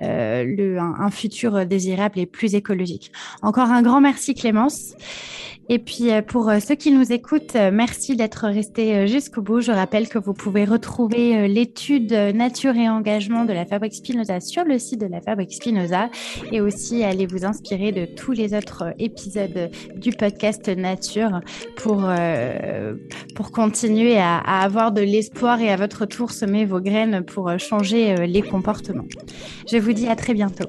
le, 0.00 0.78
un 0.78 1.10
futur 1.10 1.66
désirable 1.66 2.18
et 2.18 2.26
plus 2.26 2.54
écologique. 2.54 3.10
Encore 3.42 3.70
un 3.70 3.82
grand 3.82 4.00
merci, 4.00 4.34
Clémence. 4.34 4.94
Et 5.70 5.78
puis 5.78 6.10
euh, 6.10 6.22
pour 6.22 6.48
euh, 6.48 6.60
ceux 6.60 6.74
qui 6.74 6.90
nous 6.90 7.12
écoutent, 7.12 7.56
euh, 7.56 7.70
merci 7.72 8.16
d'être 8.16 8.46
restés 8.46 9.06
jusqu'au 9.06 9.42
bout. 9.42 9.60
Je 9.60 9.72
rappelle 9.72 10.08
que 10.08 10.18
vous 10.18 10.32
pouvez 10.32 10.64
retrouver 10.64 11.46
l'étude 11.48 12.12
Nature 12.12 12.74
et 12.76 12.88
engagement 12.88 13.44
de 13.44 13.52
la 13.52 13.66
Fabrique 13.66 13.94
Spinoza 13.94 14.40
sur 14.40 14.64
le 14.64 14.78
site 14.78 15.00
de 15.00 15.06
la 15.06 15.20
Fabrique 15.20 15.52
Spinoza 15.52 16.08
et 16.52 16.60
aussi 16.60 17.04
aller 17.04 17.26
vous 17.26 17.44
inspirer 17.44 17.92
de 17.92 18.06
tous 18.06 18.32
les 18.32 18.54
autres 18.54 18.94
épisodes 18.98 19.70
du 19.96 20.12
podcast 20.12 20.68
Nature 20.68 21.40
pour, 21.76 22.08
continuer 23.52 24.18
à 24.18 24.38
avoir 24.38 24.92
de 24.92 25.00
l'espoir 25.00 25.60
et 25.60 25.70
à 25.70 25.76
votre 25.76 26.06
tour 26.06 26.30
semer 26.30 26.64
vos 26.64 26.80
graines 26.80 27.24
pour 27.24 27.58
changer 27.58 28.26
les 28.26 28.42
comportements. 28.42 29.06
Je 29.70 29.76
vous 29.78 29.92
dis 29.92 30.08
à 30.08 30.16
très 30.16 30.34
bientôt. 30.34 30.68